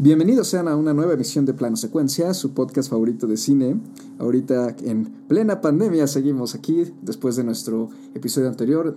Bienvenidos 0.00 0.46
sean 0.46 0.68
a 0.68 0.76
una 0.76 0.94
nueva 0.94 1.14
emisión 1.14 1.44
de 1.44 1.54
Plano 1.54 1.76
Secuencia, 1.76 2.32
su 2.32 2.52
podcast 2.52 2.88
favorito 2.88 3.26
de 3.26 3.36
cine. 3.36 3.80
Ahorita 4.20 4.76
en 4.84 5.06
plena 5.26 5.60
pandemia 5.60 6.06
seguimos 6.06 6.54
aquí 6.54 6.84
después 7.02 7.34
de 7.34 7.42
nuestro 7.42 7.90
episodio 8.14 8.46
anterior 8.46 8.96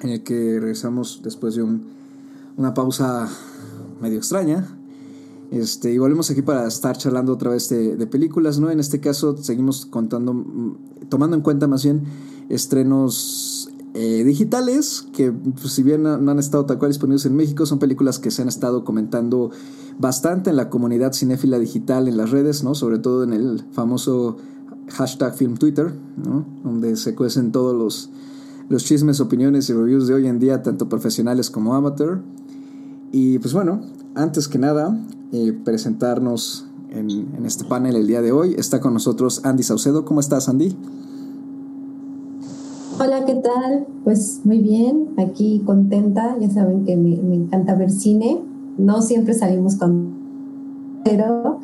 en 0.00 0.10
el 0.10 0.22
que 0.22 0.60
regresamos 0.60 1.22
después 1.24 1.56
de 1.56 1.64
una 2.56 2.72
pausa 2.72 3.28
medio 4.00 4.18
extraña. 4.18 4.64
Este, 5.50 5.92
y 5.92 5.98
volvemos 5.98 6.30
aquí 6.30 6.40
para 6.40 6.68
estar 6.68 6.96
charlando 6.96 7.32
otra 7.32 7.50
vez 7.50 7.68
de, 7.68 8.06
películas, 8.06 8.60
¿no? 8.60 8.70
En 8.70 8.78
este 8.78 9.00
caso 9.00 9.36
seguimos 9.38 9.86
contando, 9.86 10.34
mm, 10.34 10.76
tomando 11.08 11.36
en 11.36 11.42
cuenta 11.42 11.66
más 11.66 11.82
bien 11.82 12.04
estrenos 12.48 13.61
eh, 13.94 14.24
digitales 14.24 15.06
que 15.12 15.32
pues, 15.32 15.74
si 15.74 15.82
bien 15.82 16.02
no, 16.02 16.12
han 16.14 16.38
estado 16.38 16.64
tal 16.64 16.78
cual 16.78 16.90
disponibles 16.90 17.26
en 17.26 17.36
México, 17.36 17.66
son 17.66 17.78
películas 17.78 18.18
que 18.18 18.30
se 18.30 18.40
han 18.40 18.48
estado 18.48 18.84
comentando 18.84 19.50
bastante 19.98 20.48
en 20.48 20.56
la 20.56 20.70
comunidad 20.70 21.12
cinéfila 21.12 21.58
digital 21.58 22.08
en 22.08 22.16
las 22.16 22.30
redes, 22.30 22.64
¿no? 22.64 22.74
Sobre 22.74 22.98
todo 22.98 23.22
en 23.22 23.34
el 23.34 23.64
famoso 23.72 24.38
hashtag 24.88 25.34
Film 25.34 25.58
Twitter, 25.58 25.92
¿no? 26.16 26.46
Donde 26.64 26.96
se 26.96 27.14
cuecen 27.14 27.52
todos 27.52 27.76
los, 27.76 28.08
los 28.70 28.82
chismes, 28.84 29.20
opiniones 29.20 29.68
y 29.68 29.74
reviews 29.74 30.06
de 30.06 30.14
hoy 30.14 30.26
en 30.26 30.38
día, 30.38 30.62
tanto 30.62 30.88
profesionales 30.88 31.50
como 31.50 31.74
amateur. 31.74 32.22
Y 33.12 33.38
pues 33.40 33.52
bueno, 33.52 33.82
antes 34.14 34.48
que 34.48 34.58
nada, 34.58 34.98
eh, 35.32 35.52
presentarnos 35.52 36.66
en, 36.88 37.10
en, 37.10 37.44
este 37.44 37.64
panel 37.64 37.96
el 37.96 38.06
día 38.06 38.22
de 38.22 38.32
hoy. 38.32 38.54
Está 38.56 38.80
con 38.80 38.94
nosotros 38.94 39.42
Andy 39.44 39.62
Saucedo. 39.62 40.06
¿Cómo 40.06 40.20
estás, 40.20 40.48
Andy? 40.48 40.74
Hola, 42.98 43.24
¿qué 43.24 43.34
tal? 43.36 43.86
Pues 44.04 44.42
muy 44.44 44.58
bien, 44.58 45.08
aquí 45.16 45.62
contenta. 45.64 46.36
Ya 46.38 46.50
saben 46.50 46.84
que 46.84 46.96
me, 46.96 47.14
encanta 47.34 47.74
ver 47.74 47.90
cine 47.90 48.40
no 48.76 49.02
siempre 49.02 49.34
salimos 49.34 49.76
con... 49.76 50.12
Pero 51.04 51.60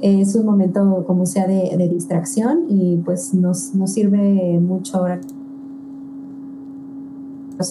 es 0.00 0.34
un 0.34 0.46
momento 0.46 1.04
como 1.06 1.26
sea 1.26 1.46
de, 1.46 1.88
distracción 1.88 2.64
y 2.68 2.96
pues 2.96 3.34
nos, 3.34 3.74
nos, 3.74 3.92
sirve 3.92 4.58
mucho 4.58 4.98
ahora 4.98 5.20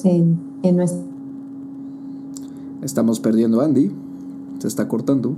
en, 0.04 0.40
en 0.64 0.78
nuestra... 0.78 1.02
Estamos 2.84 3.20
perdiendo 3.20 3.60
a 3.62 3.66
Andy. 3.66 3.92
Se 4.60 4.68
está 4.68 4.88
cortando. 4.88 5.36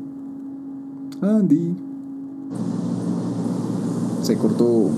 Andy. 1.22 1.76
Se 4.22 4.38
cortó. 4.38 4.90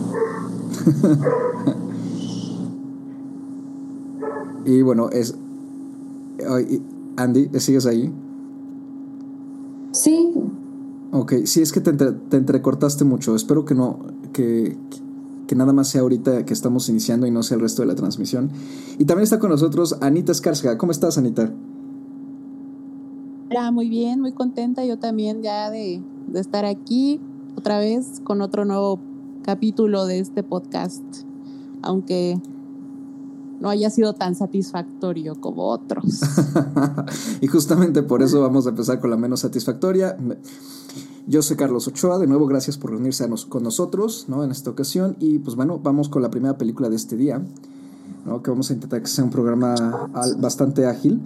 y 4.66 4.82
bueno, 4.82 5.10
es... 5.10 5.36
Andy, 7.16 7.50
¿sigues 7.60 7.86
ahí? 7.86 8.12
Sí. 9.92 10.34
Ok, 11.12 11.34
sí, 11.46 11.62
es 11.62 11.72
que 11.72 11.80
te, 11.80 11.94
te 11.94 12.38
entrecortaste 12.38 13.06
mucho. 13.06 13.36
Espero 13.36 13.66
que 13.66 13.76
no, 13.76 14.00
que, 14.34 14.76
que, 15.46 15.56
nada 15.56 15.72
más 15.72 15.90
sea 15.90 16.02
ahorita 16.02 16.44
que 16.46 16.54
estamos 16.54 16.90
iniciando 16.90 17.28
y 17.28 17.32
no 17.32 17.44
sea 17.44 17.56
el 17.56 17.62
resto 17.62 17.84
de 17.84 17.88
la 17.88 17.96
transmisión. 17.96 18.50
Y 18.98 19.06
también 19.06 19.24
está 19.24 19.38
con 19.38 19.52
nosotros 19.52 19.98
Anita 20.02 20.32
Escárcega. 20.32 20.78
¿Cómo 20.80 20.92
estás, 20.92 21.20
Anita? 21.20 21.54
Hola, 23.52 23.72
muy 23.72 23.88
bien, 23.90 24.20
muy 24.20 24.32
contenta 24.32 24.84
yo 24.84 24.98
también 24.98 25.44
ya 25.44 25.70
de, 25.70 26.02
de 26.28 26.40
estar 26.40 26.66
aquí 26.66 27.22
otra 27.56 27.78
vez 27.78 28.20
con 28.24 28.42
otro 28.42 28.66
nuevo 28.66 29.00
capítulo 29.44 30.08
de 30.08 30.18
este 30.18 30.42
podcast. 30.42 31.04
Aunque 31.84 32.42
no 33.64 33.70
haya 33.70 33.90
sido 33.90 34.12
tan 34.12 34.36
satisfactorio 34.36 35.36
como 35.40 35.70
otros. 35.70 36.04
y 37.42 37.48
justamente 37.48 38.04
por 38.04 38.22
eso 38.22 38.42
vamos 38.42 38.66
a 38.66 38.72
empezar 38.72 39.00
con 39.00 39.10
la 39.10 39.16
menos 39.16 39.40
satisfactoria. 39.40 40.18
Yo 41.28 41.42
soy 41.42 41.56
Carlos 41.56 41.88
Ochoa, 41.88 42.20
de 42.20 42.28
nuevo 42.28 42.46
gracias 42.46 42.78
por 42.78 42.92
reunirse 42.92 43.26
con 43.48 43.64
nosotros 43.64 44.26
¿no? 44.28 44.44
en 44.44 44.52
esta 44.52 44.70
ocasión 44.70 45.16
y 45.22 45.40
pues 45.40 45.56
bueno, 45.56 45.80
vamos 45.82 46.10
con 46.10 46.22
la 46.22 46.30
primera 46.30 46.58
película 46.58 46.90
de 46.90 46.98
este 46.98 47.16
día, 47.16 47.42
¿no? 48.26 48.44
que 48.44 48.52
vamos 48.52 48.70
a 48.70 48.74
intentar 48.74 49.02
que 49.02 49.08
sea 49.08 49.24
un 49.24 49.30
programa 49.30 50.10
bastante 50.40 50.86
ágil. 50.86 51.22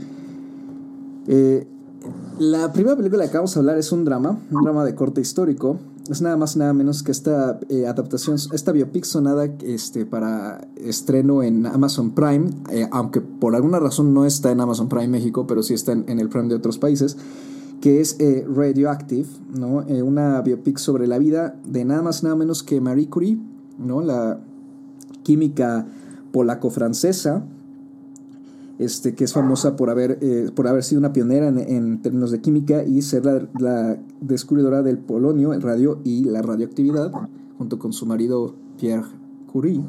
Eh, 1.25 1.67
la 2.37 2.71
primera 2.71 2.95
película 2.95 3.23
de 3.23 3.31
que 3.31 3.37
vamos 3.37 3.57
a 3.57 3.61
hablar 3.61 3.79
es 3.79 3.91
un 3.91 4.05
drama, 4.05 4.37
un 4.51 4.63
drama 4.63 4.85
de 4.85 4.93
corte 4.93 5.21
histórico, 5.21 5.79
es 6.09 6.21
nada 6.21 6.37
más 6.37 6.55
nada 6.57 6.73
menos 6.73 7.03
que 7.03 7.11
esta 7.11 7.59
eh, 7.69 7.87
adaptación, 7.87 8.37
esta 8.53 8.71
biopic 8.71 9.03
sonada 9.03 9.45
este, 9.63 10.05
para 10.05 10.67
estreno 10.75 11.43
en 11.43 11.65
Amazon 11.65 12.11
Prime, 12.11 12.49
eh, 12.71 12.87
aunque 12.91 13.21
por 13.21 13.55
alguna 13.55 13.79
razón 13.79 14.13
no 14.13 14.25
está 14.25 14.51
en 14.51 14.61
Amazon 14.61 14.89
Prime 14.89 15.07
México, 15.07 15.47
pero 15.47 15.63
sí 15.63 15.73
está 15.73 15.91
en, 15.91 16.19
el 16.19 16.29
Prime 16.29 16.47
de 16.47 16.55
otros 16.55 16.77
países, 16.77 17.17
que 17.81 18.01
es 18.01 18.15
eh, 18.19 18.45
Radioactive, 18.47 19.27
¿no? 19.53 19.85
una 20.03 20.41
biopic 20.41 20.77
sobre 20.77 21.07
la 21.07 21.19
vida 21.19 21.55
de 21.65 21.85
nada 21.85 22.01
más 22.01 22.23
nada 22.23 22.35
menos 22.35 22.63
que 22.63 22.81
Marie 22.81 23.09
Curie, 23.09 23.37
¿no? 23.77 24.01
la 24.01 24.39
química 25.23 25.85
polaco-francesa, 26.31 27.43
este, 28.79 29.15
que 29.15 29.23
es 29.23 29.33
famosa 29.33 29.75
por 29.75 29.89
haber, 29.89 30.19
eh, 30.21 30.51
por 30.53 30.67
haber 30.67 30.83
sido 30.83 30.99
una 30.99 31.13
pionera 31.13 31.47
en, 31.47 32.01
términos 32.01 32.31
de 32.31 32.41
química 32.41 32.83
y 32.83 33.01
ser 33.01 33.25
la, 33.59 33.97
descubridora 34.21 34.83
del 34.83 34.97
polonio, 34.97 35.53
el 35.53 35.61
radio 35.61 35.99
y 36.03 36.25
la 36.25 36.41
radioactividad, 36.41 37.11
junto 37.57 37.79
con 37.79 37.93
su 37.93 38.05
marido 38.05 38.55
Pierre 38.79 39.07
Curie. 39.51 39.81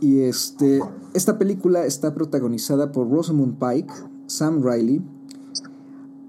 Y 0.00 0.20
este, 0.20 0.80
esta 1.14 1.38
película 1.38 1.84
está 1.84 2.14
protagonizada 2.14 2.90
por 2.90 3.10
Rosamund 3.10 3.58
Pike, 3.58 3.92
Sam 4.26 4.62
Riley, 4.62 5.02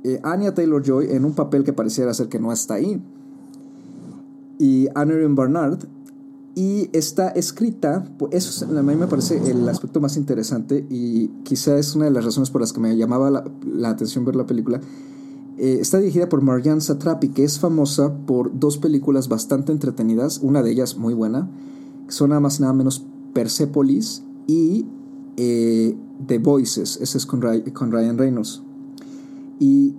eh, 0.03 0.19
Anya 0.23 0.53
Taylor 0.53 0.83
Joy 0.83 1.07
en 1.11 1.23
un 1.23 1.33
papel 1.33 1.63
que 1.63 1.73
pareciera 1.73 2.13
ser 2.13 2.27
que 2.27 2.39
no 2.39 2.51
está 2.51 2.75
ahí, 2.75 3.01
y 4.59 4.87
Anne 4.95 5.27
Barnard 5.29 5.79
y 6.55 6.89
está 6.93 7.29
escrita, 7.29 8.05
eso 8.31 8.65
a 8.65 8.83
mí 8.83 8.95
me 8.95 9.07
parece 9.07 9.37
el 9.49 9.67
aspecto 9.67 9.99
más 9.99 10.17
interesante 10.17 10.85
y 10.87 11.29
quizá 11.43 11.79
es 11.79 11.95
una 11.95 12.05
de 12.05 12.11
las 12.11 12.25
razones 12.25 12.51
por 12.51 12.61
las 12.61 12.73
que 12.73 12.79
me 12.79 12.95
llamaba 12.95 13.31
la, 13.65 13.89
atención 13.89 14.23
ver 14.23 14.35
la 14.35 14.45
película. 14.45 14.79
Eh, 15.57 15.77
está 15.81 15.97
dirigida 15.99 16.29
por 16.29 16.41
Marianne 16.41 16.81
Satrapi, 16.81 17.29
que 17.29 17.43
es 17.43 17.59
famosa 17.59 18.15
por 18.27 18.59
dos 18.59 18.77
películas 18.77 19.29
bastante 19.29 19.71
entretenidas, 19.71 20.39
una 20.43 20.61
de 20.61 20.71
ellas 20.71 20.95
muy 20.95 21.15
buena, 21.15 21.49
que 22.05 22.13
son 22.13 22.29
nada 22.29 22.41
más 22.41 22.59
nada 22.59 22.73
menos 22.73 23.03
Persepolis 23.33 24.21
y 24.45 24.85
eh, 25.37 25.97
The 26.27 26.37
Voices, 26.37 26.99
ese 27.01 27.17
es 27.17 27.25
con, 27.25 27.41
con 27.73 27.91
Ryan 27.91 28.17
Reynolds. 28.19 28.61
Y 29.59 29.95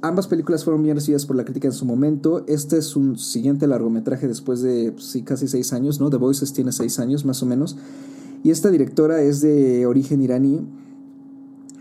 Ambas 0.00 0.28
películas 0.28 0.62
fueron 0.62 0.84
bien 0.84 0.94
recibidas 0.94 1.26
por 1.26 1.34
la 1.34 1.44
crítica 1.44 1.66
en 1.66 1.72
su 1.72 1.84
momento. 1.84 2.44
Este 2.46 2.78
es 2.78 2.94
un 2.94 3.18
siguiente 3.18 3.66
largometraje 3.66 4.28
después 4.28 4.62
de 4.62 4.92
pues, 4.92 5.06
sí, 5.06 5.22
casi 5.22 5.48
seis 5.48 5.72
años, 5.72 5.98
¿no? 5.98 6.08
The 6.08 6.18
Voices 6.18 6.52
tiene 6.52 6.70
seis 6.70 7.00
años 7.00 7.24
más 7.24 7.42
o 7.42 7.46
menos. 7.46 7.76
Y 8.44 8.50
esta 8.50 8.70
directora 8.70 9.20
es 9.22 9.40
de 9.40 9.86
origen 9.86 10.22
iraní, 10.22 10.64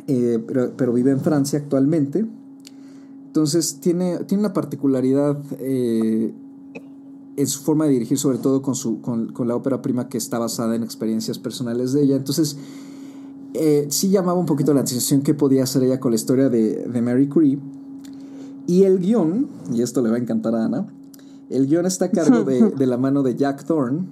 eh, 0.08 0.44
pero, 0.76 0.94
vive 0.94 1.12
en 1.12 1.20
Francia 1.20 1.60
actualmente. 1.60 2.26
Entonces 3.28 3.78
tiene, 3.82 4.18
tiene 4.24 4.42
una 4.42 4.54
particularidad 4.54 5.40
eh, 5.60 6.34
en 7.36 7.48
su 7.48 7.62
forma 7.62 7.86
de 7.86 7.92
dirigir, 7.92 8.18
sobre 8.18 8.40
todo 8.40 8.64
con, 8.64 8.74
su, 8.74 9.00
con, 9.00 9.32
la 9.48 9.56
ópera 9.56 9.84
prima 9.84 10.10
que 10.10 10.18
está 10.18 10.40
basada 10.40 10.76
en 10.76 10.82
experiencias 10.82 11.38
personales 11.38 11.94
de 11.94 12.02
ella. 12.02 12.16
Entonces 12.16 12.58
eh, 13.54 13.86
sí 13.92 14.10
llamaba 14.10 14.40
un 14.40 14.48
poquito 14.48 14.74
la 14.74 14.82
atención 14.82 15.22
qué 15.22 15.36
podía 15.36 15.62
hacer 15.62 15.84
ella 15.84 16.00
con 16.00 16.14
la 16.14 16.16
historia 16.16 16.50
de, 16.50 16.88
de 16.88 17.02
Mary 17.04 17.28
Curie 17.28 17.60
y 18.68 18.84
el 18.84 19.00
guion, 19.00 19.48
y 19.74 19.82
esto 19.82 20.02
le 20.02 20.10
va 20.10 20.18
a 20.18 20.20
encantar 20.20 20.54
a 20.54 20.66
Ana, 20.66 20.88
el 21.50 21.68
guion 21.68 21.86
está 21.86 22.06
a 22.06 22.12
cargo 22.12 22.44
de, 22.44 22.86
la 22.86 22.98
mano 22.98 23.24
de 23.24 23.36
Jack 23.36 23.66
Thorne, 23.66 24.06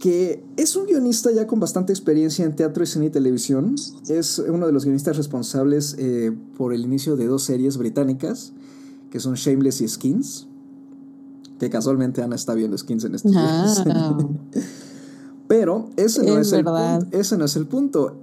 que 0.00 0.42
es 0.56 0.76
un 0.76 0.86
guionista 0.86 1.30
ya 1.32 1.46
con 1.46 1.60
bastante 1.60 1.92
experiencia 1.92 2.44
en 2.44 2.56
teatro, 2.56 2.86
cine 2.86 3.06
y 3.06 3.10
televisión. 3.10 3.74
Es 4.08 4.38
uno 4.38 4.66
de 4.66 4.72
los 4.72 4.84
guionistas 4.84 5.16
responsables 5.16 5.96
eh, 5.98 6.32
por 6.56 6.72
el 6.72 6.82
inicio 6.82 7.16
de 7.16 7.26
dos 7.26 7.42
series 7.42 7.76
británicas, 7.76 8.52
que 9.10 9.20
son 9.20 9.34
Shameless 9.34 9.80
y 9.80 9.88
Skins, 9.88 10.46
que 11.58 11.68
casualmente 11.68 12.22
Ana 12.22 12.36
está 12.36 12.54
viendo 12.54 12.78
Skins 12.78 13.04
en 13.04 13.14
este 13.16 13.30
ah. 13.34 13.74
Pero 13.84 14.30
ese 16.08 16.24
no 16.24 16.38
es, 16.38 16.52
el 16.52 16.64
punto. 16.64 17.06
Ese 17.12 17.36
no 17.36 17.44
es 17.44 17.56
el 17.56 17.66
punto. 17.66 18.16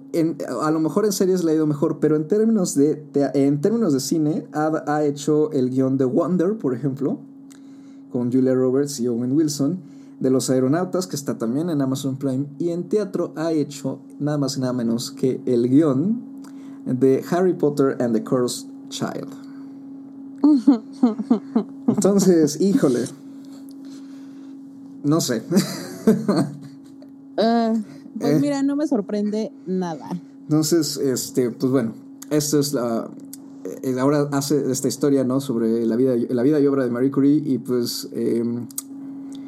a 0.62 0.72
lo 0.72 0.80
mejor 0.80 1.06
en 1.06 1.12
series 1.12 1.44
le 1.44 1.52
ha 1.52 1.56
ido 1.56 1.68
mejor, 1.68 2.00
pero 2.00 2.16
en 2.16 2.28
términos 2.28 2.74
de, 2.76 3.06
en 3.14 3.62
términos 3.62 3.94
de 3.94 4.00
cine, 4.00 4.48
ha, 4.54 5.04
hecho 5.04 5.52
el 5.52 5.70
guion 5.70 5.98
de 5.98 6.06
Wonder, 6.06 6.58
por 6.58 6.74
ejemplo, 6.74 7.20
con 8.12 8.32
Julia 8.32 8.56
Roberts 8.56 9.00
y 9.00 9.08
Owen 9.08 9.34
Wilson, 9.34 9.80
de 10.20 10.30
Los 10.30 10.50
Aeronautas, 10.50 11.08
que 11.08 11.16
está 11.16 11.38
también 11.38 11.70
en 11.70 11.82
Amazon 11.82 12.18
Prime, 12.18 12.48
y 12.58 12.70
en 12.70 12.90
teatro 12.90 13.34
ha 13.36 13.52
hecho 13.52 14.00
nada 14.20 14.38
más 14.38 14.58
y 14.58 14.62
nada 14.62 14.74
menos 14.74 15.12
que 15.12 15.42
el 15.46 15.70
guion 15.70 16.22
de 16.86 17.24
Harry 17.30 17.54
Potter 17.54 17.98
and 18.02 18.16
the 18.16 18.24
Cursed 18.24 18.68
Child. 18.90 19.30
Entonces, 21.88 22.60
híjole. 22.62 23.06
No 25.04 25.22
sé. 25.22 25.44
Ah, 27.38 27.74
pues 28.20 28.38
eh. 28.38 28.40
mira, 28.42 28.64
no 28.64 28.76
me 28.76 28.88
sorprende 28.88 29.52
nada. 29.66 30.10
Entonces, 30.44 30.98
este, 30.98 31.52
pues 31.52 31.72
bueno, 31.72 31.94
esto 32.30 32.60
es 32.60 32.74
la. 32.74 33.10
ahora 34.00 34.30
hace 34.32 34.72
esta 34.72 34.88
historia, 34.88 35.24
¿no? 35.24 35.42
Sobre 35.42 35.86
la 35.86 35.96
vida, 35.96 36.16
la 36.30 36.44
vida 36.44 36.60
y 36.60 36.68
obra 36.68 36.84
de 36.84 36.92
Marie 36.92 37.12
Curie 37.12 37.42
y 37.44 37.58
pues, 37.58 38.10
em, 38.14 38.68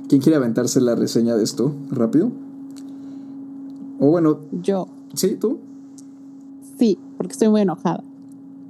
¿quién 0.09 0.21
quiere 0.21 0.37
aventarse 0.37 0.81
la 0.81 0.95
reseña 0.95 1.35
de 1.35 1.43
esto 1.43 1.73
rápido? 1.89 2.31
O 3.99 4.11
bueno... 4.11 4.39
Yo. 4.51 4.87
¿Sí? 5.13 5.37
¿Tú? 5.39 5.59
Sí, 6.77 6.99
porque 7.17 7.33
estoy 7.33 7.49
muy 7.49 7.61
enojada. 7.61 8.03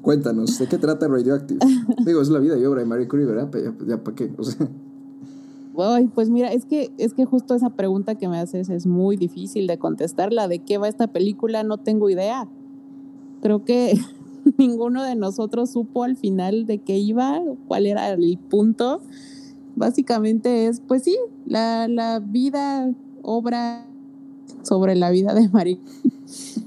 Cuéntanos, 0.02 0.58
¿de 0.58 0.68
qué 0.68 0.78
trata 0.78 1.08
Radioactive? 1.08 1.60
Digo, 2.06 2.22
es 2.22 2.30
la 2.30 2.40
vida 2.40 2.58
y 2.58 2.64
obra 2.66 2.80
de 2.80 2.86
Marie 2.86 3.08
Curie, 3.08 3.26
¿verdad? 3.26 3.50
Ya, 3.86 4.02
para 4.02 4.16
qué, 4.16 4.32
o 4.38 4.44
sea... 4.44 4.70
Pues 6.16 6.32
mira, 6.32 6.52
es 6.52 6.66
que, 6.66 6.92
es 6.98 7.14
que 7.14 7.26
justo 7.26 7.54
esa 7.54 7.70
pregunta 7.70 8.16
que 8.16 8.28
me 8.28 8.40
haces 8.40 8.70
es 8.70 8.88
muy 8.88 9.16
difícil 9.16 9.68
de 9.68 9.78
contestarla. 9.78 10.48
¿De 10.48 10.58
qué 10.58 10.80
va 10.80 10.88
esta 10.88 11.06
película? 11.06 11.62
No 11.62 11.78
tengo 11.78 12.10
idea. 12.10 12.48
Creo 13.42 13.64
que 13.64 13.94
ninguno 14.58 15.04
de 15.04 15.16
nosotros 15.16 15.70
supo 15.70 16.04
al 16.04 16.16
final 16.16 16.66
de 16.66 16.80
qué 16.80 16.98
iba, 16.98 17.40
cuál 17.68 17.86
era 17.86 18.10
el 18.10 18.40
punto. 18.40 19.02
Básicamente 19.76 20.66
es, 20.66 20.80
pues 20.80 21.04
sí, 21.04 21.16
la, 21.46 21.88
la 21.88 22.22
vida, 22.22 22.92
obra 23.22 23.86
sobre 24.64 24.96
la 24.96 25.12
vida 25.12 25.36
de 25.36 25.48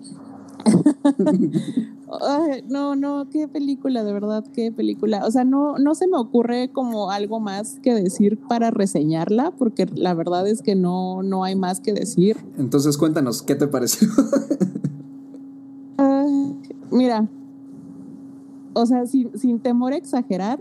No, 2.69 2.97
no, 2.97 3.29
qué 3.31 3.47
película, 3.47 4.03
de 4.03 4.13
verdad, 4.13 4.45
qué 4.53 4.73
película. 4.73 5.25
O 5.25 5.31
sea, 5.31 5.45
no, 5.45 5.79
no 5.79 5.95
se 5.95 6.09
me 6.09 6.17
ocurre 6.17 6.71
como 6.73 7.11
algo 7.11 7.39
más 7.39 7.79
que 7.83 7.95
decir 7.95 8.39
para 8.49 8.71
reseñarla, 8.71 9.53
porque 9.53 9.87
la 9.95 10.15
verdad 10.15 10.49
es 10.49 10.61
que 10.63 10.75
no, 10.75 11.23
no 11.23 11.45
hay 11.45 11.55
más 11.55 11.81
que 11.81 11.93
decir. 11.93 12.37
Entonces 12.59 12.99
cuéntanos, 12.99 13.43
¿qué 13.43 13.55
te 13.55 13.69
pareció? 13.69 14.09
mira, 16.91 17.29
o 18.73 18.87
sea, 18.87 19.07
sin, 19.07 19.37
sin 19.39 19.61
temor 19.61 19.93
a 19.93 19.97
exagerar, 19.97 20.61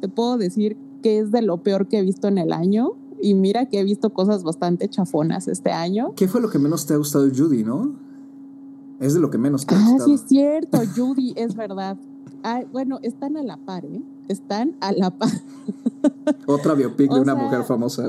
te 0.00 0.08
puedo 0.08 0.38
decir 0.38 0.76
que 1.02 1.18
es 1.18 1.30
de 1.30 1.42
lo 1.42 1.58
peor 1.58 1.88
que 1.88 1.98
he 1.98 2.02
visto 2.02 2.28
en 2.28 2.38
el 2.38 2.52
año. 2.52 2.92
Y 3.20 3.34
mira 3.34 3.66
que 3.66 3.80
he 3.80 3.84
visto 3.84 4.12
cosas 4.12 4.42
bastante 4.42 4.88
chafonas 4.88 5.48
este 5.48 5.70
año. 5.70 6.12
¿Qué 6.16 6.28
fue 6.28 6.40
lo 6.42 6.50
que 6.50 6.58
menos 6.58 6.84
te 6.86 6.94
ha 6.94 6.96
gustado 6.96 7.26
Judy, 7.34 7.62
no? 7.62 7.94
Es 9.00 9.14
de 9.14 9.20
lo 9.20 9.30
que 9.30 9.38
menos 9.38 9.66
te 9.66 9.74
ha 9.74 9.78
gustado. 9.78 10.02
Ah, 10.02 10.04
sí 10.04 10.14
es 10.14 10.24
cierto, 10.26 10.78
Judy, 10.96 11.34
es 11.36 11.54
verdad. 11.54 11.96
bueno, 12.72 12.98
están 13.02 13.36
a 13.36 13.42
la 13.42 13.56
par, 13.56 13.84
¿eh? 13.84 14.02
Están 14.28 14.76
a 14.80 14.92
la 14.92 15.10
par. 15.10 15.30
Otra 16.46 16.74
biopic 16.74 17.10
de 17.10 17.20
una 17.20 17.34
mujer 17.34 17.64
famosa. 17.64 18.08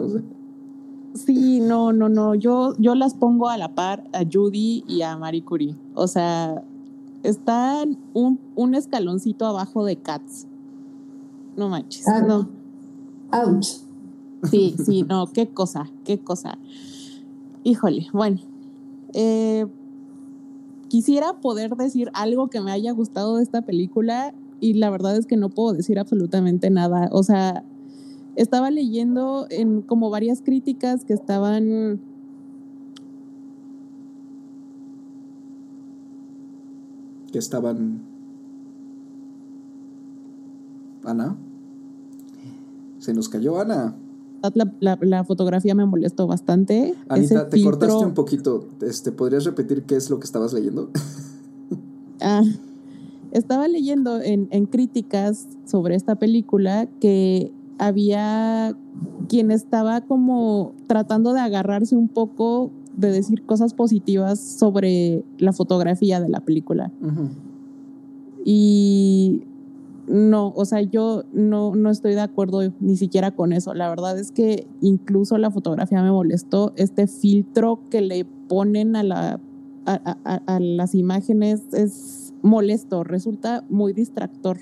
Sí, 1.14 1.62
no, 1.62 1.94
no, 1.94 2.10
no. 2.10 2.36
Yo, 2.36 2.74
yo 2.78 2.94
las 2.94 3.14
pongo 3.14 3.50
a 3.50 3.58
la 3.58 3.74
par 3.74 4.04
a 4.14 4.24
Judy 4.30 4.84
y 4.88 5.02
a 5.02 5.18
Marie 5.18 5.44
Curie. 5.44 5.76
O 5.94 6.08
sea, 6.08 6.62
están 7.24 7.98
un, 8.14 8.40
un 8.56 8.76
escaloncito 8.76 9.46
abajo 9.46 9.86
de 9.86 9.96
Cats. 9.98 10.46
No 11.56 11.70
manches. 11.70 12.08
Ah, 12.08 12.22
no. 12.22 12.50
Ouch. 13.32 13.78
Sí, 14.50 14.76
sí, 14.84 15.04
no, 15.04 15.28
qué 15.28 15.48
cosa, 15.48 15.90
qué 16.04 16.20
cosa. 16.20 16.58
Híjole, 17.64 18.08
bueno. 18.14 18.40
Eh, 19.14 19.66
quisiera 20.88 21.34
poder 21.40 21.76
decir 21.76 22.10
algo 22.14 22.50
que 22.50 22.62
me 22.62 22.72
haya 22.72 22.92
gustado 22.92 23.38
de 23.38 23.44
esta 23.44 23.62
película 23.62 24.34
y 24.60 24.74
la 24.76 24.90
verdad 24.90 25.18
es 25.18 25.26
que 25.26 25.38
no 25.38 25.50
puedo 25.50 25.74
decir 25.74 26.00
absolutamente 26.00 26.70
nada. 26.70 27.10
O 27.12 27.24
sea, 27.24 27.64
estaba 28.36 28.72
leyendo 28.72 29.48
en 29.50 29.82
como 29.82 30.10
varias 30.10 30.42
críticas 30.42 31.06
que 31.06 31.14
estaban 31.14 32.00
que 37.32 37.40
estaban 37.40 38.02
Ana 41.04 41.36
se 43.00 43.14
nos 43.14 43.30
cayó 43.30 43.60
Ana 43.60 43.96
la, 44.53 45.24
fotografía 45.24 45.75
me 45.75 45.86
molestó 45.86 46.27
bastante. 46.27 46.94
Anita, 47.09 47.50
te 47.50 47.62
cortaste 47.62 48.06
un 48.06 48.13
poquito. 48.13 48.68
Este, 48.81 49.12
¿Podrías 49.12 49.45
repetir 49.45 49.83
qué 49.83 49.95
es 49.95 50.09
lo 50.09 50.19
que 50.19 50.25
estabas 50.25 50.53
leyendo? 50.53 50.89
ah, 52.21 52.44
estaba 53.31 53.68
leyendo 53.68 54.21
en, 54.21 54.47
en 54.51 54.65
críticas 54.65 55.47
sobre 55.65 55.95
esta 55.95 56.15
película 56.15 56.88
que 57.00 57.51
había 57.77 58.75
quien 59.27 59.51
estaba 59.51 60.01
como 60.01 60.74
tratando 60.88 61.33
de 61.33 61.41
agarrarse 61.41 61.95
un 61.95 62.07
poco 62.07 62.71
de 62.95 63.12
decir 63.12 63.44
cosas 63.45 63.74
positivas 63.74 64.39
sobre 64.39 65.24
la 65.38 65.51
fotografía 65.53 66.21
de 66.21 66.30
la 66.30 66.39
película. 66.39 66.91
Y 68.45 69.41
no, 70.07 70.54
o 70.56 70.66
sea, 70.66 70.81
yo 70.81 71.24
no, 71.34 71.75
no 71.75 71.90
estoy 71.90 72.13
de 72.13 72.22
acuerdo 72.22 72.62
ni 72.80 72.96
siquiera 72.96 73.31
con 73.31 73.54
eso. 73.54 73.74
La 73.74 73.90
verdad 73.90 74.19
es 74.19 74.31
que 74.31 74.68
incluso 74.81 75.38
la 75.38 75.52
fotografía 75.52 76.04
me 76.04 76.12
molestó. 76.12 76.74
Este 76.75 77.07
filtro 77.07 77.80
que 77.90 78.02
le 78.02 78.25
ponen 78.25 78.96
a, 78.96 79.04
la, 79.04 79.40
a, 79.86 80.60
las 80.60 80.96
imágenes 80.96 81.74
es 81.74 82.34
molesto, 82.42 83.04
resulta 83.04 83.63
muy 83.69 83.94
distractor. 83.94 84.60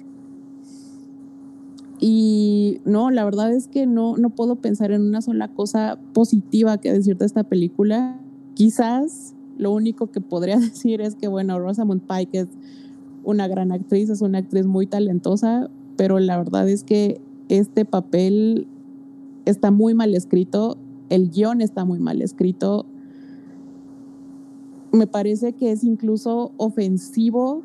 Y 2.00 2.82
no, 2.86 3.12
la 3.12 3.24
verdad 3.24 3.54
es 3.54 3.68
que 3.68 3.86
no, 3.86 4.18
no 4.18 4.30
puedo 4.30 4.56
pensar 4.56 4.92
en 4.92 5.02
una 5.02 5.22
sola 5.22 5.50
cosa 5.50 6.00
positiva 6.14 6.78
que 6.78 6.92
decir 6.92 7.18
de 7.18 7.26
esta 7.26 7.44
película. 7.44 8.20
Quizás 8.56 9.36
lo 9.58 9.72
único 9.72 10.08
que 10.08 10.22
podría 10.22 10.58
decir 10.60 11.02
es 11.02 11.16
que, 11.16 11.28
bueno, 11.28 11.60
Rosamund 11.60 12.02
Pike 12.02 12.40
es 12.40 12.48
una 13.24 13.48
gran 13.48 13.72
actriz, 13.72 14.10
es 14.10 14.22
una 14.22 14.40
actriz 14.40 14.66
muy 14.66 14.88
talentosa, 14.88 15.70
pero 15.96 16.20
la 16.20 16.38
verdad 16.38 16.68
es 16.70 16.84
que 16.84 17.22
este 17.50 17.86
papel 17.86 18.68
está 19.46 19.72
muy 19.72 19.94
mal 19.94 20.16
escrito, 20.16 20.78
el 21.10 21.30
guion 21.30 21.62
está 21.62 21.86
muy 21.86 22.00
mal 22.00 22.22
escrito. 22.22 22.86
Me 24.92 25.08
parece 25.08 25.54
que 25.54 25.72
es 25.72 25.84
incluso 25.84 26.52
ofensivo 26.58 27.64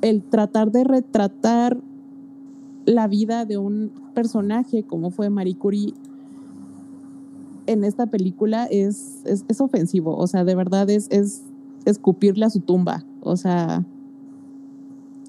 el 0.00 0.22
tratar 0.22 0.70
de 0.70 0.84
retratar 0.84 1.80
la 2.86 3.08
vida 3.08 3.44
de 3.44 3.58
un 3.58 3.90
personaje 4.14 4.84
como 4.84 5.10
fue 5.10 5.28
Marie 5.30 5.56
Curie 5.56 5.94
en 7.68 7.84
esta 7.84 8.06
película 8.06 8.64
es, 8.64 9.20
es, 9.26 9.60
ofensivo, 9.60 10.16
o 10.16 10.26
sea, 10.26 10.42
de 10.44 10.54
verdad 10.54 10.88
es, 10.88 11.06
es 11.10 11.42
escupirle 11.84 12.46
a 12.46 12.50
su 12.50 12.60
tumba. 12.60 13.04
O 13.20 13.36
sea, 13.36 13.84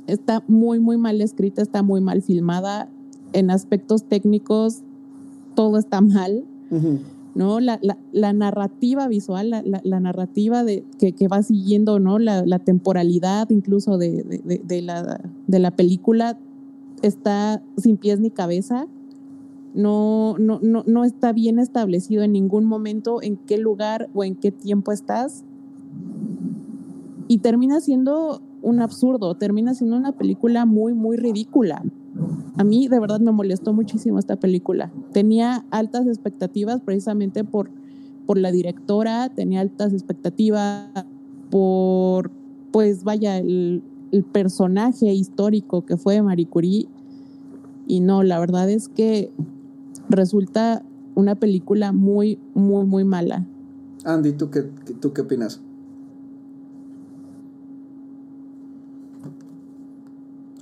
está 0.08 0.44
muy, 0.48 0.80
muy 0.80 0.98
mal 0.98 1.22
escrita, 1.22 1.62
está 1.62 1.84
muy 1.84 2.02
mal 2.02 2.22
filmada. 2.22 2.90
En 3.34 3.52
aspectos 3.52 4.04
técnicos, 4.04 4.82
todo 5.56 5.78
está 5.78 6.02
mal. 6.02 6.46
¿no? 7.36 7.60
La, 7.60 7.80
narrativa 8.34 9.08
visual, 9.08 9.50
la, 9.50 10.00
narrativa 10.00 10.64
de, 10.64 10.84
que, 11.00 11.28
va 11.28 11.42
siguiendo, 11.44 12.00
¿no? 12.00 12.20
La, 12.20 12.60
temporalidad 12.60 13.50
incluso 13.50 13.98
de, 13.98 14.42
la, 14.84 15.22
de 15.48 15.60
la 15.60 15.72
película 15.72 16.38
está 17.02 17.62
sin 17.78 17.98
pies 17.98 18.20
ni 18.20 18.30
cabeza. 18.30 18.88
No, 19.76 20.36
no, 20.40 20.60
no, 20.64 20.84
no 20.88 21.04
está 21.06 21.32
bien 21.32 21.60
establecido 21.60 22.24
en 22.24 22.32
ningún 22.32 22.66
momento 22.66 23.22
en 23.22 23.38
qué 23.38 23.60
lugar 23.60 24.10
o 24.16 24.24
en 24.24 24.36
qué 24.36 24.52
tiempo 24.52 24.92
estás 24.92 25.44
y 27.30 27.38
termina 27.38 27.80
siendo 27.80 28.42
un 28.64 28.82
absurdo, 28.82 29.36
termina 29.36 29.76
siendo 29.76 29.96
una 29.96 30.14
película 30.14 30.66
muy, 30.66 30.96
muy 30.96 31.16
ridícula. 31.16 31.84
A 32.58 32.64
mí 32.64 32.88
de 32.88 33.00
verdad 33.00 33.20
me 33.20 33.32
molestó 33.32 33.72
muchísimo 33.72 34.18
esta 34.18 34.36
película. 34.36 34.92
Tenía 35.14 35.64
altas 35.70 36.08
expectativas 36.08 36.82
precisamente 36.82 37.44
por, 37.44 37.70
por 38.26 38.40
la 38.40 38.52
directora, 38.52 39.30
tenía 39.30 39.62
altas 39.62 39.94
expectativas 39.94 40.90
por, 41.52 42.32
pues 42.72 43.04
vaya, 43.04 43.38
el, 43.38 43.84
personaje 44.32 45.14
histórico 45.14 45.86
que 45.86 45.96
fue 45.96 46.20
Marie 46.24 46.48
Curie. 46.48 46.90
Y 47.86 48.00
no, 48.00 48.24
la 48.24 48.40
verdad 48.40 48.68
es 48.72 48.90
que 48.90 49.32
resulta 50.10 50.84
una 51.14 51.36
película 51.36 51.92
muy, 51.92 52.40
muy, 52.56 52.88
muy 52.88 53.04
mala. 53.04 53.46
Andy, 54.04 54.32
¿tú 54.32 54.50
qué, 54.50 54.64
tú 55.00 55.14
qué 55.14 55.22
opinas? 55.22 55.62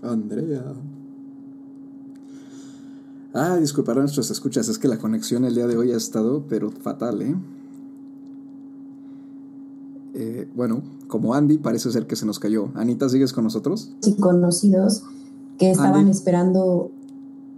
Andrea. 0.09 0.73
Ah, 3.33 3.57
disculparán 3.57 4.03
nuestras 4.03 4.31
escuchas, 4.31 4.67
es 4.67 4.79
que 4.79 4.87
la 4.87 4.97
conexión 4.97 5.45
el 5.45 5.53
día 5.53 5.67
de 5.67 5.77
hoy 5.77 5.91
ha 5.91 5.97
estado, 5.97 6.45
pero 6.47 6.71
fatal, 6.71 7.21
¿eh? 7.21 7.35
¿eh? 10.15 10.49
bueno, 10.55 10.81
como 11.07 11.33
Andy, 11.33 11.57
parece 11.57 11.91
ser 11.91 12.07
que 12.07 12.15
se 12.15 12.25
nos 12.25 12.39
cayó. 12.39 12.71
Anita, 12.73 13.07
¿sigues 13.09 13.33
con 13.33 13.43
nosotros? 13.43 13.91
Sí, 14.01 14.15
conocidos 14.15 15.03
que 15.57 15.71
estaban 15.71 16.07
esperando. 16.07 16.91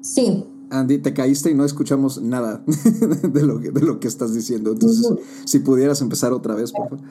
Sí. 0.02 0.46
Andy, 0.70 1.00
te 1.00 1.14
caíste 1.14 1.52
y 1.52 1.56
no 1.56 1.66
escuchamos 1.66 2.22
nada 2.22 2.64
de, 3.34 3.44
lo, 3.44 3.60
de 3.60 3.82
lo 3.82 4.00
que 4.00 4.08
estás 4.08 4.34
diciendo. 4.34 4.74
Entonces, 4.74 5.08
si 5.46 5.60
pudieras 5.60 6.02
empezar 6.02 6.32
otra 6.34 6.56
vez, 6.56 6.72
por 6.72 6.90
favor. 6.90 7.06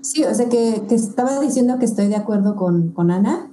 Sí, 0.00 0.24
o 0.24 0.34
sea 0.34 0.48
que, 0.48 0.86
estaba 0.90 1.40
diciendo 1.40 1.78
que 1.78 1.84
estoy 1.84 2.08
de 2.08 2.16
acuerdo 2.16 2.54
con, 2.54 2.90
con 2.90 3.10
Ana 3.10 3.50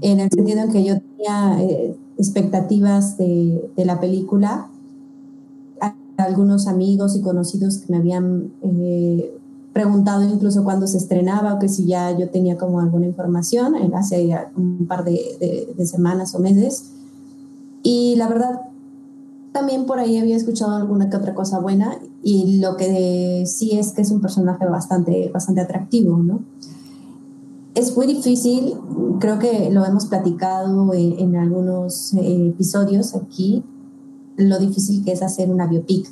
en 0.00 0.20
el 0.20 0.30
sentido 0.30 0.60
en 0.60 0.72
que 0.72 0.84
yo 0.84 0.94
tenía 0.98 1.62
eh, 1.62 1.96
expectativas 2.16 3.18
de, 3.18 3.70
de, 3.76 3.84
la 3.84 4.00
película. 4.00 4.68
Algunos 6.16 6.66
amigos 6.66 7.14
y 7.14 7.20
conocidos 7.20 7.78
que 7.78 7.92
me 7.92 7.98
habían 7.98 8.50
eh, 8.62 9.38
preguntado 9.72 10.24
incluso 10.24 10.64
cuándo 10.64 10.86
se 10.86 10.96
estrenaba 10.96 11.54
o 11.54 11.58
que 11.58 11.68
si 11.68 11.86
ya 11.86 12.16
yo 12.16 12.28
tenía 12.30 12.56
como 12.58 12.80
alguna 12.80 13.06
información 13.06 13.76
hace 13.94 14.36
un 14.56 14.86
par 14.88 15.04
de, 15.04 15.68
de 15.76 15.86
semanas 15.86 16.34
o 16.34 16.40
meses. 16.40 16.90
Y 17.84 18.16
la 18.16 18.28
verdad, 18.28 18.62
también 19.52 19.86
por 19.86 19.98
ahí 19.98 20.18
había 20.18 20.36
escuchado 20.36 20.76
alguna 20.76 21.10
que 21.10 21.16
otra 21.16 21.34
cosa 21.34 21.58
buena 21.58 21.98
y 22.22 22.60
lo 22.60 22.76
que 22.76 23.44
sí 23.46 23.78
es 23.78 23.92
que 23.92 24.02
es 24.02 24.10
un 24.10 24.20
personaje 24.20 24.66
bastante, 24.66 25.30
bastante 25.32 25.60
atractivo, 25.60 26.18
¿no? 26.18 26.40
Es 27.78 27.96
muy 27.96 28.08
difícil, 28.08 28.74
creo 29.20 29.38
que 29.38 29.70
lo 29.70 29.84
hemos 29.84 30.06
platicado 30.06 30.92
en, 30.94 31.36
algunos 31.36 32.12
eh, 32.14 32.48
episodios 32.48 33.14
aquí, 33.14 33.62
lo 34.36 34.58
difícil 34.58 35.04
que 35.04 35.12
es 35.12 35.22
hacer 35.22 35.48
una 35.48 35.68
biopic. 35.68 36.10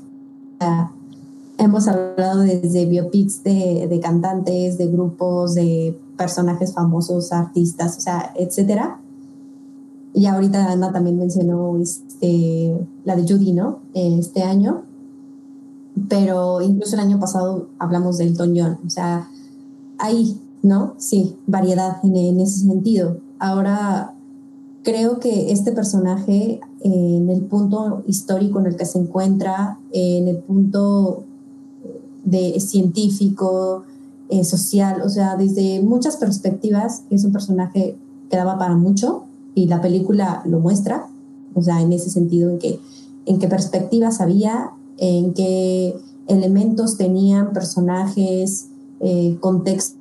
hemos 1.58 1.88
hablado 1.88 2.42
desde 2.42 2.86
biopics 2.86 3.42
de, 3.42 3.88
de, 3.88 3.98
cantantes, 3.98 4.78
de 4.78 4.86
grupos, 4.86 5.56
de 5.56 5.98
personajes 6.16 6.72
famosos, 6.72 7.32
artistas, 7.32 7.96
o 7.98 8.00
sea, 8.00 8.32
etcétera. 8.36 9.00
Y 10.14 10.26
ahorita 10.26 10.70
Ana 10.70 10.92
también 10.92 11.18
mencionó 11.18 11.76
este, 11.78 12.78
la 13.04 13.16
de 13.16 13.22
Judy, 13.22 13.52
¿no? 13.52 13.80
Este 13.92 14.44
año 14.44 14.84
pero 16.08 16.60
incluso 16.60 16.94
el 16.94 17.00
año 17.00 17.18
pasado 17.18 17.70
hablamos 17.78 18.18
del 18.18 18.36
John, 18.36 18.78
o 18.86 18.90
sea, 18.90 19.28
hay, 19.98 20.38
¿no? 20.62 20.94
Sí, 20.98 21.36
variedad 21.46 21.98
en, 22.02 22.40
ese 22.40 22.60
sentido. 22.60 23.18
Ahora, 23.38 24.14
creo 24.82 25.20
que 25.20 25.52
este 25.52 25.72
personaje, 25.72 26.60
en 26.80 27.28
el 27.30 27.42
punto 27.42 28.02
histórico 28.06 28.60
en 28.60 28.66
el 28.66 28.76
que 28.76 28.84
se 28.84 28.98
encuentra, 28.98 29.78
en 29.92 30.28
el 30.28 30.38
punto 30.38 31.24
de 32.24 32.58
científico, 32.60 33.84
eh, 34.28 34.44
social, 34.44 35.02
o 35.02 35.08
sea, 35.08 35.36
desde 35.36 35.80
muchas 35.80 36.16
perspectivas, 36.16 37.02
es 37.10 37.24
un 37.24 37.32
personaje 37.32 37.96
que 38.28 38.36
daba 38.36 38.58
para 38.58 38.74
mucho 38.76 39.24
y 39.54 39.66
la 39.66 39.80
película 39.80 40.42
lo 40.44 40.58
muestra, 40.58 41.06
o 41.54 41.62
sea, 41.62 41.80
en 41.80 41.92
ese 41.92 42.10
sentido, 42.10 42.50
en 42.50 42.58
que 42.58 42.80
en 43.26 43.38
qué 43.38 43.48
perspectivas 43.48 44.20
había 44.20 44.72
en 44.98 45.34
qué 45.34 45.96
elementos 46.26 46.96
tenían 46.96 47.52
personajes, 47.52 48.68
eh, 49.00 49.36
contexto, 49.40 49.98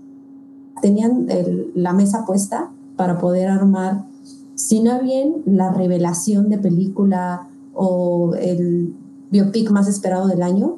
tenían 0.85 1.27
la 1.73 1.93
mesa 1.93 2.27
puesta 2.27 2.69
para 2.95 3.17
poder 3.17 3.47
armar, 3.47 4.05
si 4.53 4.83
no 4.83 5.01
bien 5.01 5.41
la 5.47 5.73
revelación 5.73 6.47
de 6.49 6.59
película 6.59 7.47
o 7.73 8.35
el 8.35 8.93
biopic 9.31 9.71
más 9.71 9.87
esperado 9.87 10.27
del 10.27 10.43
año, 10.43 10.77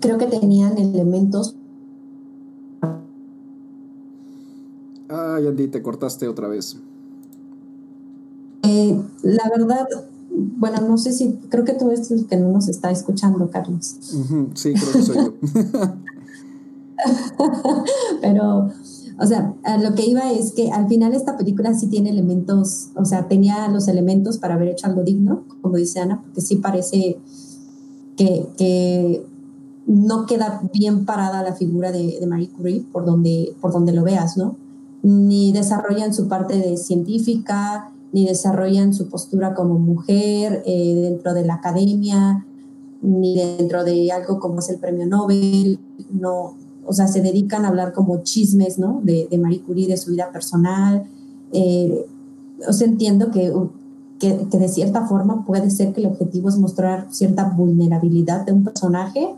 creo 0.00 0.18
que 0.18 0.26
tenían 0.26 0.76
elementos. 0.76 1.56
Ay, 5.08 5.46
Andy, 5.46 5.68
te 5.68 5.80
cortaste 5.80 6.28
otra 6.28 6.46
vez. 6.48 6.76
Eh, 8.64 9.00
la 9.22 9.50
verdad, 9.56 9.88
bueno, 10.30 10.82
no 10.86 10.98
sé 10.98 11.12
si, 11.14 11.38
creo 11.48 11.64
que 11.64 11.72
tú 11.72 11.90
eres 11.90 12.10
el 12.10 12.26
que 12.26 12.36
no 12.36 12.52
nos 12.52 12.68
está 12.68 12.90
escuchando, 12.90 13.48
Carlos. 13.48 13.96
sí, 14.52 14.74
creo 14.74 14.92
que 14.92 15.02
soy 15.02 15.16
yo. 15.16 15.32
Pero, 18.20 18.70
o 19.18 19.26
sea, 19.26 19.54
lo 19.80 19.94
que 19.94 20.06
iba 20.06 20.32
es 20.32 20.52
que 20.52 20.70
al 20.70 20.88
final 20.88 21.14
esta 21.14 21.36
película 21.36 21.74
sí 21.74 21.88
tiene 21.88 22.10
elementos, 22.10 22.88
o 22.94 23.04
sea, 23.04 23.28
tenía 23.28 23.68
los 23.68 23.88
elementos 23.88 24.38
para 24.38 24.54
haber 24.54 24.68
hecho 24.68 24.86
algo 24.86 25.02
digno, 25.02 25.44
como 25.60 25.76
dice 25.76 26.00
Ana, 26.00 26.20
porque 26.22 26.40
sí 26.40 26.56
parece 26.56 27.18
que, 28.16 29.24
no 29.86 30.26
queda 30.26 30.60
bien 30.74 31.06
parada 31.06 31.42
la 31.42 31.54
figura 31.54 31.90
de, 31.90 32.22
Marie 32.28 32.50
Curie 32.50 32.84
por 32.92 33.06
donde, 33.06 33.56
por 33.58 33.72
donde 33.72 33.92
lo 33.92 34.02
veas, 34.02 34.36
¿no? 34.36 34.54
Ni 35.02 35.50
desarrollan 35.50 36.12
su 36.12 36.28
parte 36.28 36.58
de 36.58 36.76
científica, 36.76 37.90
ni 38.12 38.26
desarrollan 38.26 38.92
su 38.92 39.08
postura 39.08 39.54
como 39.54 39.78
mujer 39.78 40.62
eh, 40.66 40.94
dentro 40.94 41.32
de 41.32 41.46
la 41.46 41.54
academia, 41.54 42.44
ni 43.00 43.34
dentro 43.36 43.84
de 43.84 44.10
algo 44.12 44.38
como 44.38 44.58
es 44.58 44.68
el 44.68 44.78
premio 44.78 45.06
Nobel, 45.06 45.78
no, 46.10 46.54
o 46.88 46.92
sea, 46.92 47.06
se 47.06 47.20
dedican 47.20 47.64
a 47.64 47.68
hablar 47.68 47.92
como 47.92 48.22
chismes, 48.22 48.78
¿no? 48.78 49.00
De, 49.04 49.28
de 49.30 49.38
Marie 49.38 49.62
Curie, 49.62 49.86
de 49.86 49.96
su 49.96 50.10
vida 50.10 50.30
personal. 50.32 51.04
Eh, 51.52 52.06
o 52.66 52.72
sea, 52.72 52.86
entiendo 52.86 53.30
que, 53.30 53.52
que, 54.18 54.48
que, 54.50 54.58
de 54.58 54.68
cierta 54.68 55.06
forma 55.06 55.44
puede 55.44 55.70
ser 55.70 55.92
que 55.92 56.00
el 56.00 56.06
objetivo 56.06 56.48
es 56.48 56.58
mostrar 56.58 57.06
cierta 57.10 57.44
vulnerabilidad 57.44 58.46
de 58.46 58.52
un 58.52 58.64
personaje, 58.64 59.28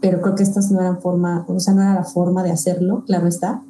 pero 0.00 0.20
creo 0.20 0.34
que 0.34 0.42
esta 0.42 0.60
no 0.70 0.80
era, 0.80 0.96
forma, 0.96 1.44
o 1.48 1.58
sea, 1.58 1.74
no 1.74 1.82
era 1.82 1.94
la 1.94 2.04
forma 2.04 2.42
de 2.42 2.50
hacerlo, 2.50 3.04
claro 3.06 3.26
está 3.26 3.62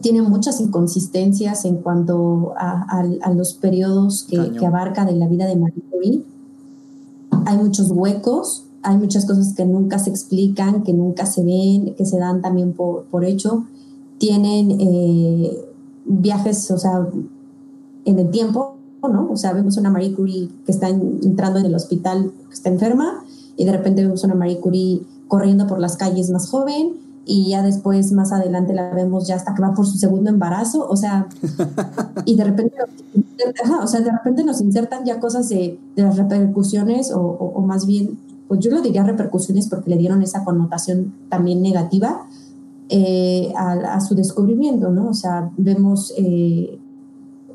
tiene 0.00 0.22
muchas 0.22 0.60
inconsistencias 0.60 1.64
en 1.64 1.76
cuanto 1.76 2.52
a, 2.56 3.02
los 3.34 3.54
periodos 3.54 4.26
que, 4.28 4.52
que, 4.52 4.66
abarca 4.66 5.04
de 5.04 5.12
la 5.12 5.26
vida 5.26 5.46
de 5.46 5.56
Marie 5.56 5.82
Curie. 5.90 6.22
Hay 7.46 7.56
muchos 7.56 7.90
huecos, 7.90 8.65
hay 8.86 8.96
muchas 8.96 9.26
cosas 9.26 9.52
que 9.54 9.64
nunca 9.64 9.98
se 9.98 10.10
explican, 10.10 10.84
que 10.84 10.92
nunca 10.92 11.26
se 11.26 11.42
ven, 11.42 11.94
que 11.96 12.04
se 12.04 12.18
dan 12.18 12.40
también 12.40 12.72
por, 12.72 13.04
por 13.04 13.24
hecho. 13.24 13.64
Tienen 14.18 14.80
eh, 14.80 15.58
viajes, 16.04 16.70
o 16.70 16.78
sea, 16.78 17.06
en 18.04 18.18
el 18.18 18.30
tiempo, 18.30 18.76
¿no? 19.02 19.28
O 19.30 19.36
sea, 19.36 19.52
vemos 19.52 19.76
una 19.76 19.90
Marie 19.90 20.14
Curie 20.14 20.50
que 20.64 20.70
está 20.70 20.88
entrando 20.88 21.58
en 21.58 21.66
el 21.66 21.74
hospital, 21.74 22.32
que 22.48 22.54
está 22.54 22.68
enferma, 22.68 23.24
y 23.56 23.64
de 23.64 23.72
repente 23.72 24.02
vemos 24.02 24.22
una 24.22 24.36
Marie 24.36 24.60
Curie 24.60 25.02
corriendo 25.26 25.66
por 25.66 25.80
las 25.80 25.96
calles 25.96 26.30
más 26.30 26.48
joven, 26.48 26.92
y 27.24 27.50
ya 27.50 27.62
después 27.64 28.12
más 28.12 28.30
adelante 28.30 28.72
la 28.72 28.90
vemos 28.90 29.26
ya 29.26 29.34
hasta 29.34 29.52
que 29.52 29.62
va 29.62 29.74
por 29.74 29.84
su 29.84 29.98
segundo 29.98 30.30
embarazo, 30.30 30.86
o 30.88 30.96
sea, 30.96 31.26
y 32.24 32.36
de 32.36 32.44
repente, 32.44 32.76
o 33.82 33.86
sea, 33.88 34.00
de 34.00 34.12
repente 34.12 34.44
nos 34.44 34.60
insertan 34.60 35.04
ya 35.04 35.18
cosas 35.18 35.48
de, 35.48 35.76
de 35.96 36.02
las 36.04 36.16
repercusiones 36.16 37.10
o, 37.10 37.20
o, 37.20 37.60
más 37.62 37.84
bien, 37.84 38.16
pues 38.48 38.60
yo 38.60 38.70
lo 38.70 38.80
diría 38.80 39.02
repercusiones 39.02 39.68
porque 39.68 39.90
le 39.90 39.96
dieron 39.96 40.22
esa 40.22 40.44
connotación 40.44 41.14
también 41.28 41.62
negativa 41.62 42.26
eh, 42.88 43.52
a, 43.56 43.72
a, 43.72 44.00
su 44.00 44.14
descubrimiento, 44.14 44.90
¿no? 44.90 45.08
O 45.08 45.14
sea, 45.14 45.50
vemos 45.56 46.12
eh, 46.16 46.78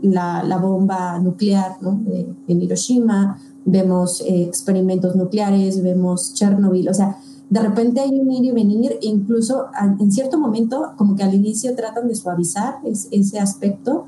la, 0.01 0.43
la, 0.43 0.57
bomba 0.57 1.17
nuclear, 1.19 1.77
¿no? 1.81 2.01
De, 2.05 2.27
en 2.47 2.61
Hiroshima, 2.61 3.37
vemos 3.65 4.21
eh, 4.21 4.43
experimentos 4.43 5.15
nucleares, 5.15 5.81
vemos 5.81 6.33
Chernobyl, 6.33 6.89
o 6.89 6.93
sea, 6.93 7.17
de 7.49 7.59
repente 7.59 7.99
hay 7.99 8.17
un 8.17 8.31
ir 8.31 8.45
y 8.45 8.51
venir, 8.51 8.93
e 9.01 9.07
incluso 9.07 9.65
en 9.99 10.09
cierto 10.09 10.39
momento, 10.39 10.93
como 10.95 11.17
que 11.17 11.23
al 11.23 11.33
inicio 11.33 11.75
tratan 11.75 12.07
de 12.07 12.15
suavizar 12.15 12.75
ese 12.83 13.39
aspecto, 13.39 14.05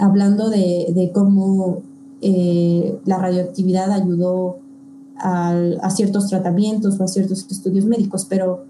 hablando 0.00 0.50
de, 0.50 1.10
cómo 1.14 1.82
eh, 2.20 2.98
la 3.04 3.18
radioactividad 3.18 3.92
ayudó 3.92 4.56
a, 5.22 5.90
ciertos 5.90 6.28
tratamientos 6.28 6.98
o 6.98 7.04
a 7.04 7.08
ciertos 7.08 7.46
estudios 7.50 7.84
médicos, 7.84 8.26
pero, 8.28 8.64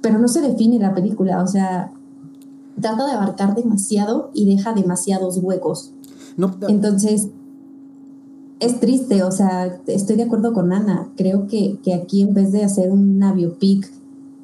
pero 0.00 0.18
no 0.18 0.28
se 0.28 0.40
define 0.40 0.78
la 0.78 0.94
película, 0.94 1.42
o 1.42 1.46
sea, 1.46 1.92
trata 2.80 3.06
de 3.06 3.12
abarcar 3.12 3.54
demasiado 3.54 4.30
y 4.32 4.46
deja 4.46 4.72
demasiados 4.72 5.38
huecos. 5.38 5.92
Entonces, 6.68 7.28
es 8.60 8.78
triste, 8.78 9.22
o 9.22 9.32
sea, 9.32 9.80
estoy 9.86 10.16
de 10.16 10.24
acuerdo 10.24 10.52
con 10.52 10.72
Ana. 10.72 11.08
Creo 11.16 11.46
que, 11.46 11.78
que 11.82 11.94
aquí 11.94 12.22
en 12.22 12.34
vez 12.34 12.52
de 12.52 12.62
hacer 12.62 12.90
una 12.90 13.32
biopic 13.32 13.90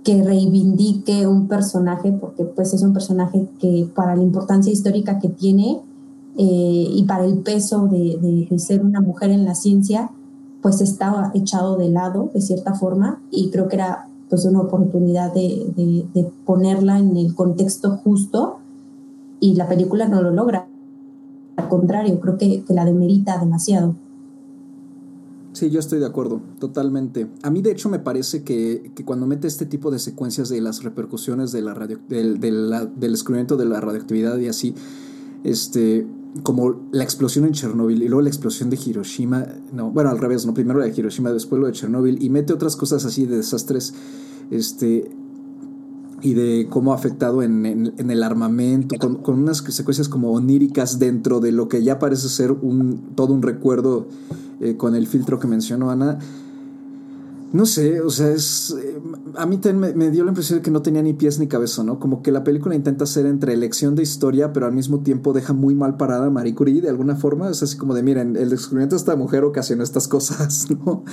que 0.03 0.23
reivindique 0.23 1.27
un 1.27 1.49
personaje, 1.49 2.13
porque 2.13 2.45
pues 2.45 2.73
es 2.73 2.83
un 2.83 2.93
personaje 2.93 3.49
que 3.59 3.89
para 3.95 4.17
la 4.17 4.23
importancia 4.23 4.73
histórica 4.73 5.19
que 5.19 5.29
tiene 5.29 5.81
eh, 6.39 6.87
y 6.91 7.05
para 7.05 7.25
el 7.25 7.39
peso 7.39 7.89
de, 7.89 8.47
de, 8.49 8.59
ser 8.59 8.85
una 8.85 9.01
mujer 9.01 9.31
en 9.31 9.45
la 9.45 9.55
ciencia, 9.55 10.11
pues 10.67 10.81
estaba 10.81 11.31
echado 11.33 11.77
de 11.77 11.89
lado 11.91 12.29
de 12.35 12.41
cierta 12.41 12.75
forma 12.75 13.23
y 13.31 13.51
creo 13.51 13.69
que 13.69 13.77
era 13.77 14.09
pues 14.29 14.45
una 14.47 14.63
oportunidad 14.63 15.33
de, 15.33 15.73
de 16.13 16.25
ponerla 16.45 16.99
en 16.99 17.17
el 17.17 17.37
contexto 17.37 17.99
justo 17.99 18.57
y 19.39 19.55
la 19.55 19.69
película 19.69 20.09
no 20.09 20.23
lo 20.23 20.33
logra. 20.33 20.67
Al 21.55 21.69
contrario, 21.69 22.19
creo 22.19 22.37
que, 22.37 22.65
que 22.65 22.75
la 22.75 22.85
demerita 22.85 23.39
demasiado. 23.39 23.95
Sí, 25.53 25.71
yo 25.71 25.79
estoy 25.79 26.01
de 26.01 26.07
acuerdo, 26.07 26.41
totalmente. 26.59 27.29
A 27.45 27.51
mí, 27.51 27.63
de 27.63 27.71
hecho, 27.71 27.89
me 27.89 28.01
parece 28.01 28.43
que, 28.43 28.91
cuando 29.05 29.25
mete 29.29 29.47
este 29.47 29.67
tipo 29.67 29.93
de 29.93 30.01
secuencias 30.01 30.49
de 30.49 30.61
las 30.61 30.83
repercusiones 30.83 31.53
de 31.53 31.63
la 31.63 31.75
radio, 31.75 32.01
del, 32.09 32.41
del, 32.41 32.91
descubrimiento 32.97 33.57
de 33.57 33.67
la 33.67 33.81
radioactividad 33.81 34.37
y 34.39 34.49
así, 34.49 34.75
este, 35.45 36.09
como 36.43 36.89
la 36.93 37.03
explosión 37.03 37.45
en 37.45 37.53
Chernóbil 37.53 38.03
y 38.03 38.09
luego 38.09 38.23
la 38.23 38.29
explosión 38.29 38.71
de 38.71 38.79
Hiroshima, 38.85 39.47
no, 39.73 39.91
bueno, 39.91 40.11
al 40.11 40.19
revés, 40.19 40.47
no, 40.47 40.55
primero 40.55 40.79
la 40.79 40.87
de 40.87 40.95
Hiroshima, 40.97 41.33
después 41.33 41.61
lo 41.61 41.67
de 41.67 41.73
Chernóbil, 41.73 42.23
y 42.23 42.31
mete 42.31 42.53
otras 42.53 42.77
cosas 42.77 43.05
así 43.05 43.27
de 43.27 43.37
desastres, 43.37 43.95
este, 44.51 45.11
y 46.23 46.35
de 46.35 46.67
cómo 46.69 46.93
ha 46.93 46.97
afectado 46.97 47.43
en, 47.43 47.95
el 47.99 48.23
armamento, 48.23 48.97
con, 48.99 49.41
unas 49.41 49.59
secuencias 49.59 50.09
como 50.09 50.33
oníricas 50.33 50.99
dentro 50.99 51.41
de 51.41 51.53
lo 51.53 51.69
que 51.69 51.83
ya 51.83 51.99
parece 51.99 52.29
ser 52.29 52.53
un, 52.53 53.13
todo 53.15 53.33
un 53.33 53.43
recuerdo 53.43 54.09
eh, 54.61 54.77
con 54.77 54.95
el 54.95 55.07
filtro 55.07 55.39
que 55.39 55.47
mencionó 55.47 55.91
Ana. 55.91 56.19
No 57.53 57.65
sé, 57.65 58.01
o 58.01 58.11
sea, 58.11 58.31
es. 58.31 58.77
Eh, 58.83 59.01
a 59.37 59.47
mí 59.47 59.61
me, 59.75 59.93
me, 59.95 60.11
dio 60.11 60.25
la 60.25 60.31
impresión 60.31 60.59
de 60.59 60.63
que 60.63 60.71
no 60.71 60.83
tenía 60.83 61.03
ni 61.03 61.13
pies 61.13 61.39
ni 61.39 61.47
cabeza, 61.47 61.85
¿no? 61.85 61.99
Como 61.99 62.23
que 62.23 62.33
la 62.33 62.45
película 62.45 62.75
intenta 62.75 63.07
ser 63.07 63.27
entre 63.27 63.53
elección 63.53 63.95
de 63.95 64.03
historia, 64.03 64.53
pero 64.53 64.67
al 64.67 64.73
mismo 64.73 65.01
tiempo 65.01 65.33
deja 65.33 65.53
muy 65.53 65.75
mal 65.75 65.97
parada 65.97 66.27
a 66.27 66.31
Marie 66.31 66.55
Curie 66.55 66.83
de 66.83 66.89
alguna 66.89 67.17
forma. 67.17 67.49
Es 67.49 67.63
así 67.63 67.77
como 67.77 67.95
de, 67.95 68.03
miren, 68.03 68.37
el 68.37 68.51
descubrimiento 68.51 68.97
de 68.97 69.01
esta 69.01 69.17
mujer 69.17 69.45
ocasionó 69.45 69.85
estas 69.85 70.09
cosas, 70.09 70.67
¿no? 70.87 71.05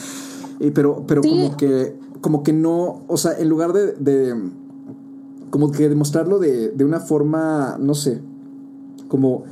Y, 0.59 0.71
pero 0.71 1.03
pero 1.07 1.21
como 1.21 1.55
que. 1.55 1.95
Como 2.21 2.41
que 2.41 2.53
no. 2.53 3.03
O 3.07 3.17
sea, 3.17 3.37
en 3.37 3.49
lugar 3.49 3.73
de 3.73 3.93
como 5.53 5.71
que 5.71 5.87
demostrarlo 5.87 6.39
de, 6.39 6.69
de 6.69 6.83
una 6.83 6.99
forma, 6.99 7.77
no 7.79 7.93
sé, 7.93 8.23
como 9.07 9.43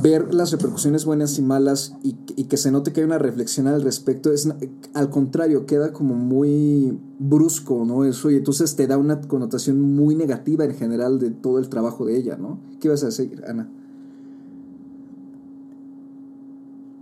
ver 0.00 0.34
las 0.34 0.52
repercusiones 0.52 1.06
buenas 1.06 1.38
y 1.38 1.42
malas 1.42 1.96
y, 2.02 2.12
que 2.44 2.56
se 2.58 2.70
note 2.70 2.92
que 2.92 3.00
hay 3.00 3.06
una 3.06 3.18
reflexión 3.18 3.66
al 3.66 3.82
respecto, 3.82 4.30
es 4.30 4.48
al 4.92 5.10
contrario, 5.10 5.64
queda 5.64 5.92
como 5.92 6.14
muy 6.14 6.98
brusco, 7.18 7.84
¿no? 7.86 8.04
Eso, 8.04 8.30
y 8.30 8.36
entonces 8.36 8.76
te 8.76 8.86
da 8.86 8.98
una 8.98 9.22
connotación 9.22 9.80
muy 9.80 10.14
negativa 10.14 10.64
en 10.64 10.74
general 10.74 11.18
de 11.18 11.30
todo 11.30 11.58
el 11.58 11.70
trabajo 11.70 12.04
de 12.04 12.18
ella, 12.18 12.36
¿no? 12.36 12.58
¿Qué 12.78 12.88
ibas 12.88 13.02
a 13.04 13.06
decir, 13.06 13.42
Ana? 13.48 13.68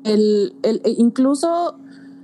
El, 0.04 0.54
el, 0.62 0.80
e 0.84 0.94
incluso 0.96 1.76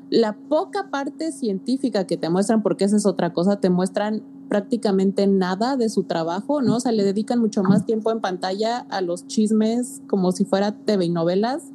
la 0.08 0.36
poca 0.36 0.90
parte 0.90 1.32
científica 1.32 2.06
que 2.06 2.16
te 2.16 2.30
muestran, 2.30 2.62
porque 2.62 2.84
esa 2.84 2.96
es 2.96 3.06
otra 3.06 3.32
cosa, 3.32 3.60
te 3.60 3.70
muestran 3.70 4.22
prácticamente 4.50 5.28
nada 5.28 5.76
de 5.76 5.88
su 5.88 6.02
trabajo, 6.02 6.61
¿no? 6.61 6.76
O 6.76 6.80
sea, 6.80 6.90
le 6.90 7.04
dedican 7.04 7.38
mucho 7.38 7.62
más 7.62 7.87
tiempo 7.87 8.11
en 8.11 8.21
pantalla 8.21 8.80
a 8.90 9.00
los 9.00 9.28
chismes 9.28 10.02
como 10.09 10.33
si 10.33 10.45
fuera 10.45 10.73
TV 10.73 11.04
y 11.04 11.09
novelas. 11.09 11.71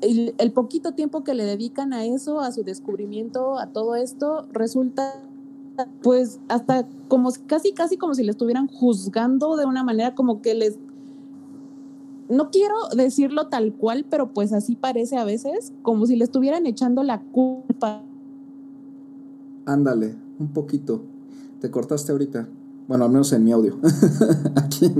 El, 0.00 0.52
poquito 0.52 0.92
tiempo 0.92 1.24
que 1.24 1.34
le 1.34 1.44
dedican 1.44 1.92
a 1.92 2.04
eso, 2.04 2.40
a 2.40 2.52
su 2.52 2.62
descubrimiento, 2.62 3.58
a 3.58 3.66
todo 3.66 3.96
esto, 3.96 4.46
resulta 4.52 5.12
pues 6.00 6.38
hasta 6.48 6.86
como 7.08 7.32
casi 7.46 7.72
casi 7.72 7.96
como 7.96 8.14
si 8.14 8.22
le 8.22 8.30
estuvieran 8.30 8.68
juzgando 8.68 9.56
de 9.56 9.64
una 9.64 9.82
manera 9.82 10.14
como 10.14 10.42
que 10.42 10.54
les 10.54 10.78
no 12.28 12.50
quiero 12.50 12.76
decirlo 12.94 13.48
tal 13.48 13.72
cual, 13.74 14.06
pero 14.08 14.32
pues 14.32 14.52
así 14.52 14.76
parece 14.76 15.16
a 15.16 15.24
veces, 15.24 15.72
como 15.82 16.06
si 16.06 16.14
le 16.14 16.24
estuvieran 16.24 16.66
echando 16.66 17.02
la 17.02 17.20
culpa. 17.20 18.04
Ándale, 19.66 20.14
un 20.40 20.48
poquito. 20.48 21.02
Te 21.60 21.70
cortaste 21.70 22.10
ahorita. 22.12 22.48
Bueno, 22.88 23.04
al 23.04 23.10
menos 23.10 23.32
en 23.32 23.44
mi 23.44 23.52
audio. 23.52 23.76
Aquí 24.56 24.92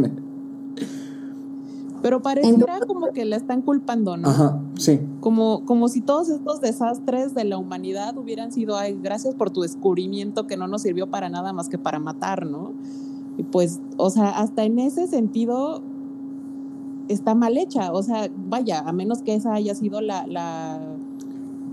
Pero 2.03 2.23
pareciera 2.23 2.79
como 2.87 3.09
que 3.13 3.25
la 3.25 3.37
están 3.37 3.63
culpando, 3.63 4.17
¿no? 4.17 4.29
Ajá, 4.29 4.61
sí. 4.77 5.01
Como, 5.21 5.65
como 5.65 5.89
si 5.89 6.03
todos 6.03 6.29
estos 6.29 6.61
desastres 6.61 7.35
de 7.35 7.45
la 7.45 7.59
humanidad 7.59 8.17
hubieran 8.17 8.53
sido, 8.53 8.77
ay, 8.77 8.97
gracias 9.03 9.35
por 9.35 9.51
tu 9.51 9.63
descubrimiento 9.63 10.47
que 10.47 10.57
no 10.57 10.69
nos 10.69 10.83
sirvió 10.83 11.11
para 11.11 11.29
nada 11.29 11.53
más 11.53 11.69
que 11.69 11.79
para 11.79 11.99
matar, 11.99 12.47
¿no? 12.47 12.73
Y 13.39 13.43
pues, 13.43 13.81
o 13.97 14.11
sea, 14.11 14.39
hasta 14.39 14.65
en 14.65 14.79
ese 14.79 15.07
sentido 15.07 15.83
está 17.09 17.35
mal 17.35 17.57
hecha. 17.57 17.93
O 17.93 18.03
sea, 18.03 18.31
vaya, 18.49 18.81
a 18.81 18.93
menos 18.93 19.23
que 19.23 19.35
esa 19.35 19.55
haya 19.55 19.75
sido 19.75 20.01
la, 20.01 20.27
la 20.27 20.79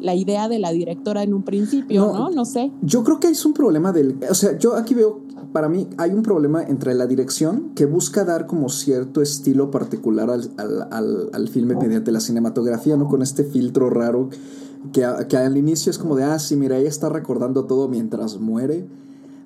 la 0.02 0.16
idea 0.16 0.48
de 0.48 0.60
la 0.60 0.72
directora 0.72 1.24
en 1.24 1.34
un 1.34 1.44
principio, 1.44 2.12
¿no? 2.14 2.30
¿no? 2.30 2.46
sé. 2.46 2.72
Yo 2.82 3.04
creo 3.04 3.20
que 3.20 3.28
es 3.28 3.46
un 3.46 3.54
problema 3.54 3.92
del... 3.92 4.18
O 4.30 4.34
sea, 4.34 4.58
yo 4.58 4.76
aquí 4.76 4.94
veo, 4.94 5.22
para 5.52 5.70
mí 5.70 5.88
hay 5.98 6.12
un 6.12 6.24
problema 6.24 6.64
entre 6.64 6.94
la 6.94 7.08
dirección 7.08 7.72
que 7.76 7.86
busca 7.86 8.24
dar 8.26 8.48
como 8.48 8.70
cierto 8.70 9.22
estilo 9.22 9.72
particular 9.72 10.30
al, 10.30 10.52
al, 10.92 11.30
al, 11.34 11.48
filme 11.48 11.76
mediante 11.76 12.12
la 12.12 12.20
cinematografía, 12.20 12.98
¿no? 12.98 13.08
Con 13.08 13.22
este 13.22 13.44
filtro 13.44 13.90
raro 13.90 14.30
que, 14.92 15.06
que 15.28 15.38
al 15.38 15.58
inicio 15.58 15.90
es 15.90 15.98
como 15.98 16.16
de, 16.16 16.24
ah, 16.24 16.40
sí, 16.40 16.56
mira, 16.56 16.78
ella 16.78 16.90
está 16.90 17.10
recordando 17.10 17.66
todo 17.66 17.88
mientras 17.88 18.40
muere, 18.40 18.88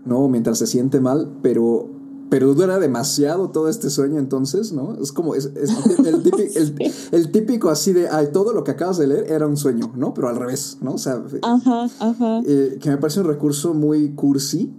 ¿no? 0.05 0.27
Mientras 0.27 0.57
se 0.57 0.67
siente 0.67 0.99
mal, 0.99 1.31
pero 1.41 2.00
pero 2.31 2.53
dura 2.53 2.79
demasiado 2.79 3.49
todo 3.49 3.67
este 3.67 3.89
sueño 3.89 4.17
entonces, 4.17 4.71
¿no? 4.71 4.95
Es 5.01 5.11
como 5.11 5.35
es, 5.35 5.51
el, 7.11 7.29
típico, 7.29 7.69
así 7.69 7.91
de, 7.91 8.07
ay, 8.07 8.29
todo 8.31 8.53
lo 8.53 8.63
que 8.63 8.71
acabas 8.71 8.97
de 8.99 9.07
leer 9.07 9.29
era 9.29 9.47
un 9.47 9.57
sueño, 9.57 9.91
¿no? 9.97 10.13
Pero 10.13 10.29
al 10.29 10.37
revés, 10.37 10.77
¿no? 10.79 10.93
O 10.93 10.97
sea, 10.97 11.21
ajá, 11.41 11.89
ajá. 11.99 12.41
Eh, 12.45 12.79
que 12.81 12.89
me 12.89 12.95
parece 12.95 13.19
un 13.19 13.27
recurso 13.27 13.73
muy 13.73 14.11
cursi, 14.11 14.71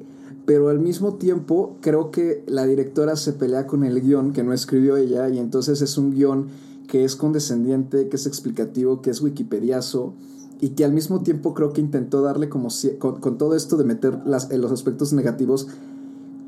pero 0.46 0.70
al 0.70 0.78
mismo 0.78 1.16
tiempo 1.16 1.76
creo 1.82 2.10
que 2.10 2.42
la 2.46 2.64
directora 2.64 3.16
se 3.16 3.34
pelea 3.34 3.66
con 3.66 3.84
el 3.84 4.00
guion 4.00 4.32
que 4.32 4.42
no 4.42 4.54
escribió 4.54 4.96
ella 4.96 5.28
y 5.28 5.38
entonces 5.38 5.82
es 5.82 5.98
un 5.98 6.12
guion 6.12 6.46
que 6.88 7.04
es 7.04 7.16
condescendiente, 7.16 8.08
que 8.08 8.16
es 8.16 8.24
explicativo, 8.26 9.02
que 9.02 9.10
es 9.10 9.20
wikipediazo 9.20 10.14
y 10.58 10.70
que 10.70 10.86
al 10.86 10.94
mismo 10.94 11.20
tiempo 11.20 11.52
creo 11.52 11.74
que 11.74 11.82
intentó 11.82 12.22
darle 12.22 12.48
como 12.48 12.70
si, 12.70 12.96
con, 12.96 13.36
todo 13.36 13.56
esto 13.56 13.76
de 13.76 13.84
meter 13.84 14.20
las, 14.24 14.50
los 14.50 14.72
aspectos 14.72 15.12
negativos 15.12 15.68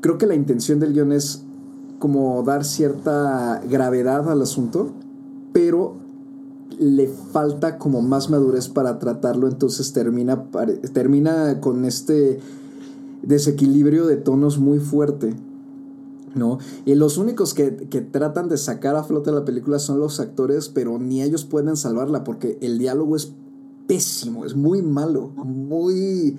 creo 0.05 0.19
que 0.19 0.27
la 0.27 0.35
intención 0.35 0.79
del 0.79 0.93
guion 0.93 1.11
es 1.11 1.41
como 1.97 2.43
dar 2.43 2.63
cierta 2.63 3.59
gravedad 3.67 4.29
al 4.29 4.43
asunto, 4.43 4.91
pero 5.51 5.95
le 6.77 7.07
falta 7.07 7.79
como 7.79 8.03
más 8.03 8.29
madurez 8.29 8.69
para 8.69 8.99
tratarlo, 8.99 9.47
entonces 9.47 9.93
termina, 9.93 10.45
termina 10.93 11.59
con 11.59 11.85
este 11.85 12.39
desequilibrio 13.23 14.05
de 14.05 14.17
tonos 14.17 14.59
muy 14.59 14.77
fuerte. 14.77 15.33
¿no? 16.35 16.59
Y 16.85 16.93
los 16.93 17.17
únicos 17.17 17.55
que, 17.55 17.75
que, 17.75 18.01
tratan 18.01 18.47
de 18.47 18.57
sacar 18.57 18.95
a 18.95 19.03
flote 19.03 19.31
la 19.31 19.43
película 19.43 19.79
son 19.79 19.99
los 19.99 20.19
actores, 20.19 20.69
pero 20.69 20.99
ni 20.99 21.23
ellos 21.23 21.45
pueden 21.45 21.77
salvarla 21.77 22.23
porque 22.23 22.59
el 22.61 22.77
diálogo 22.77 23.15
es 23.15 23.33
pésimo, 23.87 24.45
es 24.45 24.55
muy 24.55 24.83
malo, 24.83 25.31
muy 25.35 26.37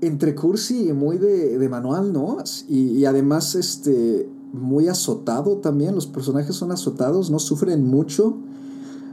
entre 0.00 0.34
cursi 0.34 0.88
y 0.88 0.92
muy 0.92 1.18
de, 1.18 1.68
manual, 1.68 2.12
¿no? 2.12 2.38
Y, 2.68 3.04
además, 3.04 3.54
este, 3.54 4.28
muy 4.52 4.88
azotado 4.88 5.58
también. 5.58 5.94
Los 5.94 6.06
personajes 6.06 6.54
son 6.54 6.72
azotados, 6.72 7.30
no 7.30 7.38
sufren 7.38 7.86
mucho. 7.86 8.36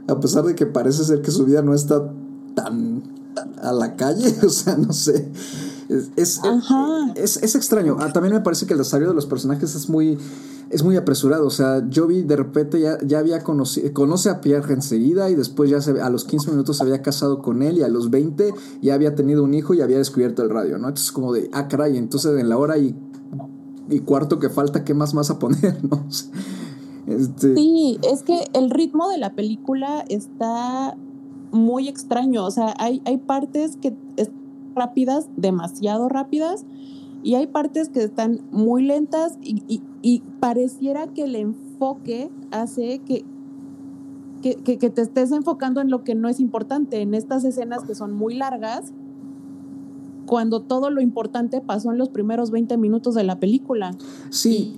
A 0.08 0.20
pesar 0.20 0.44
de 0.44 0.54
que 0.54 0.66
parece 0.66 1.04
ser 1.04 1.22
que 1.22 1.30
su 1.30 1.44
vida 1.44 1.62
no 1.62 1.74
está 1.74 2.12
tan 2.54 3.02
a 3.62 3.72
la 3.72 3.96
calle, 3.96 4.34
o 4.46 4.50
sea, 4.50 4.76
no 4.76 4.92
sé. 4.92 5.30
Es, 6.16 6.40
es, 7.16 7.54
extraño. 7.54 7.96
Ah, 8.00 8.12
también 8.12 8.34
me 8.34 8.40
parece 8.40 8.66
que 8.66 8.72
el 8.72 8.78
desarrollo 8.78 9.10
de 9.10 9.14
los 9.14 9.26
personajes 9.26 9.74
es 9.74 9.88
muy, 9.88 10.18
es 10.74 10.82
muy 10.82 10.96
apresurado. 10.96 11.46
O 11.46 11.50
sea, 11.50 11.88
yo 11.88 12.06
vi 12.06 12.22
de 12.22 12.36
repente 12.36 12.80
ya, 12.80 13.18
había 13.18 13.42
conocido, 13.42 13.92
conoce 13.92 14.28
a 14.28 14.40
Pierre 14.40 14.74
enseguida 14.74 15.30
y 15.30 15.36
después 15.36 15.70
ya 15.70 15.80
se, 15.80 16.00
a 16.00 16.10
los 16.10 16.24
15 16.24 16.50
minutos 16.50 16.78
se 16.78 16.82
había 16.82 17.00
casado 17.00 17.40
con 17.40 17.62
él 17.62 17.78
y 17.78 17.82
a 17.82 17.88
los 17.88 18.10
20 18.10 18.52
ya 18.82 18.94
había 18.94 19.14
tenido 19.14 19.44
un 19.44 19.54
hijo 19.54 19.74
y 19.74 19.80
había 19.80 19.98
descubierto 19.98 20.42
el 20.42 20.50
radio, 20.50 20.78
¿no? 20.78 20.88
Entonces 20.88 21.12
como 21.12 21.32
de, 21.32 21.48
ah, 21.52 21.68
caray, 21.68 21.96
entonces 21.96 22.38
en 22.38 22.48
la 22.48 22.58
hora 22.58 22.76
y, 22.78 22.94
cuarto 24.04 24.40
que 24.40 24.50
falta, 24.50 24.84
¿qué 24.84 24.94
más 24.94 25.14
vas 25.14 25.30
a 25.30 25.38
poner? 25.38 25.78
¿no? 25.90 26.04
Este... 27.06 27.54
Sí, 27.54 27.98
es 28.02 28.22
que 28.24 28.48
el 28.52 28.70
ritmo 28.70 29.08
de 29.08 29.18
la 29.18 29.34
película 29.34 30.04
está 30.08 30.96
muy 31.52 31.88
extraño. 31.88 32.44
O 32.44 32.50
sea, 32.50 32.74
hay, 32.78 33.00
hay 33.04 33.18
partes 33.18 33.76
que 33.76 33.94
rápidas, 34.74 35.28
demasiado 35.36 36.08
rápidas, 36.08 36.64
y 37.24 37.36
hay 37.36 37.46
partes 37.46 37.88
que 37.88 38.04
están 38.04 38.42
muy 38.52 38.84
lentas 38.84 39.38
y, 39.42 39.82
pareciera 40.40 41.06
que 41.06 41.24
el 41.24 41.36
enfoque 41.36 42.30
hace 42.50 43.00
que, 43.00 43.24
que, 44.42 44.90
te 44.90 45.00
estés 45.00 45.32
enfocando 45.32 45.80
en 45.80 45.90
lo 45.90 46.04
que 46.04 46.14
no 46.14 46.28
es 46.28 46.38
importante, 46.38 47.00
en 47.00 47.14
estas 47.14 47.44
escenas 47.44 47.82
que 47.84 47.94
son 47.94 48.12
muy 48.12 48.34
largas, 48.34 48.92
cuando 50.26 50.60
todo 50.60 50.90
lo 50.90 51.00
importante 51.00 51.62
pasó 51.62 51.92
en 51.92 51.98
los 51.98 52.10
primeros 52.10 52.50
20 52.50 52.76
minutos 52.76 53.14
de 53.14 53.24
la 53.24 53.40
película. 53.40 53.96
Sí. 54.28 54.76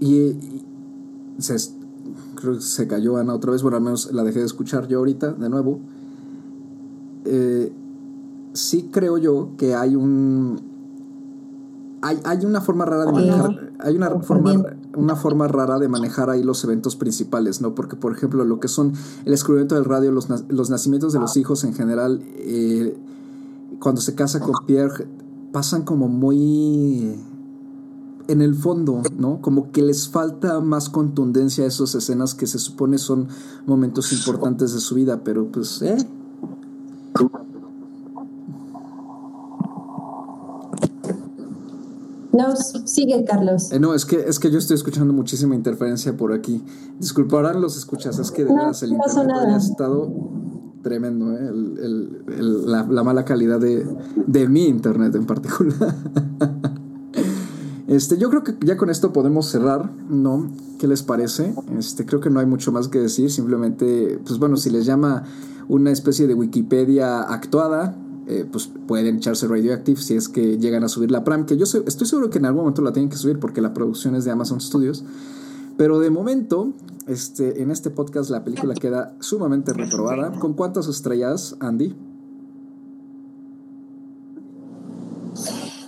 Y, 0.00 0.32
se, 1.38 1.54
creo 2.34 2.54
que 2.54 2.60
se 2.62 2.88
cayó 2.88 3.16
Ana 3.16 3.32
otra 3.32 3.52
vez, 3.52 3.62
bueno, 3.62 3.76
al 3.76 3.84
menos 3.84 4.12
la 4.12 4.24
dejé 4.24 4.40
de 4.40 4.46
escuchar 4.46 4.88
yo 4.88 4.98
ahorita 4.98 5.34
de 5.34 5.48
nuevo. 5.48 5.78
Eh, 7.26 7.72
sí 8.54 8.88
creo 8.90 9.18
yo 9.18 9.50
que 9.58 9.74
hay 9.74 9.96
un. 9.96 10.72
Hay, 12.00 12.18
hay 12.24 12.44
una 12.44 12.60
forma 12.60 12.84
rara 12.84 13.06
de 13.06 13.12
manejar. 13.12 13.72
Hay 13.80 13.96
una 13.96 14.10
forma, 14.20 14.64
una 14.96 15.16
forma 15.16 15.48
rara 15.48 15.78
de 15.78 15.88
manejar 15.88 16.30
ahí 16.30 16.42
los 16.42 16.62
eventos 16.64 16.96
principales, 16.96 17.60
¿no? 17.60 17.74
Porque, 17.74 17.96
por 17.96 18.12
ejemplo, 18.12 18.44
lo 18.44 18.60
que 18.60 18.68
son 18.68 18.92
el 19.24 19.30
descubrimiento 19.32 19.74
del 19.74 19.84
radio, 19.84 20.12
los, 20.12 20.28
los 20.48 20.70
nacimientos 20.70 21.12
de 21.12 21.18
los 21.18 21.36
hijos 21.36 21.64
en 21.64 21.74
general, 21.74 22.22
eh, 22.36 22.96
cuando 23.80 24.00
se 24.00 24.14
casa 24.14 24.40
con 24.40 24.54
Pierre, 24.66 25.06
pasan 25.52 25.82
como 25.82 26.08
muy 26.08 27.16
en 28.28 28.42
el 28.42 28.54
fondo, 28.54 29.02
¿no? 29.18 29.40
Como 29.40 29.70
que 29.70 29.82
les 29.82 30.08
falta 30.08 30.60
más 30.60 30.88
contundencia 30.88 31.64
a 31.64 31.66
esas 31.68 31.94
escenas 31.94 32.34
que 32.34 32.46
se 32.46 32.58
supone 32.58 32.98
son 32.98 33.28
momentos 33.66 34.12
importantes 34.12 34.72
de 34.72 34.80
su 34.80 34.94
vida, 34.94 35.22
pero 35.24 35.46
pues, 35.46 35.82
eh, 35.82 35.96
No, 42.34 42.54
sigue 42.84 43.24
Carlos. 43.24 43.70
Eh, 43.70 43.78
no, 43.78 43.94
es 43.94 44.04
que, 44.04 44.16
es 44.16 44.40
que 44.40 44.50
yo 44.50 44.58
estoy 44.58 44.74
escuchando 44.74 45.12
muchísima 45.12 45.54
interferencia 45.54 46.16
por 46.16 46.32
aquí. 46.32 46.62
Disculparán 46.98 47.60
los 47.60 47.76
escuchas, 47.76 48.18
es 48.18 48.30
que 48.32 48.44
de 48.44 48.52
verdad 48.52 48.76
el 48.82 48.92
internet 48.92 49.36
ha 49.46 49.56
estado 49.56 50.12
tremendo, 50.82 51.32
¿eh? 51.32 51.50
la, 52.66 53.02
mala 53.04 53.24
calidad 53.24 53.60
de, 53.60 53.86
de 54.26 54.48
mi 54.48 54.66
internet 54.66 55.14
en 55.14 55.26
particular. 55.26 55.74
Este, 57.86 58.16
yo 58.16 58.30
creo 58.30 58.42
que 58.42 58.54
ya 58.64 58.78
con 58.78 58.88
esto 58.88 59.12
podemos 59.12 59.46
cerrar, 59.46 59.90
¿no? 60.08 60.50
¿Qué 60.78 60.88
les 60.88 61.02
parece? 61.02 61.54
Este, 61.78 62.06
creo 62.06 62.18
que 62.18 62.30
no 62.30 62.40
hay 62.40 62.46
mucho 62.46 62.72
más 62.72 62.88
que 62.88 62.98
decir, 62.98 63.30
simplemente, 63.30 64.18
pues 64.26 64.38
bueno, 64.38 64.56
si 64.56 64.70
les 64.70 64.86
llama 64.86 65.24
una 65.68 65.90
especie 65.90 66.26
de 66.26 66.34
Wikipedia 66.34 67.20
actuada, 67.20 67.94
eh, 68.26 68.46
pues 68.50 68.70
pueden 68.86 69.16
echarse 69.16 69.46
Radioactive 69.46 70.00
si 70.00 70.14
es 70.14 70.28
que 70.28 70.58
llegan 70.58 70.82
a 70.84 70.88
subir 70.88 71.10
la 71.10 71.24
Prime, 71.24 71.44
que 71.46 71.56
yo 71.56 71.64
estoy 71.64 72.06
seguro 72.06 72.30
que 72.30 72.38
en 72.38 72.46
algún 72.46 72.62
momento 72.62 72.82
la 72.82 72.92
tienen 72.92 73.10
que 73.10 73.16
subir 73.16 73.38
porque 73.38 73.60
la 73.60 73.74
producción 73.74 74.14
es 74.14 74.24
de 74.24 74.30
Amazon 74.30 74.60
Studios. 74.60 75.04
Pero 75.76 75.98
de 75.98 76.08
momento, 76.10 76.72
este, 77.06 77.60
en 77.62 77.70
este 77.70 77.90
podcast 77.90 78.30
la 78.30 78.44
película 78.44 78.74
queda 78.74 79.14
sumamente 79.20 79.72
reprobada. 79.72 80.32
¿Con 80.38 80.54
cuántas 80.54 80.86
estrellas, 80.86 81.56
Andy? 81.60 81.94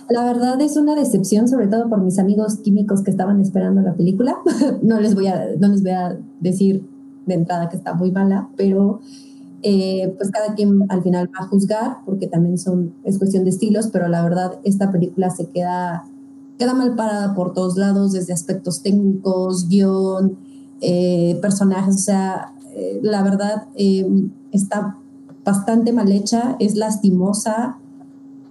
La 0.09 0.23
verdad 0.23 0.59
es 0.61 0.77
una 0.77 0.95
decepción, 0.95 1.47
sobre 1.47 1.67
todo 1.67 1.89
por 1.89 2.01
mis 2.01 2.17
amigos 2.17 2.57
químicos 2.57 3.01
que 3.01 3.11
estaban 3.11 3.41
esperando 3.41 3.81
la 3.81 3.93
película. 3.93 4.37
no, 4.81 4.99
les 4.99 5.15
voy 5.15 5.27
a, 5.27 5.47
no 5.59 5.69
les 5.69 5.81
voy 5.81 5.91
a 5.91 6.17
decir 6.39 6.85
de 7.25 7.33
entrada 7.33 7.67
que 7.69 7.75
está 7.75 7.93
muy 7.93 8.11
mala, 8.11 8.49
pero 8.55 9.01
eh, 9.63 10.13
pues 10.17 10.29
cada 10.31 10.53
quien 10.55 10.85
al 10.89 11.01
final 11.01 11.29
va 11.33 11.45
a 11.45 11.47
juzgar, 11.47 11.97
porque 12.05 12.27
también 12.27 12.57
son, 12.57 12.93
es 13.03 13.17
cuestión 13.17 13.43
de 13.43 13.49
estilos, 13.49 13.87
pero 13.91 14.07
la 14.07 14.23
verdad 14.23 14.59
esta 14.63 14.91
película 14.91 15.29
se 15.29 15.47
queda, 15.47 16.05
queda 16.57 16.73
mal 16.73 16.95
parada 16.95 17.33
por 17.33 17.53
todos 17.53 17.77
lados, 17.77 18.11
desde 18.11 18.33
aspectos 18.33 18.81
técnicos, 18.81 19.67
guion, 19.67 20.37
eh, 20.81 21.37
personajes, 21.41 21.95
o 21.95 21.99
sea, 21.99 22.53
eh, 22.75 22.99
la 23.01 23.23
verdad 23.23 23.67
está 24.51 24.97
bastante 25.43 25.93
mal 25.93 26.11
hecha, 26.11 26.55
es 26.59 26.75
lastimosa, 26.75 27.77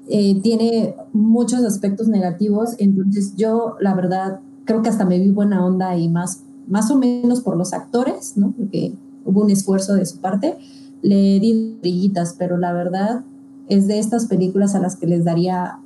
tiene 0.09 0.95
muchos 1.13 1.65
aspectos 1.65 2.07
negativos, 2.07 2.77
entonces 2.79 3.35
yo 3.37 3.75
la 3.81 3.93
verdad 3.95 4.41
creo 4.67 4.83
que 4.83 4.89
hasta 4.89 5.05
me 5.05 5.19
vi 5.19 5.31
buena 5.31 5.65
onda 5.65 5.97
y 5.97 6.09
más, 6.09 6.43
más 6.69 6.91
o 6.91 6.99
menos 6.99 7.41
por 7.41 7.57
los 7.57 7.73
actores, 7.73 8.37
¿no? 8.37 8.53
Porque 8.53 8.95
hubo 9.25 9.43
un 9.43 9.51
esfuerzo 9.51 9.95
de 9.95 10.05
su 10.05 10.19
parte, 10.19 10.59
le 11.07 11.39
di 11.39 11.79
brillitas, 11.81 12.35
pero 12.37 12.57
la 12.57 12.73
verdad 12.73 13.25
es 13.69 13.87
de 13.87 14.01
estas 14.01 14.27
películas 14.27 14.75
a 14.75 14.81
las 14.81 14.97
que 14.97 15.07
les 15.07 15.25
daría 15.25 15.79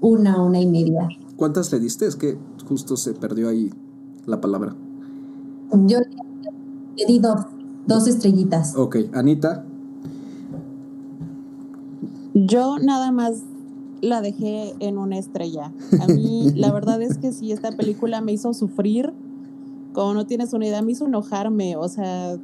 una, 0.00 0.40
una 0.40 0.60
y 0.60 0.66
media. 0.66 1.08
¿Cuántas 1.36 1.72
le 1.72 1.80
diste? 1.80 2.06
Es 2.06 2.14
que 2.14 2.38
justo 2.68 2.96
se 2.96 3.14
perdió 3.14 3.48
ahí 3.48 3.72
la 4.26 4.40
palabra. 4.40 4.76
Yo 5.86 5.98
le 6.96 7.06
di 7.06 7.18
dos, 7.18 7.46
dos 7.86 8.06
estrellitas. 8.06 8.76
Ok, 8.76 8.96
Anita. 9.12 9.64
Yo 12.34 12.78
nada 12.78 13.10
más 13.10 13.42
la 14.02 14.20
dejé 14.20 14.74
en 14.78 14.98
una 14.98 15.18
estrella. 15.18 15.72
A 16.00 16.06
mí 16.06 16.52
la 16.54 16.70
verdad 16.70 17.02
es 17.02 17.18
que 17.18 17.32
sí, 17.32 17.50
esta 17.50 17.72
película 17.72 18.20
me 18.20 18.32
hizo 18.32 18.54
sufrir, 18.54 19.12
como 19.92 20.14
no 20.14 20.26
tienes 20.26 20.52
una 20.52 20.66
idea, 20.66 20.80
me 20.80 20.92
hizo 20.92 21.06
enojarme, 21.06 21.76
o 21.76 21.88
sea, 21.88 22.38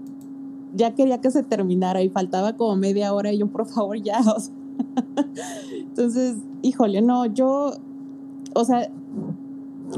ya 0.75 0.95
quería 0.95 1.21
que 1.21 1.31
se 1.31 1.43
terminara 1.43 2.03
y 2.03 2.09
faltaba 2.09 2.57
como 2.57 2.77
media 2.77 3.13
hora 3.13 3.33
y 3.33 3.39
yo, 3.39 3.47
por 3.49 3.67
favor, 3.67 4.01
ya. 4.01 4.21
Entonces, 5.73 6.37
híjole, 6.63 7.03
no, 7.03 7.27
yo, 7.27 7.73
o 8.55 8.65
sea, 8.65 8.91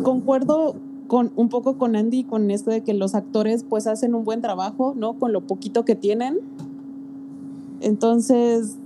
concuerdo 0.03 0.77
con 1.07 1.31
un 1.37 1.49
poco 1.49 1.77
con 1.77 1.95
Andy 1.95 2.25
con 2.25 2.51
esto 2.51 2.71
de 2.71 2.83
que 2.83 2.95
los 2.95 3.15
actores 3.15 3.65
pues 3.65 3.87
hacen 3.87 4.15
un 4.15 4.25
buen 4.25 4.41
trabajo, 4.41 4.95
¿no? 4.97 5.15
Con 5.15 5.33
lo 5.33 5.47
poquito 5.47 5.85
que 5.85 5.95
tienen. 5.95 6.39
Entonces, 7.81 8.77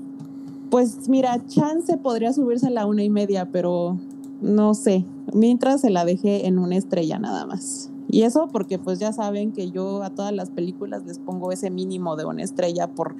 pues 0.70 1.08
mira, 1.08 1.46
chance 1.46 1.96
podría 1.98 2.32
subirse 2.32 2.66
a 2.66 2.70
la 2.70 2.86
una 2.86 3.04
y 3.04 3.10
media, 3.10 3.50
pero 3.52 3.98
no 4.40 4.74
sé. 4.74 5.04
Mientras 5.32 5.82
se 5.82 5.90
la 5.90 6.04
dejé 6.04 6.46
en 6.46 6.58
una 6.58 6.76
estrella 6.76 7.18
nada 7.18 7.46
más. 7.46 7.90
Y 8.08 8.22
eso 8.22 8.48
porque 8.52 8.78
pues 8.78 8.98
ya 8.98 9.12
saben 9.12 9.52
que 9.52 9.70
yo 9.70 10.02
a 10.02 10.10
todas 10.10 10.32
las 10.32 10.50
películas 10.50 11.04
les 11.04 11.18
pongo 11.18 11.52
ese 11.52 11.70
mínimo 11.70 12.16
de 12.16 12.24
una 12.24 12.42
estrella 12.42 12.88
por 12.88 13.16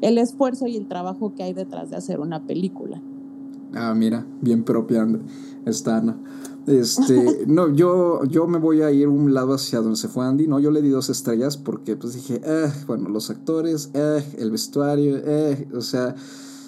el 0.00 0.18
esfuerzo 0.18 0.66
y 0.66 0.76
el 0.76 0.86
trabajo 0.86 1.34
que 1.34 1.42
hay 1.42 1.52
detrás 1.52 1.90
de 1.90 1.96
hacer 1.96 2.20
una 2.20 2.46
película. 2.46 3.00
Ah, 3.74 3.94
mira, 3.94 4.26
bien 4.40 4.64
propia 4.64 5.06
está 5.66 5.98
Ana. 5.98 6.18
Este, 6.66 7.44
no, 7.46 7.74
yo, 7.74 8.24
yo 8.24 8.46
me 8.46 8.58
voy 8.58 8.82
a 8.82 8.90
ir 8.90 9.08
un 9.08 9.34
lado 9.34 9.54
hacia 9.54 9.80
donde 9.80 9.96
se 9.96 10.08
fue 10.08 10.24
Andy, 10.24 10.46
¿no? 10.46 10.60
Yo 10.60 10.70
le 10.70 10.82
di 10.82 10.88
dos 10.88 11.10
estrellas 11.10 11.56
porque 11.56 11.96
pues 11.96 12.14
dije, 12.14 12.40
eh, 12.44 12.72
bueno, 12.86 13.08
los 13.08 13.30
actores, 13.30 13.90
eh, 13.94 14.24
el 14.38 14.50
vestuario, 14.50 15.16
eh, 15.24 15.68
o 15.74 15.80
sea, 15.80 16.14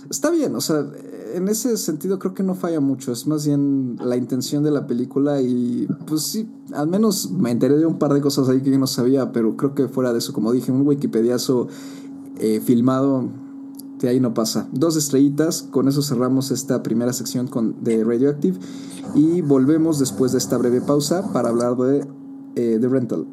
está 0.08 0.30
bien, 0.30 0.54
o 0.54 0.60
sea, 0.60 0.86
en 1.34 1.48
ese 1.48 1.76
sentido 1.76 2.18
creo 2.18 2.34
que 2.34 2.42
no 2.42 2.54
falla 2.54 2.80
mucho, 2.80 3.12
es 3.12 3.26
más 3.26 3.46
bien 3.46 3.96
la 4.02 4.16
intención 4.16 4.62
de 4.62 4.70
la 4.70 4.86
película 4.86 5.40
y 5.40 5.86
pues 6.06 6.22
sí, 6.22 6.48
al 6.72 6.88
menos 6.88 7.30
me 7.30 7.50
enteré 7.50 7.76
de 7.76 7.86
un 7.86 7.98
par 7.98 8.14
de 8.14 8.20
cosas 8.20 8.48
ahí 8.48 8.60
que 8.60 8.70
yo 8.70 8.78
no 8.78 8.86
sabía, 8.86 9.32
pero 9.32 9.56
creo 9.56 9.74
que 9.74 9.88
fuera 9.88 10.12
de 10.12 10.18
eso, 10.18 10.32
como 10.32 10.52
dije, 10.52 10.72
un 10.72 10.86
Wikipediazo 10.86 11.68
eh, 12.38 12.60
filmado, 12.60 13.28
de 14.00 14.08
ahí 14.08 14.20
no 14.20 14.32
pasa. 14.32 14.68
Dos 14.72 14.96
estrellitas, 14.96 15.62
con 15.62 15.88
eso 15.88 16.02
cerramos 16.02 16.50
esta 16.50 16.82
primera 16.82 17.12
sección 17.12 17.46
con, 17.48 17.82
de 17.82 18.02
Radioactive 18.02 18.58
y 19.14 19.42
volvemos 19.42 19.98
después 19.98 20.32
de 20.32 20.38
esta 20.38 20.56
breve 20.56 20.80
pausa 20.80 21.32
para 21.32 21.50
hablar 21.50 21.76
de 21.76 22.06
eh, 22.56 22.78
The 22.80 22.88
Rental. 22.88 23.26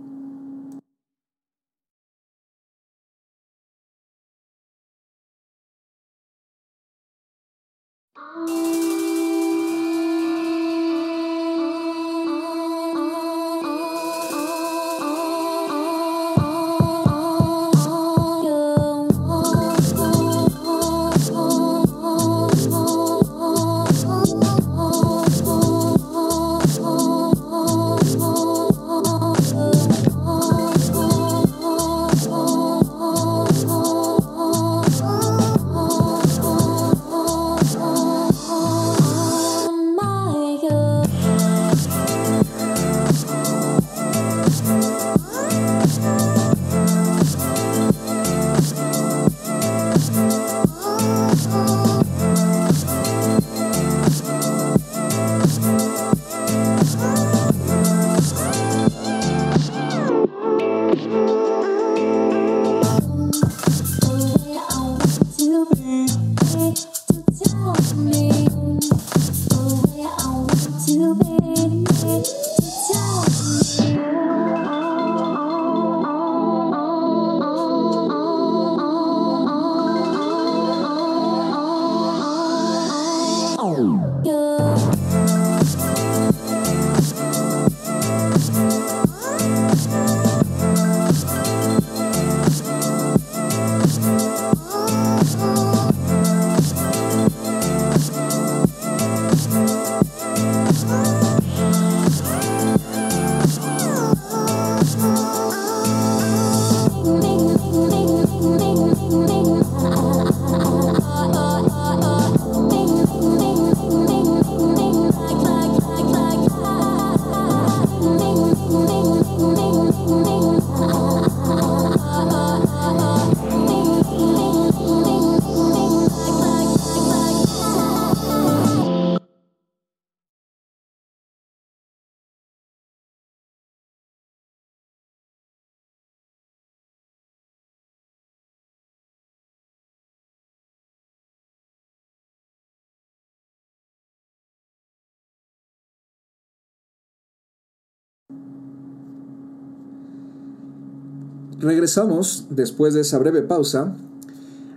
Regresamos 151.67 152.47
después 152.49 152.93
de 152.93 153.01
esa 153.01 153.19
breve 153.19 153.41
pausa 153.43 153.93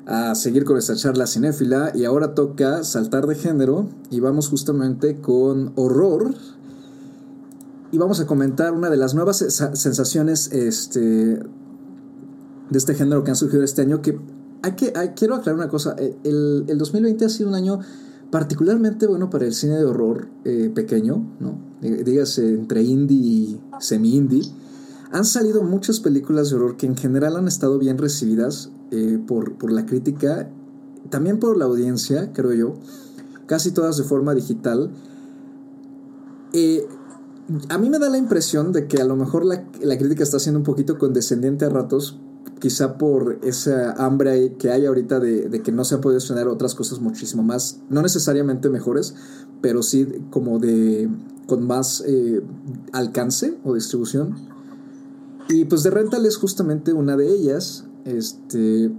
a 0.06 0.34
seguir 0.34 0.64
con 0.64 0.76
esta 0.76 0.96
charla 0.96 1.26
cinéfila 1.26 1.92
y 1.94 2.04
ahora 2.04 2.34
toca 2.34 2.82
saltar 2.82 3.26
de 3.28 3.36
género 3.36 3.88
y 4.10 4.18
vamos 4.18 4.48
justamente 4.48 5.20
con 5.20 5.72
horror. 5.76 6.34
Y 7.92 7.98
vamos 7.98 8.20
a 8.20 8.26
comentar 8.26 8.72
una 8.72 8.90
de 8.90 8.96
las 8.96 9.14
nuevas 9.14 9.38
sensaciones 9.38 10.52
este, 10.52 11.00
de 11.00 12.78
este 12.78 12.94
género 12.94 13.22
que 13.24 13.30
han 13.30 13.36
surgido 13.36 13.62
este 13.62 13.82
año 13.82 14.02
que 14.02 14.18
hay 14.62 14.72
que 14.72 14.92
quiero 15.16 15.36
aclarar 15.36 15.54
una 15.54 15.68
cosa 15.68 15.96
eh, 15.98 16.16
el, 16.22 16.66
el, 16.68 16.76
2020 16.76 17.24
ha 17.24 17.28
sido 17.28 17.48
un 17.48 17.54
año 17.54 17.80
particularmente 18.30 19.06
bueno 19.06 19.30
para 19.30 19.46
el 19.46 19.54
cine 19.54 19.76
de 19.78 19.84
horror 19.84 20.28
eh, 20.44 20.70
pequeño 20.72 21.24
no 21.40 21.58
dígase 21.80 22.46
entre 22.50 22.82
indie 22.82 23.16
y 23.16 23.60
semi 23.80 24.14
indie 24.14 24.42
han 25.12 25.24
salido 25.24 25.62
muchas 25.62 26.00
películas 26.00 26.50
de 26.50 26.56
horror 26.56 26.76
que 26.76 26.86
en 26.86 26.96
general 26.96 27.36
han 27.36 27.48
estado 27.48 27.78
bien 27.78 27.98
recibidas 27.98 28.70
eh, 28.90 29.18
por, 29.26 29.56
por, 29.56 29.72
la 29.72 29.86
crítica, 29.86 30.50
también 31.10 31.38
por 31.38 31.56
la 31.56 31.64
audiencia, 31.64 32.32
creo 32.32 32.52
yo, 32.52 32.74
casi 33.46 33.72
todas 33.72 33.96
de 33.96 34.04
forma 34.04 34.34
digital. 34.34 34.90
Eh, 36.52 36.86
a 37.68 37.78
mí 37.78 37.90
me 37.90 37.98
da 37.98 38.08
la 38.08 38.18
impresión 38.18 38.72
de 38.72 38.86
que 38.86 39.00
a 39.00 39.04
lo 39.04 39.16
mejor 39.16 39.44
la, 39.44 39.64
la, 39.80 39.98
crítica 39.98 40.22
está 40.22 40.38
siendo 40.38 40.60
un 40.60 40.64
poquito 40.64 40.98
condescendiente 40.98 41.64
a 41.64 41.68
ratos, 41.68 42.20
quizá 42.60 42.96
por 42.96 43.40
esa 43.42 43.92
hambre 43.92 44.54
que 44.58 44.70
hay 44.70 44.86
ahorita 44.86 45.18
de, 45.18 45.48
de 45.48 45.62
que 45.62 45.72
no 45.72 45.84
se 45.84 45.96
han 45.96 46.00
podido 46.00 46.18
estrenar 46.18 46.46
otras 46.46 46.76
cosas 46.76 47.00
muchísimo 47.00 47.42
más, 47.42 47.80
no 47.88 48.02
necesariamente 48.02 48.68
mejores, 48.68 49.14
pero 49.60 49.82
sí 49.82 50.06
como 50.30 50.60
de 50.60 51.08
con 51.50 51.66
más 51.66 52.04
eh, 52.06 52.40
alcance 52.92 53.58
o 53.64 53.74
distribución. 53.74 54.49
Y 55.52 55.64
pues 55.64 55.82
The 55.82 55.90
Rental 55.90 56.26
es 56.26 56.36
justamente 56.36 56.92
una 56.92 57.16
de 57.16 57.32
ellas. 57.34 57.84
Este, 58.04 58.90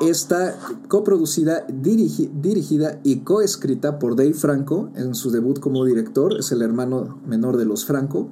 está 0.00 0.58
coproducida, 0.88 1.66
dirigida 1.68 3.00
y 3.02 3.20
coescrita 3.20 3.98
por 3.98 4.14
Dave 4.14 4.34
Franco 4.34 4.90
en 4.94 5.14
su 5.14 5.30
debut 5.30 5.58
como 5.58 5.84
director. 5.84 6.36
Es 6.38 6.52
el 6.52 6.60
hermano 6.60 7.18
menor 7.26 7.56
de 7.56 7.64
los 7.64 7.86
Franco. 7.86 8.28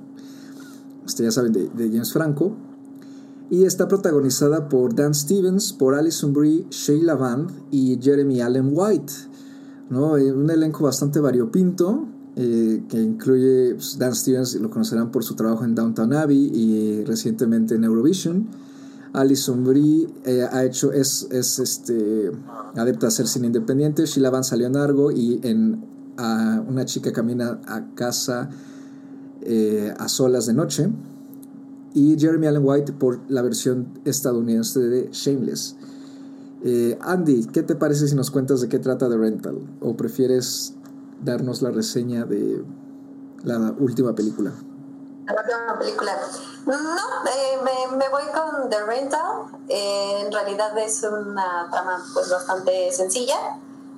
Este, 1.07 1.23
ya 1.23 1.31
saben, 1.31 1.53
de, 1.53 1.69
James 1.77 2.13
Franco. 2.13 2.55
Y 3.51 3.65
está 3.65 3.89
protagonizada 3.89 4.69
por 4.69 4.95
Dan 4.95 5.15
Stevens, 5.15 5.73
por 5.73 5.95
Alison 5.95 6.33
Brie, 6.33 6.67
Sheila 6.71 7.15
Van 7.15 7.47
y 7.71 7.99
Jeremy 8.01 8.43
Allen 8.43 8.71
White. 8.73 9.13
¿no? 9.89 10.19
Eh, 10.19 10.33
un 10.33 10.51
elenco 10.51 10.85
bastante 10.85 11.21
variopinto. 11.21 12.09
Eh, 12.37 12.83
que 12.89 13.01
incluye 13.01 13.75
pues, 13.75 13.97
Dan 13.97 14.13
Stevens, 14.15 14.57
lo 14.57 14.69
conocerán 14.69 15.13
por 15.13 15.23
su 15.23 15.37
trabajo 15.37 15.65
en 15.65 15.77
Downtown 15.77 16.13
Abbey 16.15 16.51
y 16.53 17.05
recientemente 17.05 17.77
en 17.77 17.85
Eurovision. 17.85 18.49
Alison 19.13 19.63
Brie 19.63 20.09
eh, 20.25 20.45
ha 20.51 20.65
hecho, 20.65 20.93
es, 20.93 21.29
es 21.31 21.61
este, 21.61 22.33
adepta 22.75 23.07
a 23.07 23.09
hacer 23.09 23.29
cine 23.29 23.47
independiente. 23.47 24.07
Sheila 24.07 24.31
Van 24.31 24.43
salió 24.43 24.67
en 24.67 24.77
Argo 24.77 25.13
y 25.13 25.41
en 25.45 25.95
Una 26.17 26.85
chica 26.85 27.13
camina 27.13 27.61
a 27.67 27.95
casa 27.95 28.51
eh, 29.43 29.95
a 29.97 30.09
solas 30.09 30.47
de 30.47 30.55
noche. 30.55 30.89
Y 31.95 32.19
Jeremy 32.19 32.49
Allen 32.49 32.63
White 32.65 32.93
por 32.95 33.21
la 33.29 33.43
versión 33.43 33.87
estadounidense 34.05 34.81
de 34.81 35.09
Shameless. 35.13 35.77
Andy, 37.01 37.45
¿qué 37.53 37.63
te 37.63 37.77
parece 37.77 38.09
si 38.09 38.17
nos 38.17 38.31
cuentas 38.31 38.63
de 38.63 38.69
qué 38.69 38.79
trata 38.79 39.09
The 39.09 39.19
Rental? 39.19 39.59
¿O 39.81 39.97
prefieres 39.97 40.75
darnos 41.21 41.63
la 41.63 41.71
reseña 41.71 42.25
de 42.25 42.65
la 43.43 43.75
última 43.79 44.15
película. 44.15 44.53
La 45.27 45.41
última 45.41 45.79
película. 45.79 46.19
No, 46.67 46.75
eh, 46.75 47.59
me, 47.97 48.09
voy 48.09 48.23
con 48.33 48.69
The 48.69 48.85
Rental. 48.85 49.47
Eh, 49.69 50.23
en 50.27 50.33
realidad 50.33 50.77
es 50.79 51.03
una 51.03 51.69
trama 51.71 52.03
pues 52.13 52.31
bastante 52.31 52.93
sencilla. 52.93 53.37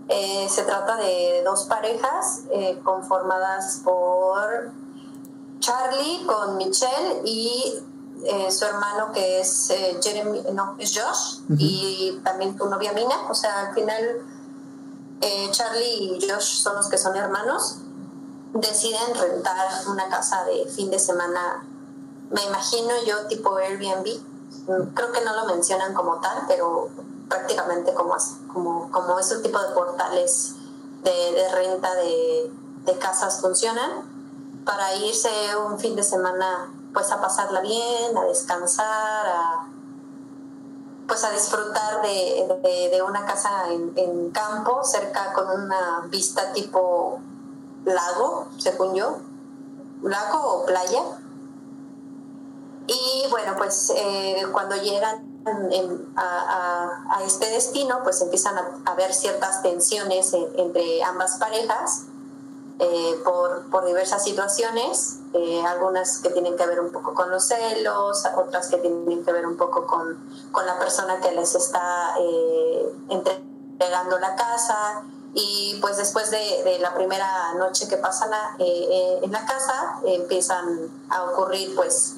Eh, 0.09 0.47
se 0.49 0.63
trata 0.63 0.97
de 0.97 1.43
dos 1.45 1.65
parejas 1.65 2.43
conformadas 2.85 3.81
por 3.83 4.71
Charlie 5.59 6.25
con 6.27 6.57
Michelle 6.59 7.23
y 7.25 7.75
su 8.49 8.65
hermano 8.65 9.13
que 9.13 9.41
es 9.41 9.73
Jeremy, 10.01 10.43
no, 10.53 10.77
es 10.79 10.97
Josh, 10.97 11.41
y 11.59 12.21
también 12.25 12.57
tu 12.57 12.67
novia 12.67 12.93
Mina. 12.93 13.17
O 13.29 13.35
sea, 13.35 13.69
al 13.69 13.75
final 13.75 14.23
eh, 15.21 15.49
Charlie 15.51 16.17
y 16.17 16.29
Josh 16.29 16.63
son 16.63 16.77
los 16.77 16.89
que 16.89 16.99
son 16.99 17.17
hermanos, 17.17 17.79
deciden 18.53 19.15
rentar 19.15 19.57
una 19.89 20.09
casa 20.09 20.45
de 20.45 20.67
fin 20.67 20.91
de 20.91 20.99
semana, 20.99 21.67
me 22.31 22.43
imagino 22.45 22.91
yo 23.07 23.27
tipo 23.27 23.57
Airbnb, 23.57 24.05
creo 24.95 25.13
que 25.13 25.21
no 25.25 25.35
lo 25.35 25.47
mencionan 25.47 25.95
como 25.95 26.21
tal, 26.21 26.45
pero 26.49 26.89
prácticamente 27.29 27.95
como, 27.95 28.15
como, 28.53 28.91
como 28.91 29.19
ese 29.19 29.39
tipo 29.39 29.59
de 29.59 29.69
portales 29.75 30.55
de, 31.03 31.49
renta 31.53 31.95
de, 31.95 32.51
de, 32.85 32.99
casas 32.99 33.41
funcionan, 33.41 34.17
para 34.65 34.97
irse 34.97 35.31
un 35.65 35.79
fin 35.79 35.95
de 35.95 36.03
semana 36.03 36.73
pues 36.93 37.11
a 37.13 37.21
pasarla 37.21 37.61
bien, 37.61 38.17
a 38.17 38.25
descansar, 38.25 39.27
a 39.27 39.67
pues 41.07 41.25
a 41.25 41.31
disfrutar 41.31 42.03
de, 42.03 43.03
una 43.07 43.25
casa 43.25 43.51
en, 43.71 44.31
campo, 44.31 44.83
cerca 44.85 45.33
con 45.33 45.49
una 45.49 46.07
vista 46.09 46.53
tipo 46.53 47.21
lago, 47.85 48.49
según 48.59 48.95
yo, 48.95 49.19
lago 50.03 50.39
o 50.39 50.67
playa. 50.67 51.03
Y 52.89 53.31
bueno, 53.31 53.55
pues 53.57 53.93
eh, 53.97 54.47
cuando 54.53 54.77
llegan 54.77 55.43
a, 56.17 57.23
este 57.25 57.51
destino, 57.51 58.01
pues 58.03 58.21
empiezan 58.21 58.59
a 58.59 58.91
haber 58.91 59.15
ciertas 59.15 59.63
tensiones 59.63 60.33
entre 60.57 61.03
ambas 61.05 61.39
parejas 61.39 62.07
eh, 62.79 63.21
por, 63.25 63.71
por, 63.71 63.87
diversas 63.87 64.23
situaciones, 64.23 65.21
eh, 65.33 65.65
algunas 65.67 66.19
que 66.19 66.29
tienen 66.31 66.57
que 66.57 66.67
ver 66.67 66.81
un 66.81 66.93
poco 66.93 67.15
con 67.15 67.31
los 67.31 67.47
celos, 67.47 68.25
otras 68.37 68.69
que 68.69 68.77
tienen 68.79 69.25
que 69.25 69.33
ver 69.33 69.47
un 69.47 69.57
poco 69.57 69.87
con, 69.87 70.19
con 70.53 70.67
la 70.67 70.79
persona 70.79 71.21
que 71.21 71.33
les 71.33 71.55
está 71.55 72.15
eh, 72.21 72.93
entregando 73.09 74.19
la 74.19 74.37
casa. 74.37 75.03
Y 75.33 75.79
pues 75.81 75.97
después 75.99 76.31
de, 76.31 76.63
de 76.65 76.79
la 76.79 76.95
primera 76.95 77.55
noche 77.55 77.89
que 77.89 77.99
pasan 77.99 78.31
en 78.59 79.33
la 79.33 79.45
casa, 79.45 80.01
empiezan 80.05 80.91
a 81.11 81.25
ocurrir 81.25 81.75
pues 81.77 82.15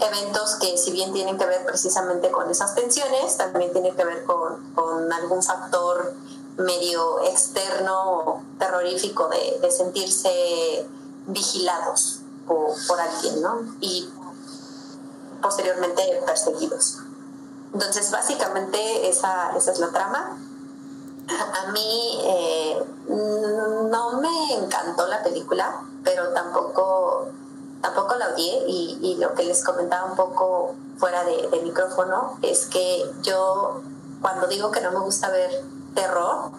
eventos 0.00 0.56
que 0.56 0.76
si 0.76 0.90
bien 0.90 1.12
tienen 1.12 1.38
que 1.38 1.46
ver 1.46 1.64
precisamente 1.64 2.30
con 2.30 2.50
esas 2.50 2.74
tensiones, 2.74 3.36
también 3.36 3.72
tienen 3.72 3.94
que 3.94 4.04
ver 4.04 4.24
con, 4.24 4.72
con 4.74 5.12
algún 5.12 5.42
factor 5.42 6.14
medio 6.56 7.24
externo 7.24 8.42
terrorífico 8.58 9.28
de, 9.28 9.70
sentirse 9.70 10.86
vigilados 11.26 12.20
por, 12.46 13.00
alguien, 13.00 13.42
¿no? 13.42 13.74
Y 13.80 14.08
posteriormente 15.42 16.22
perseguidos. 16.26 16.98
Entonces, 17.72 18.10
básicamente 18.10 19.08
esa, 19.08 19.56
esa 19.56 19.72
es 19.72 19.78
la 19.78 19.90
trama. 19.90 20.38
A 21.28 21.72
mí 21.72 22.20
eh, 22.22 22.84
no 23.08 24.20
me 24.20 24.54
encantó 24.54 25.06
la 25.08 25.22
película, 25.22 25.80
pero 26.04 26.28
tampoco, 26.34 27.28
tampoco 27.80 28.14
la 28.16 28.28
odié 28.28 28.64
y, 28.68 28.98
y 29.02 29.16
lo 29.16 29.34
que 29.34 29.44
les 29.44 29.64
comentaba 29.64 30.04
un 30.10 30.16
poco 30.16 30.74
fuera 30.98 31.24
de, 31.24 31.48
de 31.48 31.62
micrófono 31.62 32.38
es 32.42 32.66
que 32.66 33.10
yo 33.22 33.80
cuando 34.20 34.46
digo 34.46 34.70
que 34.70 34.80
no 34.80 34.90
me 34.92 35.00
gusta 35.00 35.30
ver 35.30 35.64
terror, 35.94 36.50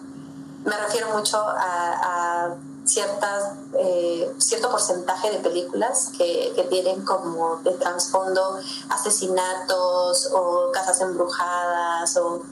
me 0.64 0.76
refiero 0.76 1.10
mucho 1.16 1.38
a, 1.38 2.54
ciertas, 2.84 3.54
eh, 3.80 4.32
cierto 4.38 4.70
porcentaje 4.70 5.30
de 5.32 5.38
películas 5.38 6.12
que, 6.16 6.52
tienen 6.70 7.04
como 7.04 7.56
de 7.56 7.72
trasfondo 7.72 8.58
asesinatos 8.88 10.30
o 10.32 10.70
casas 10.72 11.00
embrujadas 11.00 12.16
o 12.16 12.42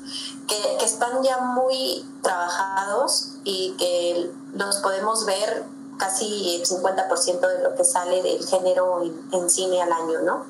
que, 0.48 0.84
están 0.84 1.22
ya 1.22 1.38
muy 1.38 2.04
trabajados 2.22 3.36
y 3.44 3.74
que 3.78 4.32
los 4.54 4.76
podemos 4.76 5.24
ver 5.24 5.64
casi 5.98 6.56
el 6.56 6.66
50% 6.66 7.40
de 7.40 7.62
lo 7.62 7.74
que 7.76 7.84
sale 7.84 8.22
del 8.22 8.44
género 8.44 9.02
en, 9.02 9.28
en 9.32 9.48
cine 9.50 9.80
al 9.82 9.92
año, 9.92 10.20
¿no? 10.22 10.46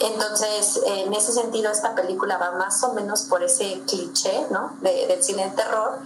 Entonces, 0.00 0.80
en 0.86 1.14
ese 1.14 1.32
sentido, 1.32 1.70
esta 1.70 1.94
película 1.94 2.36
va 2.36 2.52
más 2.52 2.82
o 2.82 2.92
menos 2.92 3.22
por 3.22 3.42
ese 3.42 3.82
cliché, 3.86 4.46
¿no? 4.50 4.72
De, 4.80 5.06
del 5.06 5.22
cine 5.22 5.44
de 5.44 5.50
terror, 5.52 5.98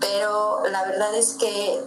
pero 0.00 0.62
la 0.68 0.84
verdad 0.84 1.14
es 1.14 1.34
que 1.34 1.84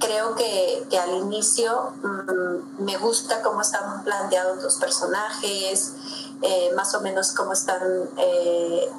creo 0.00 0.34
que, 0.34 0.86
que 0.90 0.98
al 0.98 1.14
inicio 1.14 1.92
mm, 2.02 2.84
me 2.84 2.96
gusta 2.98 3.40
cómo 3.42 3.60
están 3.60 4.02
planteados 4.04 4.62
los 4.62 4.76
personajes, 4.76 5.94
eh, 6.42 6.72
más 6.76 6.94
o 6.94 7.00
menos 7.00 7.32
cómo 7.32 7.52
están 7.52 8.10
eh, 8.18 8.90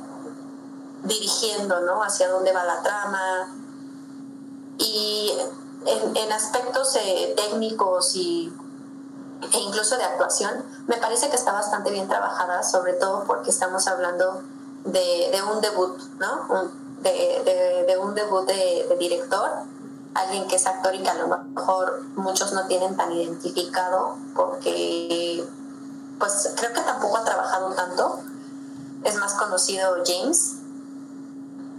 dirigiendo, 1.03 1.81
¿no? 1.81 2.03
Hacia 2.03 2.29
dónde 2.29 2.51
va 2.51 2.63
la 2.63 2.81
trama. 2.81 3.53
Y 4.77 5.31
en, 5.85 6.31
aspectos 6.31 6.95
eh, 6.95 7.33
técnicos 7.37 8.15
y 8.15 8.51
e 9.41 9.57
incluso 9.59 9.97
de 9.97 10.03
actuación, 10.03 10.63
me 10.87 10.97
parece 10.97 11.29
que 11.29 11.35
está 11.35 11.51
bastante 11.51 11.91
bien 11.91 12.07
trabajada, 12.07 12.63
sobre 12.63 12.93
todo 12.93 13.23
porque 13.25 13.51
estamos 13.51 13.87
hablando 13.87 14.41
de, 14.85 15.29
de 15.31 15.41
un 15.51 15.61
debut, 15.61 15.97
¿no? 16.19 16.71
de, 17.01 17.85
de, 17.87 17.97
un 17.97 18.15
debut 18.15 18.45
de, 18.47 18.95
director, 18.97 19.49
alguien 20.13 20.47
que 20.47 20.55
es 20.55 20.65
actor 20.65 20.95
y 20.95 21.03
que 21.03 21.09
a 21.09 21.15
lo 21.15 21.27
mejor 21.27 22.03
muchos 22.15 22.53
no 22.53 22.65
tienen 22.67 22.95
tan 22.95 23.11
identificado 23.11 24.15
porque 24.35 25.45
pues 26.17 26.53
creo 26.55 26.73
que 26.73 26.81
tampoco 26.81 27.17
ha 27.17 27.23
trabajado 27.23 27.73
tanto, 27.73 28.19
es 29.03 29.15
más 29.15 29.33
conocido 29.33 29.97
James, 30.05 30.55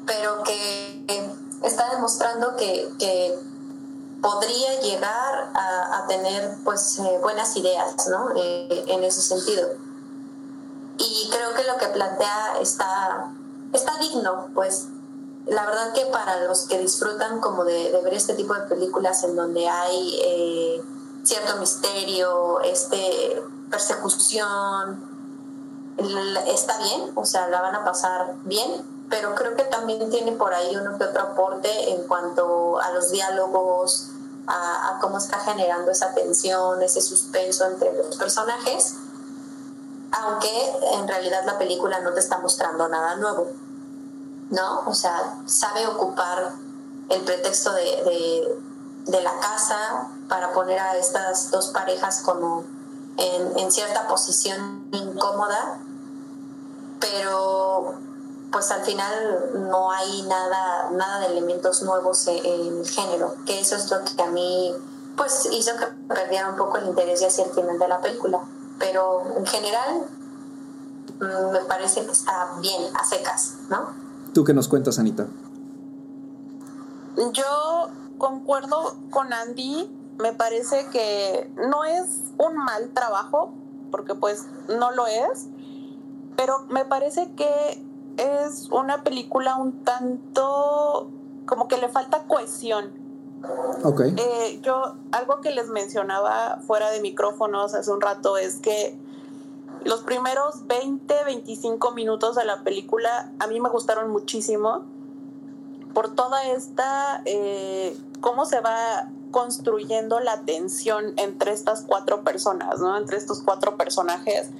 pero 0.06 0.42
que 0.44 1.34
está 1.62 1.90
demostrando 1.90 2.54
que, 2.56 2.88
que 2.98 3.38
podría 4.20 4.81
llegar 4.81 5.52
a, 5.55 6.05
tener 6.09 6.57
pues 6.64 7.00
eh, 7.00 7.18
buenas 7.20 7.57
ideas 7.57 8.07
¿no? 8.09 8.31
Eh, 8.37 8.85
en 8.88 9.02
ese 9.02 9.20
sentido. 9.20 9.68
Y 10.98 11.29
creo 11.31 11.52
que 11.55 11.64
lo 11.64 11.76
que 11.79 11.87
plantea 11.88 12.59
está, 12.61 13.33
está 13.72 13.98
digno, 13.98 14.48
pues 14.55 14.87
la 15.46 15.66
verdad 15.66 15.92
que 15.92 16.07
para 16.07 16.44
los 16.44 16.66
que 16.66 16.79
disfrutan 16.79 17.40
como 17.40 17.64
de, 17.64 17.90
ver 18.02 18.14
este 18.14 18.35
tipo 18.35 18.55
de 18.55 18.62
películas 18.62 19.22
en 19.24 19.37
donde 19.37 19.68
hay 19.68 20.18
eh, 20.24 20.83
cierto 21.22 21.57
misterio, 21.59 22.61
este, 22.61 23.42
persecución, 23.70 25.16
está 26.46 26.79
bien, 26.79 27.12
o 27.14 27.24
sea, 27.24 27.48
la 27.48 27.62
van 27.62 27.74
a 27.74 27.85
pasar 27.85 28.35
bien, 28.44 28.85
pero 29.08 29.34
creo 29.34 29.54
que 29.54 29.64
también 29.64 30.10
tiene 30.10 30.32
por 30.32 30.52
ahí 30.52 30.76
uno 30.76 30.98
que 30.98 31.04
otro 31.04 31.22
aporte 31.22 31.90
en 31.90 32.02
cuanto 32.06 32.80
a 32.80 32.92
los 32.92 33.10
diálogos, 33.10 34.10
a, 34.46 34.98
cómo 35.00 35.18
está 35.18 35.38
generando 35.40 35.90
esa 35.90 36.12
tensión, 36.14 36.82
ese 36.82 37.00
suspenso 37.00 37.66
entre 37.66 37.92
los 37.92 38.16
personajes, 38.16 38.96
aunque 40.10 40.72
en 40.94 41.06
realidad 41.06 41.44
la 41.44 41.58
película 41.58 42.00
no 42.00 42.12
te 42.12 42.20
está 42.20 42.38
mostrando 42.38 42.88
nada 42.88 43.16
nuevo, 43.16 43.48
¿no? 44.50 44.82
O 44.86 44.94
sea, 44.94 45.38
sabe 45.46 45.86
ocupar 45.86 46.52
el 47.08 47.22
pretexto 47.22 47.72
de, 47.72 48.58
de, 49.06 49.20
la 49.20 49.38
casa 49.38 50.08
para 50.28 50.52
poner 50.52 50.78
a 50.78 50.96
estas 50.96 51.50
dos 51.50 51.68
parejas 51.68 52.22
como 52.22 52.64
en, 53.16 53.58
en 53.58 53.70
cierta 53.70 54.08
posición 54.08 54.88
incómoda, 54.92 55.78
pero 56.98 57.94
pues 58.50 58.70
al 58.70 58.82
final 58.82 59.50
no 59.70 59.90
hay 59.90 60.22
nada, 60.22 60.90
nada 60.92 61.20
de 61.20 61.26
elementos 61.26 61.82
nuevos 61.82 62.26
en, 62.28 62.44
el 62.44 62.87
género, 62.87 63.35
que 63.44 63.61
eso 63.61 63.76
es 63.76 63.90
lo 63.90 63.98
que 64.04 64.22
a 64.22 64.30
mí 64.30 64.72
pues 65.16 65.48
hizo 65.50 65.72
que 65.76 65.87
perdiera 66.09 66.50
un 66.50 66.56
poco 66.56 66.78
el 66.78 66.88
interés 66.88 67.22
hacia 67.22 67.44
el 67.44 67.50
final 67.50 67.78
de 67.78 67.88
la 67.88 68.00
película. 68.00 68.40
Pero 68.78 69.22
en 69.37 69.46
general 69.46 70.06
mm, 71.20 71.52
me 71.52 71.61
parece 71.61 72.04
que 72.04 72.12
está 72.12 72.52
bien, 72.61 72.82
a 72.94 73.04
secas, 73.04 73.54
¿no? 73.70 73.94
¿Tú 74.35 74.44
qué 74.44 74.52
nos 74.52 74.68
cuentas, 74.68 74.98
Anita? 74.98 75.26
Yo 77.32 77.88
concuerdo 78.18 78.96
con 79.11 79.32
Andy, 79.32 79.90
me 80.18 80.35
parece 80.35 80.87
que 80.92 81.50
no 81.56 81.85
es 81.85 82.06
un 82.37 82.56
mal 82.56 82.90
trabajo, 82.92 83.54
porque 83.90 84.14
pues 84.14 84.44
no 84.68 84.90
lo 84.90 85.06
es, 85.06 85.46
pero 86.37 86.66
me 86.68 86.85
parece 86.85 87.32
que 87.35 87.82
es 88.16 88.68
una 88.70 89.02
película 89.02 89.57
un 89.57 89.85
tanto 89.85 91.11
como 91.46 91.68
que 91.68 91.76
le 91.79 91.88
falta 91.88 92.24
cohesión. 92.24 92.92
Ok. 93.85 94.00
Eh, 94.16 94.61
yo, 94.62 94.96
algo 95.12 95.40
que 95.40 95.50
les 95.50 95.68
mencionaba 95.68 96.59
fuera 96.66 96.90
de 96.90 97.00
micrófonos 97.00 97.74
hace 97.74 97.90
un 97.90 98.00
rato 98.00 98.37
es 98.37 98.57
que 98.57 98.98
los 99.85 100.00
primeros 100.00 100.66
20, 100.66 101.14
25 101.24 101.92
minutos 101.92 102.35
de 102.35 102.44
la 102.44 102.62
película 102.62 103.31
a 103.38 103.46
mí 103.46 103.61
me 103.61 103.68
gustaron 103.68 104.11
muchísimo 104.11 104.85
por 105.94 106.14
toda 106.14 106.44
esta, 106.44 107.22
eh, 107.24 107.96
cómo 108.20 108.44
se 108.44 108.61
va 108.61 109.09
construyendo 109.31 110.20
la 110.20 110.42
tensión 110.42 111.14
entre 111.16 111.52
estas 111.52 111.83
cuatro 111.83 112.22
personas, 112.22 112.81
¿no? 112.81 112.96
Entre 112.96 113.16
estos 113.16 113.42
cuatro 113.42 113.76
personajes, 113.76 114.50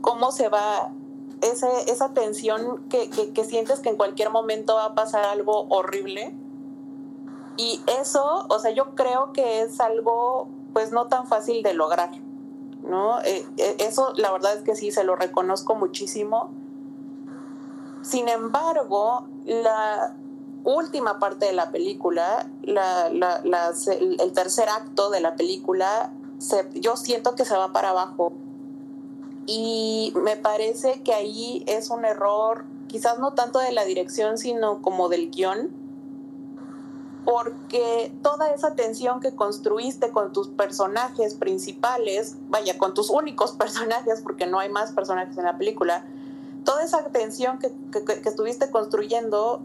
cómo 0.00 0.30
se 0.32 0.48
va 0.48 0.92
ese, 1.40 1.68
esa 1.90 2.12
tensión 2.14 2.88
que, 2.88 3.10
que, 3.10 3.44
sientes 3.44 3.80
que 3.80 3.90
en 3.90 3.96
cualquier 3.96 4.30
momento 4.30 4.74
va 4.74 4.86
a 4.86 4.94
pasar 4.94 5.24
algo 5.24 5.66
horrible. 5.68 6.34
Y 7.56 7.80
eso, 8.00 8.46
o 8.48 8.58
sea, 8.58 8.70
yo 8.70 8.94
creo 8.94 9.32
que 9.32 9.62
es 9.62 9.80
algo 9.80 10.48
pues 10.72 10.92
no 10.92 11.06
tan 11.08 11.26
fácil 11.26 11.62
de 11.62 11.74
lograr, 11.74 12.10
¿no? 12.82 13.20
Eh, 13.22 13.44
eh, 13.56 13.76
eso 13.80 14.12
la 14.16 14.30
verdad 14.30 14.54
es 14.54 14.62
que 14.62 14.76
sí, 14.76 14.92
se 14.92 15.02
lo 15.02 15.16
reconozco 15.16 15.74
muchísimo. 15.74 16.50
Sin 18.02 18.28
embargo, 18.28 19.26
la 19.44 20.14
última 20.64 21.18
parte 21.18 21.46
de 21.46 21.52
la 21.52 21.70
película, 21.70 22.48
la, 22.62 23.10
la, 23.10 23.42
el, 23.98 24.32
tercer 24.32 24.68
acto 24.68 25.10
de 25.10 25.20
la 25.20 25.34
película, 25.34 26.12
yo 26.74 26.96
siento 26.96 27.34
que 27.34 27.44
se 27.44 27.56
va 27.56 27.72
para 27.72 27.90
abajo 27.90 28.32
y 29.50 30.12
me 30.14 30.36
parece 30.36 31.02
que 31.02 31.14
ahí 31.14 31.64
es 31.66 31.88
un 31.88 32.04
error, 32.04 32.66
quizás 32.86 33.18
no 33.18 33.32
tanto 33.32 33.58
de 33.60 33.72
la 33.72 33.86
dirección, 33.86 34.36
sino 34.36 34.82
como 34.82 35.08
del 35.08 35.30
guion, 35.30 35.70
porque 37.24 38.12
toda 38.22 38.50
esa 38.50 38.74
tensión 38.74 39.20
que 39.20 39.34
construiste 39.34 40.10
con 40.10 40.34
tus 40.34 40.48
personajes 40.48 41.34
principales, 41.34 42.36
vaya, 42.50 42.76
con 42.76 42.92
tus 42.92 43.08
únicos 43.08 43.52
personajes, 43.58 44.20
porque 44.20 44.46
no 44.46 44.58
hay 44.58 44.68
más 44.68 44.92
personajes 44.92 45.38
en 45.38 45.44
la 45.44 45.56
película, 45.56 46.04
toda 46.66 46.84
esa 46.84 47.02
tensión 47.04 47.58
que, 47.58 47.72
que 47.90 48.28
estuviste 48.28 48.70
construyendo, 48.70 49.62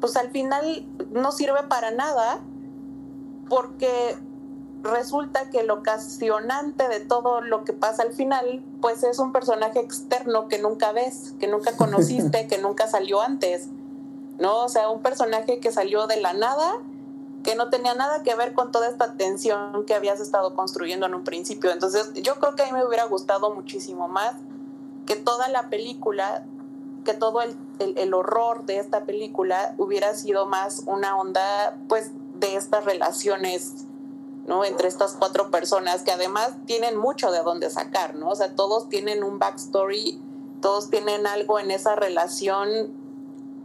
pues 0.00 0.16
al 0.16 0.32
final 0.32 0.84
no 1.12 1.30
sirve 1.30 1.62
para 1.68 1.92
nada, 1.92 2.40
porque 3.48 4.16
resulta 4.82 5.50
que 5.50 5.60
el 5.60 5.70
ocasionante 5.70 6.88
de 6.88 7.00
todo 7.00 7.40
lo 7.40 7.64
que 7.64 7.72
pasa 7.72 8.02
al 8.02 8.12
final, 8.12 8.62
pues 8.80 9.02
es 9.02 9.18
un 9.18 9.32
personaje 9.32 9.80
externo 9.80 10.48
que 10.48 10.58
nunca 10.58 10.92
ves, 10.92 11.34
que 11.38 11.48
nunca 11.48 11.76
conociste, 11.76 12.46
que 12.48 12.58
nunca 12.58 12.88
salió 12.88 13.20
antes, 13.20 13.68
¿no? 14.38 14.64
O 14.64 14.68
sea, 14.68 14.88
un 14.88 15.02
personaje 15.02 15.60
que 15.60 15.72
salió 15.72 16.06
de 16.06 16.20
la 16.20 16.32
nada, 16.32 16.78
que 17.42 17.54
no 17.56 17.70
tenía 17.70 17.94
nada 17.94 18.22
que 18.22 18.34
ver 18.34 18.54
con 18.54 18.70
toda 18.70 18.88
esta 18.88 19.14
tensión 19.14 19.84
que 19.86 19.94
habías 19.94 20.20
estado 20.20 20.54
construyendo 20.54 21.06
en 21.06 21.14
un 21.14 21.24
principio. 21.24 21.70
Entonces, 21.70 22.12
yo 22.14 22.36
creo 22.36 22.54
que 22.54 22.62
a 22.62 22.66
mí 22.66 22.72
me 22.72 22.84
hubiera 22.84 23.04
gustado 23.04 23.54
muchísimo 23.54 24.08
más 24.08 24.34
que 25.06 25.16
toda 25.16 25.48
la 25.48 25.68
película, 25.70 26.44
que 27.04 27.14
todo 27.14 27.40
el, 27.42 27.56
el 27.78 28.14
horror 28.14 28.66
de 28.66 28.78
esta 28.78 29.04
película 29.04 29.74
hubiera 29.78 30.14
sido 30.14 30.46
más 30.46 30.82
una 30.86 31.16
onda, 31.16 31.76
pues, 31.88 32.10
de 32.38 32.56
estas 32.56 32.84
relaciones 32.84 33.86
¿no? 34.46 34.64
Entre 34.64 34.88
estas 34.88 35.14
cuatro 35.14 35.50
personas 35.50 36.02
que 36.02 36.12
además 36.12 36.52
tienen 36.66 36.96
mucho 36.96 37.30
de 37.30 37.42
dónde 37.42 37.70
sacar, 37.70 38.14
¿no? 38.14 38.30
O 38.30 38.34
sea, 38.34 38.54
todos 38.54 38.88
tienen 38.88 39.22
un 39.22 39.38
backstory, 39.38 40.20
todos 40.60 40.90
tienen 40.90 41.26
algo 41.26 41.58
en 41.58 41.70
esa 41.70 41.94
relación, 41.94 42.92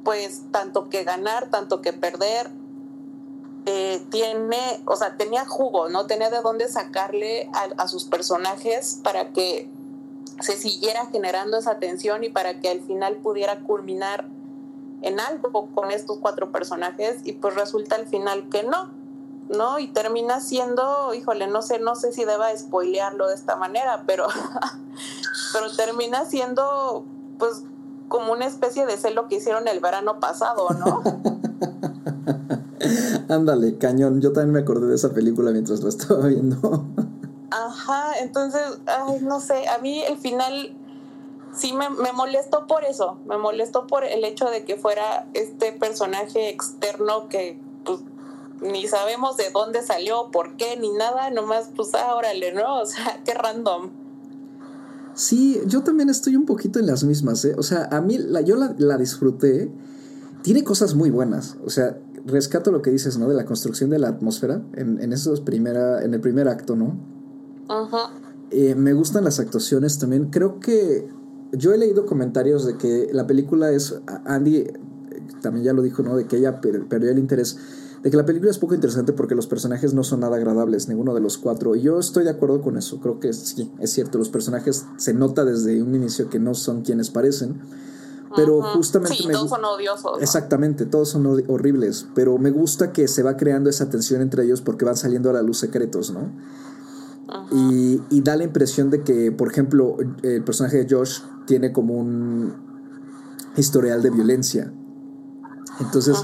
pues 0.04 0.44
tanto 0.52 0.90
que 0.90 1.04
ganar, 1.04 1.50
tanto 1.50 1.82
que 1.82 1.94
perder. 1.94 2.50
Eh, 3.68 4.06
tiene, 4.12 4.84
o 4.86 4.96
sea, 4.96 5.18
tenía 5.18 5.46
jugo, 5.46 5.90
¿no? 5.90 6.06
Tenía 6.06 6.30
de 6.30 6.42
dónde 6.42 6.68
sacarle 6.68 7.50
a, 7.54 7.82
a 7.82 7.88
sus 7.88 8.06
personajes 8.06 9.00
para 9.04 9.32
que 9.34 9.70
se 10.40 10.58
siguiera 10.58 11.08
generando 11.08 11.58
esa 11.58 11.80
tensión 11.80 12.24
y 12.24 12.30
para 12.30 12.60
que 12.60 12.70
al 12.70 12.82
final 12.82 13.18
pudiera 13.18 13.62
culminar 13.62 14.28
en 15.02 15.20
algo 15.20 15.68
con 15.74 15.92
estos 15.92 16.20
cuatro 16.20 16.52
personajes 16.52 17.22
y 17.24 17.34
pues 17.34 17.56
resulta 17.56 17.96
al 17.96 18.08
final 18.08 18.50
que 18.50 18.64
no, 18.64 18.92
¿no? 19.50 19.80
Y 19.80 19.88
termina 19.88 20.40
siendo, 20.40 21.14
híjole, 21.14 21.48
no 21.48 21.62
sé, 21.62 21.80
no 21.80 21.96
sé 21.96 22.12
si 22.12 22.26
deba 22.26 22.56
spoilearlo 22.58 23.28
de 23.28 23.36
esta 23.36 23.56
manera, 23.56 24.04
pero, 24.08 24.28
pero 25.54 25.72
termina 25.76 26.26
siendo, 26.26 27.06
pues, 27.38 27.64
como 28.08 28.34
una 28.34 28.46
especie 28.46 28.86
de 28.86 28.98
celo 28.98 29.28
que 29.28 29.36
hicieron 29.36 29.68
el 29.68 29.80
verano 29.80 30.20
pasado, 30.20 30.68
¿no? 30.80 31.02
Ándale, 33.30 33.78
cañón. 33.78 34.22
Yo 34.22 34.32
también 34.32 34.54
me 34.54 34.60
acordé 34.60 34.88
de 34.88 34.96
esa 34.96 35.12
película 35.12 35.52
mientras 35.52 35.82
lo 35.82 35.90
estaba 35.90 36.28
viendo. 36.28 36.86
Ajá, 37.52 38.20
entonces, 38.22 38.62
ay, 38.86 39.20
no 39.22 39.40
sé, 39.40 39.68
a 39.68 39.78
mí 39.78 40.04
el 40.04 40.18
final 40.18 40.76
sí 41.54 41.74
me, 41.74 41.90
me, 41.90 42.12
molestó 42.12 42.68
por 42.68 42.84
eso, 42.84 43.18
me 43.28 43.38
molestó 43.38 43.88
por 43.88 44.04
el 44.04 44.26
hecho 44.26 44.46
de 44.50 44.66
que 44.66 44.76
fuera 44.76 45.26
este 45.34 45.72
personaje 45.72 46.50
externo 46.50 47.30
que 47.30 47.58
pues, 47.86 48.02
ni 48.62 48.88
sabemos 48.88 49.38
de 49.38 49.46
dónde 49.54 49.82
salió, 49.82 50.32
por 50.32 50.56
qué, 50.58 50.78
ni 50.80 50.92
nada, 50.92 51.30
nomás 51.30 51.70
pues 51.76 51.94
ah, 51.94 52.16
órale, 52.16 52.54
¿no? 52.54 52.82
O 52.82 52.86
sea, 52.86 53.22
qué 53.26 53.34
random. 53.34 53.90
Sí, 55.14 55.62
yo 55.66 55.82
también 55.84 56.10
estoy 56.10 56.36
un 56.36 56.46
poquito 56.46 56.80
en 56.80 56.88
las 56.88 57.04
mismas, 57.04 57.46
¿eh? 57.46 57.56
O 57.58 57.64
sea, 57.64 57.88
a 57.92 58.02
mí 58.02 58.18
la, 58.18 58.42
yo 58.42 58.58
la, 58.58 58.98
disfruté. 58.98 59.72
Tiene 60.42 60.64
cosas 60.64 60.94
muy 60.94 61.10
buenas. 61.10 61.56
O 61.66 61.70
sea, 61.70 61.98
rescato 62.26 62.70
lo 62.72 62.82
que 62.82 62.92
dices, 62.92 63.18
¿no? 63.18 63.30
De 63.30 63.36
la 63.36 63.46
construcción 63.46 63.90
de 63.90 63.98
la 63.98 64.10
atmósfera 64.10 64.62
en, 64.74 65.02
en 65.02 65.14
esos 65.14 65.40
primera, 65.40 66.04
en 66.04 66.14
el 66.14 66.20
primer 66.20 66.50
acto, 66.50 66.76
¿no? 66.76 66.98
Ajá. 67.70 68.12
Eh, 68.52 68.76
me 68.76 68.94
gustan 68.94 69.24
las 69.24 69.40
actuaciones 69.40 69.98
también. 70.00 70.30
Creo 70.30 70.60
que 70.60 71.08
yo 71.54 71.74
he 71.74 71.78
leído 71.78 72.06
comentarios 72.06 72.66
de 72.66 72.78
que 72.78 73.10
la 73.14 73.26
película 73.26 73.72
es. 73.72 74.00
Andy 74.26 74.58
eh, 74.58 74.74
también 75.42 75.66
ya 75.66 75.74
lo 75.74 75.82
dijo, 75.82 76.04
¿no? 76.04 76.18
De 76.18 76.26
que 76.26 76.38
ella 76.38 76.60
perdió 76.60 77.10
el 77.10 77.20
interés. 77.20 77.58
De 78.06 78.12
que 78.12 78.18
la 78.18 78.26
película 78.28 78.52
es 78.52 78.60
poco 78.60 78.76
interesante 78.76 79.14
porque 79.14 79.34
los 79.34 79.48
personajes 79.48 79.96
no 79.96 80.04
son 80.04 80.20
nada 80.20 80.36
agradables, 80.36 80.88
ninguno 80.88 81.16
de 81.16 81.22
los 81.22 81.40
cuatro. 81.40 81.76
Y 81.76 81.82
yo 81.82 82.00
estoy 82.00 82.24
de 82.24 82.30
acuerdo 82.30 82.62
con 82.62 82.78
eso. 82.78 83.00
Creo 83.00 83.20
que 83.20 83.34
sí, 83.34 83.72
es 83.80 83.94
cierto. 83.94 84.20
Los 84.20 84.30
personajes 84.30 84.86
se 84.98 85.16
nota 85.16 85.44
desde 85.44 85.82
un 85.82 85.96
inicio 85.96 86.30
que 86.30 86.38
no 86.38 86.54
son 86.54 86.84
quienes 86.84 87.10
parecen. 87.10 87.60
Pero 88.36 88.62
justamente. 88.62 89.16
Sí, 89.16 89.28
todos 89.32 89.50
son 89.50 89.66
odiosos. 89.66 90.22
Exactamente, 90.22 90.86
todos 90.86 91.10
son 91.10 91.26
horribles. 91.48 92.06
Pero 92.14 92.38
me 92.38 92.52
gusta 92.52 92.94
que 92.94 93.08
se 93.08 93.24
va 93.24 93.38
creando 93.38 93.72
esa 93.72 93.90
tensión 93.90 94.22
entre 94.22 94.44
ellos 94.44 94.62
porque 94.62 94.86
van 94.86 94.98
saliendo 94.98 95.32
a 95.32 95.34
la 95.34 95.42
luz 95.42 95.58
secretos, 95.58 96.12
¿no? 96.12 96.32
Y, 97.52 98.00
y, 98.12 98.22
da 98.22 98.36
la 98.36 98.44
impresión 98.44 98.92
de 98.92 99.02
que, 99.02 99.32
por 99.32 99.48
ejemplo, 99.50 99.98
el 100.22 100.44
personaje 100.44 100.86
de 100.86 100.96
Josh 100.96 101.22
tiene 101.48 101.74
como 101.74 101.96
un 101.96 102.54
historial 103.58 104.04
de 104.04 104.12
violencia. 104.12 104.72
Entonces, 105.80 106.18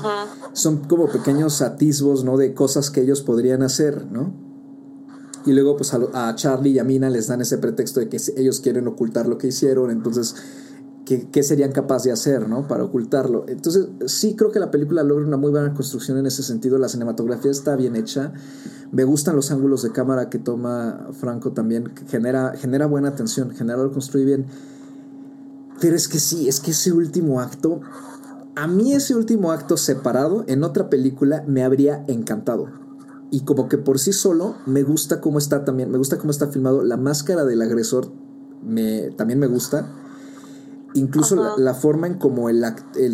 son 0.53 0.77
como 0.77 1.07
pequeños 1.07 1.61
atisbos, 1.61 2.23
¿no? 2.23 2.37
De 2.37 2.53
cosas 2.53 2.89
que 2.89 3.01
ellos 3.01 3.21
podrían 3.21 3.63
hacer, 3.63 4.05
¿no? 4.11 4.33
Y 5.45 5.53
luego, 5.53 5.75
pues 5.75 5.93
a, 5.93 6.35
Charlie 6.35 6.71
y 6.71 6.79
a 6.79 6.83
Mina 6.83 7.09
les 7.09 7.27
dan 7.27 7.41
ese 7.41 7.57
pretexto 7.57 7.99
de 7.99 8.09
que 8.09 8.17
ellos 8.37 8.59
quieren 8.59 8.87
ocultar 8.87 9.27
lo 9.27 9.37
que 9.37 9.47
hicieron, 9.47 9.89
entonces, 9.89 10.35
¿qué, 11.05 11.27
¿qué, 11.29 11.41
serían 11.41 11.71
capaces 11.71 12.05
de 12.05 12.11
hacer, 12.11 12.47
¿no? 12.47 12.67
Para 12.67 12.83
ocultarlo. 12.83 13.45
Entonces, 13.47 13.87
sí 14.05 14.35
creo 14.35 14.51
que 14.51 14.59
la 14.59 14.69
película 14.69 15.03
logra 15.03 15.25
una 15.25 15.37
muy 15.37 15.51
buena 15.51 15.73
construcción 15.73 16.17
en 16.19 16.27
ese 16.27 16.43
sentido. 16.43 16.77
La 16.77 16.89
cinematografía 16.89 17.49
está 17.49 17.75
bien 17.75 17.95
hecha. 17.95 18.33
Me 18.91 19.03
gustan 19.03 19.35
los 19.35 19.51
ángulos 19.51 19.81
de 19.81 19.91
cámara 19.91 20.29
que 20.29 20.37
toma 20.37 21.07
Franco 21.13 21.53
también. 21.53 21.91
Genera, 22.07 22.53
genera 22.55 22.85
buena 22.85 23.09
atención, 23.09 23.51
genera 23.51 23.81
lo 23.81 23.91
construye 23.91 24.25
bien. 24.25 24.45
Pero 25.79 25.95
es 25.95 26.07
que 26.07 26.19
sí, 26.19 26.47
es 26.47 26.59
que 26.59 26.71
ese 26.71 26.91
último 26.91 27.41
acto, 27.41 27.81
a 28.55 28.67
mí 28.67 28.93
ese 28.93 29.15
último 29.15 29.51
acto 29.51 29.77
separado 29.77 30.43
en 30.47 30.63
otra 30.63 30.89
película 30.89 31.43
me 31.47 31.63
habría 31.63 32.03
encantado. 32.07 32.67
Y 33.31 33.45
como 33.45 33.69
que 33.69 33.77
por 33.77 33.97
sí 33.97 34.11
solo 34.11 34.55
me 34.65 34.83
gusta 34.83 35.21
cómo 35.21 35.37
está 35.37 35.63
también, 35.63 35.89
me 35.89 35.97
gusta 35.97 36.17
cómo 36.17 36.31
está 36.31 36.47
filmado. 36.47 36.83
La 36.83 36.97
máscara 36.97 37.45
del 37.45 37.61
agresor 37.61 38.11
me, 38.61 39.11
también 39.11 39.39
me 39.39 39.47
gusta. 39.47 39.89
Incluso 40.93 41.57
la, 41.57 41.73
forma 41.73 42.07
en 42.07 42.15
cómo 42.15 42.49
el, 42.49 42.65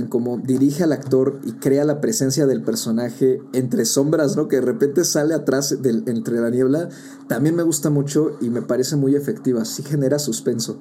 como 0.09 0.39
dirige 0.39 0.83
al 0.83 0.93
actor 0.93 1.39
y 1.43 1.51
crea 1.53 1.85
la 1.85 2.01
presencia 2.01 2.47
del 2.47 2.63
personaje 2.63 3.39
entre 3.53 3.85
sombras, 3.85 4.35
¿no? 4.35 4.47
Que 4.47 4.55
de 4.55 4.63
repente 4.63 5.05
sale 5.05 5.35
atrás 5.35 5.83
del, 5.83 6.03
entre 6.07 6.39
la 6.39 6.49
niebla, 6.49 6.89
también 7.27 7.55
me 7.55 7.61
gusta 7.61 7.91
mucho 7.91 8.31
y 8.41 8.49
me 8.49 8.63
parece 8.63 8.95
muy 8.95 9.15
efectiva. 9.15 9.63
Sí 9.65 9.83
genera 9.83 10.17
suspenso. 10.17 10.79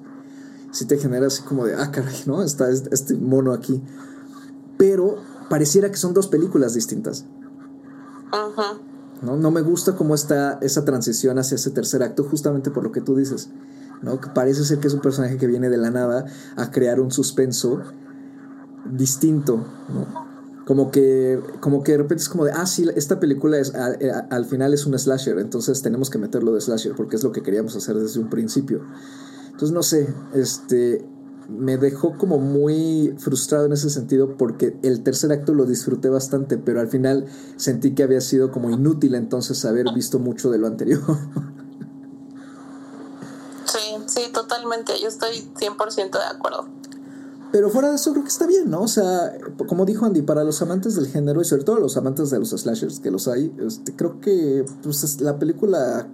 Sí 0.70 0.86
te 0.86 0.96
genera 0.96 1.26
así 1.26 1.42
como 1.42 1.66
de, 1.66 1.74
ah, 1.74 1.90
caray, 1.90 2.22
¿no? 2.24 2.42
Está 2.42 2.70
este 2.70 3.14
mono 3.14 3.52
aquí. 3.52 3.82
Pero 4.76 5.16
pareciera 5.48 5.90
que 5.90 5.96
son 5.96 6.14
dos 6.14 6.28
películas 6.28 6.74
distintas. 6.74 7.24
Ajá. 8.32 8.78
¿no? 9.22 9.36
No 9.36 9.50
me 9.50 9.62
gusta 9.62 9.96
cómo 9.96 10.14
está 10.14 10.58
esa 10.60 10.84
transición 10.84 11.38
hacia 11.38 11.54
ese 11.54 11.70
tercer 11.70 12.02
acto, 12.02 12.24
justamente 12.24 12.70
por 12.70 12.84
lo 12.84 12.92
que 12.92 13.00
tú 13.00 13.16
dices. 13.16 13.50
¿no? 14.02 14.20
Que 14.20 14.30
parece 14.30 14.64
ser 14.64 14.78
que 14.78 14.88
es 14.88 14.94
un 14.94 15.00
personaje 15.00 15.36
que 15.38 15.46
viene 15.46 15.70
de 15.70 15.76
la 15.76 15.90
nada 15.90 16.26
a 16.56 16.70
crear 16.70 17.00
un 17.00 17.10
suspenso 17.10 17.82
distinto, 18.90 19.64
¿no? 19.88 20.26
Como 20.64 20.90
que, 20.90 21.40
como 21.60 21.84
que 21.84 21.92
de 21.92 21.98
repente 21.98 22.22
es 22.22 22.28
como 22.28 22.44
de, 22.44 22.50
ah, 22.50 22.66
sí, 22.66 22.88
esta 22.96 23.20
película 23.20 23.56
es, 23.56 23.72
al 23.72 24.44
final 24.46 24.74
es 24.74 24.84
un 24.84 24.98
slasher, 24.98 25.38
entonces 25.38 25.80
tenemos 25.80 26.10
que 26.10 26.18
meterlo 26.18 26.52
de 26.52 26.60
slasher 26.60 26.96
porque 26.96 27.14
es 27.14 27.22
lo 27.22 27.30
que 27.30 27.42
queríamos 27.42 27.76
hacer 27.76 27.94
desde 27.96 28.18
un 28.18 28.28
principio. 28.28 28.82
Entonces, 29.46 29.70
no 29.70 29.84
sé, 29.84 30.12
este, 30.34 31.06
me 31.48 31.76
dejó 31.76 32.16
como 32.18 32.38
muy 32.38 33.14
frustrado 33.18 33.66
en 33.66 33.72
ese 33.72 33.90
sentido 33.90 34.36
porque 34.36 34.76
el 34.82 35.02
tercer 35.02 35.32
acto 35.32 35.54
lo 35.54 35.64
disfruté 35.64 36.08
bastante, 36.08 36.58
pero 36.58 36.80
al 36.80 36.88
final 36.88 37.26
sentí 37.56 37.94
que 37.94 38.02
había 38.02 38.20
sido 38.20 38.50
como 38.50 38.70
inútil 38.70 39.14
entonces 39.14 39.64
haber 39.64 39.86
visto 39.94 40.18
mucho 40.18 40.50
de 40.50 40.58
lo 40.58 40.66
anterior. 40.66 41.02
Sí, 44.06 44.20
totalmente. 44.32 44.92
Yo 45.00 45.08
estoy 45.08 45.50
100% 45.58 46.10
de 46.12 46.24
acuerdo. 46.24 46.66
Pero 47.52 47.70
fuera 47.70 47.90
de 47.90 47.96
eso 47.96 48.12
creo 48.12 48.22
que 48.22 48.28
está 48.30 48.46
bien, 48.46 48.70
¿no? 48.70 48.82
O 48.82 48.88
sea, 48.88 49.36
como 49.68 49.84
dijo 49.84 50.04
Andy, 50.04 50.22
para 50.22 50.44
los 50.44 50.60
amantes 50.62 50.94
del 50.96 51.06
género 51.06 51.40
y 51.40 51.44
sobre 51.44 51.64
todo 51.64 51.78
los 51.78 51.96
amantes 51.96 52.30
de 52.30 52.38
los 52.38 52.50
slashers, 52.50 53.00
que 53.00 53.10
los 53.10 53.28
hay, 53.28 53.54
este, 53.58 53.94
creo 53.94 54.20
que 54.20 54.64
pues, 54.82 55.20
la 55.20 55.38
película 55.38 56.08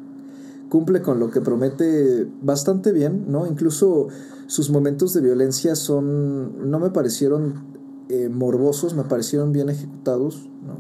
cumple 0.73 1.03
con 1.03 1.21
lo 1.21 1.31
que 1.31 1.43
promete 1.43 2.27
bastante 2.41 2.93
bien, 2.93 3.27
¿no? 3.29 3.47
Incluso 3.47 4.09
sus 4.47 4.71
momentos 4.71 5.13
de 5.13 5.21
violencia 5.21 5.77
son, 5.77 6.71
no 6.71 6.79
me 6.79 6.89
parecieron 6.89 7.63
eh, 8.09 8.31
morbosos, 8.31 8.95
me 8.95 9.05
parecieron 9.05 9.53
bien 9.53 9.69
ejecutados, 9.69 10.49
¿no? 10.67 10.79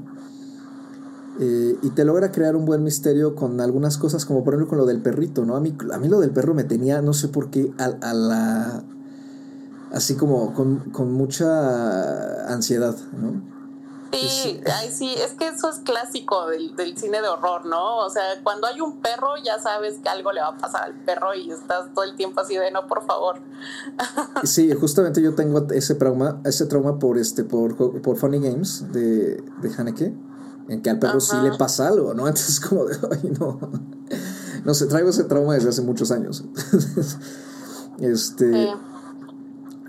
Eh, 1.40 1.76
y 1.82 1.90
te 1.90 2.06
logra 2.06 2.32
crear 2.32 2.56
un 2.56 2.64
buen 2.64 2.82
misterio 2.82 3.34
con 3.34 3.60
algunas 3.60 3.98
cosas, 3.98 4.24
como 4.24 4.42
por 4.42 4.54
ejemplo 4.54 4.70
con 4.70 4.78
lo 4.78 4.86
del 4.86 5.02
perrito, 5.02 5.44
¿no? 5.44 5.56
A 5.56 5.60
mí, 5.60 5.76
a 5.92 5.98
mí 5.98 6.08
lo 6.08 6.20
del 6.20 6.30
perro 6.30 6.54
me 6.54 6.64
tenía, 6.64 7.02
no 7.02 7.12
sé 7.12 7.28
por 7.28 7.50
qué, 7.50 7.70
a, 7.76 8.14
la. 8.14 8.84
Así 9.92 10.14
como 10.14 10.54
con, 10.54 10.90
con, 10.90 11.12
mucha 11.12 12.46
ansiedad, 12.50 12.96
¿no? 13.20 13.51
Sí, 14.12 14.60
ay, 14.66 14.90
sí, 14.90 15.14
es 15.14 15.32
que 15.32 15.48
eso 15.48 15.70
es 15.70 15.78
clásico 15.78 16.46
del, 16.46 16.76
del, 16.76 16.96
cine 16.98 17.22
de 17.22 17.28
horror, 17.28 17.64
¿no? 17.64 17.98
O 17.98 18.10
sea, 18.10 18.22
cuando 18.42 18.66
hay 18.66 18.80
un 18.80 19.00
perro 19.00 19.36
ya 19.42 19.58
sabes 19.58 19.98
que 20.02 20.08
algo 20.08 20.32
le 20.32 20.40
va 20.40 20.48
a 20.48 20.58
pasar 20.58 20.84
al 20.84 20.94
perro 21.04 21.34
y 21.34 21.50
estás 21.50 21.92
todo 21.94 22.04
el 22.04 22.14
tiempo 22.16 22.40
así 22.40 22.56
de 22.56 22.70
no, 22.70 22.86
por 22.86 23.04
favor. 23.06 23.40
Sí, 24.44 24.72
justamente 24.74 25.22
yo 25.22 25.34
tengo 25.34 25.66
ese 25.70 25.94
trauma, 25.94 26.40
ese 26.44 26.66
trauma 26.66 26.98
por 26.98 27.16
este, 27.16 27.44
por, 27.44 27.76
por 28.02 28.16
Funny 28.16 28.40
Games 28.40 28.92
de, 28.92 29.36
de 29.36 29.74
Haneke 29.76 30.12
en 30.68 30.82
que 30.82 30.90
al 30.90 30.98
perro 30.98 31.20
sí 31.20 31.36
le 31.42 31.56
pasa 31.56 31.88
algo, 31.88 32.14
¿no? 32.14 32.26
Entonces 32.28 32.60
como 32.60 32.84
de, 32.84 32.96
ay, 33.10 33.32
no. 33.38 33.58
No 34.64 34.74
sé, 34.74 34.86
traigo 34.86 35.10
ese 35.10 35.24
trauma 35.24 35.54
desde 35.54 35.70
hace 35.70 35.82
muchos 35.82 36.12
años. 36.12 36.44
este... 37.98 38.72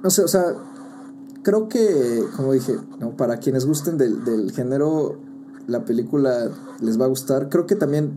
No 0.02 0.10
sé, 0.10 0.24
o 0.24 0.28
sea, 0.28 0.56
creo 1.44 1.68
que, 1.68 2.24
como 2.36 2.54
dije, 2.54 2.78
¿no? 3.00 3.16
para 3.16 3.38
quienes 3.38 3.66
gusten 3.66 3.98
del, 3.98 4.52
género, 4.52 5.18
la 5.68 5.86
película 5.86 6.50
les 6.82 7.00
va 7.00 7.06
a 7.06 7.10
gustar. 7.10 7.50
Creo 7.50 7.68
que 7.68 7.76
también 7.76 8.14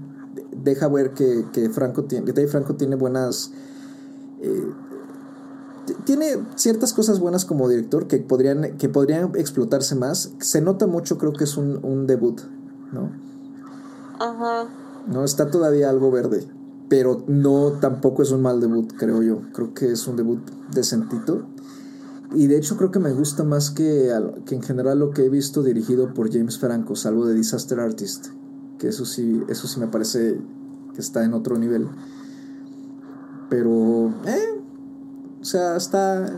deja 0.63 0.89
ver 0.89 1.13
que, 1.13 1.71
Franco 1.73 2.05
tiene, 2.05 2.33
Dave 2.33 2.49
Franco 2.49 2.77
tiene 2.77 2.97
buenas... 2.97 3.53
Eh, 4.41 4.73
tiene 6.05 6.45
ciertas 6.57 6.93
cosas 6.93 7.21
buenas 7.21 7.45
como 7.45 7.69
director 7.69 8.09
que 8.09 8.19
podrían, 8.19 8.77
que 8.77 8.89
podrían 8.89 9.33
explotarse 9.37 9.95
más. 9.95 10.33
Se 10.41 10.61
nota 10.61 10.89
mucho, 10.89 11.17
creo 11.17 11.33
que 11.33 11.45
es 11.45 11.57
un, 11.57 11.79
un 11.85 12.09
debut, 12.09 12.41
¿no? 12.93 13.13
Ajá. 14.19 14.67
No, 15.07 15.25
está 15.25 15.49
todavía 15.49 15.89
algo 15.89 16.11
verde. 16.11 16.49
Pero 16.89 17.23
no, 17.29 17.73
tampoco 17.81 18.23
es 18.23 18.33
un 18.33 18.43
mal 18.43 18.61
debut, 18.61 18.93
creo 18.97 19.23
yo. 19.23 19.43
Creo 19.53 19.75
que 19.75 19.93
es 19.93 20.07
un 20.09 20.17
debut 20.17 20.41
decentito. 20.73 21.47
Y 22.35 22.49
de 22.49 22.57
hecho 22.57 22.77
creo 22.77 22.91
que 22.91 22.99
me 22.99 23.13
gusta 23.13 23.45
más 23.45 23.71
que, 23.71 24.13
que 24.45 24.55
en 24.55 24.63
general 24.63 24.99
lo 24.99 25.11
que 25.11 25.25
he 25.25 25.29
visto 25.29 25.63
dirigido 25.63 26.13
por 26.13 26.33
James 26.33 26.59
Franco, 26.59 26.97
salvo 26.97 27.27
de 27.27 27.35
Disaster 27.35 27.79
Artist. 27.81 28.29
Que 28.79 28.89
eso 28.89 29.05
sí, 29.07 29.43
eso 29.49 29.69
sí 29.69 29.81
me 29.81 29.87
parece 29.87 30.39
que 30.95 31.01
está 31.01 31.25
en 31.25 31.35
otro 31.35 31.57
nivel. 31.57 31.89
Pero, 33.49 34.09
eh, 34.27 34.61
o 35.41 35.45
sea, 35.45 35.77
está. 35.77 36.29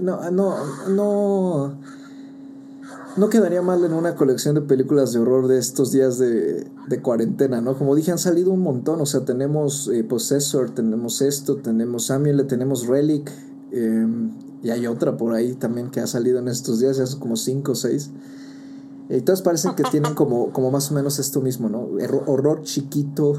No, 0.00 0.30
no, 0.30 0.56
no. 0.88 1.78
No 3.16 3.30
quedaría 3.30 3.62
mal 3.62 3.82
en 3.82 3.94
una 3.94 4.14
colección 4.14 4.56
de 4.56 4.60
películas 4.60 5.14
de 5.14 5.20
horror 5.20 5.48
de 5.48 5.56
estos 5.56 5.90
días 5.90 6.18
de, 6.18 6.70
cuarentena, 7.02 7.62
¿no? 7.62 7.78
Como 7.78 7.94
dije, 7.94 8.12
han 8.12 8.18
salido 8.18 8.52
un 8.52 8.60
montón. 8.60 9.00
O 9.00 9.06
sea, 9.06 9.24
tenemos 9.24 9.88
eh, 9.88 10.04
Possessor, 10.04 10.70
tenemos 10.70 11.22
esto, 11.22 11.56
tenemos 11.56 12.06
Samuel, 12.06 12.46
tenemos 12.46 12.86
Relic. 12.86 13.32
Em, 13.72 14.32
y 14.62 14.70
hay 14.70 14.86
otra 14.86 15.16
por 15.16 15.34
ahí 15.34 15.54
también 15.54 15.90
que 15.90 16.00
ha 16.00 16.06
salido 16.06 16.38
en 16.38 16.48
estos 16.48 16.80
días, 16.80 16.96
ya 16.96 17.06
son 17.06 17.20
como 17.20 17.36
cinco 17.36 17.72
o 17.72 17.74
seis. 17.74 18.10
Y 19.08 19.20
todas 19.20 19.42
parecen 19.42 19.74
que 19.74 19.84
tienen 19.84 20.14
como, 20.16 20.52
como 20.52 20.70
más 20.70 20.90
o 20.90 20.94
menos 20.94 21.18
esto 21.18 21.40
mismo, 21.40 21.68
¿no? 21.68 21.88
Horror 22.26 22.62
chiquito, 22.62 23.34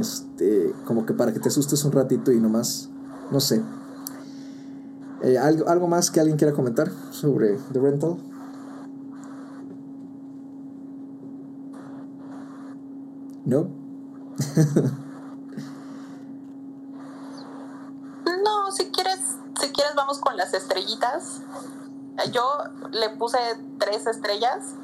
este, 0.00 0.72
como 0.86 1.06
que 1.06 1.14
para 1.14 1.32
que 1.32 1.40
te 1.40 1.48
asustes 1.48 1.84
un 1.84 1.92
ratito 1.92 2.32
y 2.32 2.40
nomás, 2.40 2.90
no 3.30 3.40
sé, 3.40 3.62
eh, 5.24 5.38
¿algo, 5.38 5.68
¿Algo 5.68 5.88
más 5.88 6.10
que 6.10 6.20
alguien 6.20 6.36
quiera 6.36 6.52
comentar 6.52 6.90
sobre 7.10 7.56
The 7.72 7.80
Rental? 7.80 8.16
No, 13.46 13.68
si 18.70 18.86
quieres, 18.86 19.20
si 19.60 19.68
quieres 19.68 19.94
vamos 19.96 20.18
con 20.18 20.33
estrellitas. 20.52 21.40
Yo 22.32 22.42
le 22.90 23.10
puse 23.10 23.38
tres 23.78 24.06
estrellas 24.06 24.74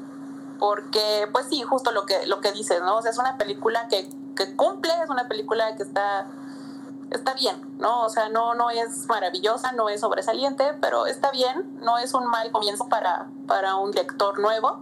porque, 0.59 1.27
pues 1.31 1.47
sí, 1.49 1.61
justo 1.63 1.91
lo 1.91 2.05
que, 2.05 2.25
lo 2.25 2.39
que 2.39 2.51
dices, 2.51 2.81
¿no? 2.81 2.97
O 2.97 3.01
sea, 3.01 3.11
es 3.11 3.17
una 3.17 3.37
película 3.37 3.87
que, 3.89 4.09
que 4.35 4.55
cumple, 4.55 4.91
es 5.03 5.09
una 5.09 5.27
película 5.27 5.75
que 5.75 5.83
está 5.83 6.27
está 7.11 7.33
bien, 7.33 7.61
¿no? 7.77 8.03
O 8.03 8.09
sea, 8.09 8.29
no, 8.29 8.55
no 8.55 8.69
es 8.69 9.05
maravillosa, 9.07 9.73
no 9.73 9.89
es 9.89 10.01
sobresaliente, 10.01 10.73
pero 10.81 11.05
está 11.05 11.29
bien, 11.31 11.79
no 11.81 11.97
es 11.97 12.13
un 12.13 12.25
mal 12.25 12.51
comienzo 12.51 12.87
para, 12.87 13.27
para 13.47 13.75
un 13.75 13.91
lector 13.91 14.39
nuevo. 14.39 14.79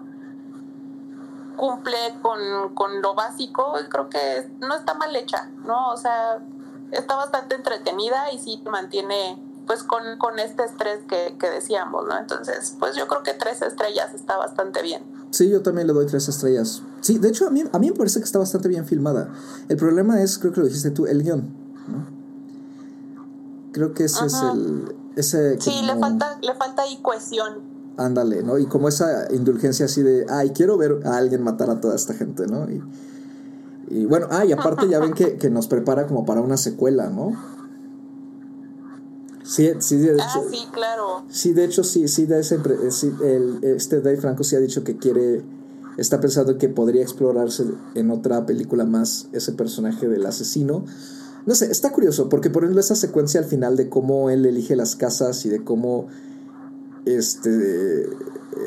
Cumple 1.58 2.20
con, 2.22 2.74
con 2.76 3.02
lo 3.02 3.16
básico, 3.16 3.74
creo 3.90 4.10
que 4.10 4.50
no 4.60 4.76
está 4.76 4.94
mal 4.94 5.14
hecha, 5.16 5.50
¿no? 5.66 5.90
O 5.90 5.98
sea, 5.98 6.40
está 6.92 7.16
bastante 7.16 7.56
entretenida 7.56 8.32
y 8.32 8.38
sí 8.38 8.62
mantiene 8.70 9.44
pues 9.70 9.84
con, 9.84 10.18
con 10.18 10.40
este 10.40 10.64
estrés 10.64 11.02
que, 11.08 11.38
que, 11.38 11.48
decíamos, 11.48 12.04
¿no? 12.08 12.18
Entonces, 12.18 12.76
pues 12.80 12.96
yo 12.96 13.08
creo 13.08 13.22
que 13.22 13.36
tres 13.36 13.62
estrellas 13.62 14.16
está 14.16 14.36
bastante 14.36 14.82
bien. 14.82 15.04
Sí, 15.30 15.48
yo 15.48 15.62
también 15.62 15.86
le 15.86 15.94
doy 15.94 16.08
tres 16.08 16.28
estrellas. 16.28 16.82
Sí, 17.02 17.20
de 17.20 17.30
hecho 17.30 17.46
a 17.46 17.52
mí, 17.52 17.64
a 17.72 17.78
mí 17.78 17.92
me 17.92 17.96
parece 17.96 18.18
que 18.18 18.26
está 18.26 18.40
bastante 18.40 18.68
bien 18.68 18.88
filmada. 18.88 19.32
El 19.68 19.78
problema 19.78 20.24
es, 20.24 20.40
creo 20.40 20.54
que 20.54 20.62
lo 20.62 20.66
dijiste 20.66 20.90
tú, 20.90 21.06
el 21.06 21.22
guion, 21.22 21.54
¿no? 21.88 22.08
Creo 23.72 23.94
que 23.94 24.06
ese 24.06 24.26
es 24.26 24.34
el... 24.42 24.96
Ese 25.16 25.62
sí, 25.62 25.84
le 25.84 25.96
falta, 25.98 26.40
le 26.42 26.56
falta 26.56 26.82
ahí 26.82 26.98
cohesión. 27.04 27.60
Ándale, 27.98 28.42
¿no? 28.42 28.58
Y 28.58 28.66
como 28.66 28.88
esa 28.88 29.32
indulgencia 29.32 29.86
así 29.86 30.02
de, 30.02 30.26
ay, 30.32 30.50
quiero 30.50 30.80
ver 30.80 31.02
a 31.06 31.18
alguien 31.18 31.44
matar 31.44 31.70
a 31.70 31.80
toda 31.80 31.96
esta 31.96 32.16
gente, 32.16 32.48
¿no? 32.48 32.68
Y, 32.72 32.82
y 33.90 34.06
bueno, 34.08 34.30
ah, 34.32 34.46
y 34.46 34.52
aparte 34.52 34.90
ya 34.90 34.98
ven 34.98 35.14
que, 35.14 35.38
que, 35.38 35.52
nos 35.52 35.68
prepara 35.68 36.08
como 36.08 36.26
para 36.26 36.42
una 36.42 36.58
secuela, 36.58 37.12
¿no? 37.12 37.59
Sí, 39.50 39.68
sí, 39.80 39.98
de 39.98 40.12
ah, 40.12 40.14
hecho, 40.14 40.46
ah, 40.46 40.52
sí, 40.52 40.68
claro. 40.72 41.24
Sí, 41.28 41.54
de 41.54 41.66
hecho, 41.66 41.84
sí, 41.84 42.08
sí, 42.08 42.28
de 42.28 42.40
ese, 42.40 42.60
sí 42.92 43.12
el, 43.24 43.58
este 43.64 44.00
Dave 44.00 44.18
Franco 44.18 44.44
sí 44.44 44.56
ha 44.56 44.60
dicho 44.60 44.84
que 44.84 44.98
quiere, 44.98 45.44
está 45.98 46.22
pensando 46.22 46.60
que 46.60 46.70
podría 46.70 47.02
explorarse 47.02 47.66
en 47.96 48.12
otra 48.12 48.46
película 48.46 48.86
más 48.86 49.28
ese 49.32 49.54
personaje 49.54 50.08
del 50.08 50.28
asesino. 50.28 50.86
No 51.48 51.56
sé, 51.56 51.72
está 51.72 51.92
curioso, 51.92 52.30
porque 52.30 52.52
por 52.52 52.62
ejemplo 52.62 52.80
esa 52.80 52.94
secuencia 52.94 53.40
al 53.40 53.48
final 53.48 53.76
de 53.76 53.90
cómo 53.90 54.30
él 54.30 54.46
elige 54.46 54.76
las 54.76 54.96
casas 54.96 55.44
y 55.48 55.50
de 55.50 55.64
cómo 55.64 56.10
este 57.06 58.08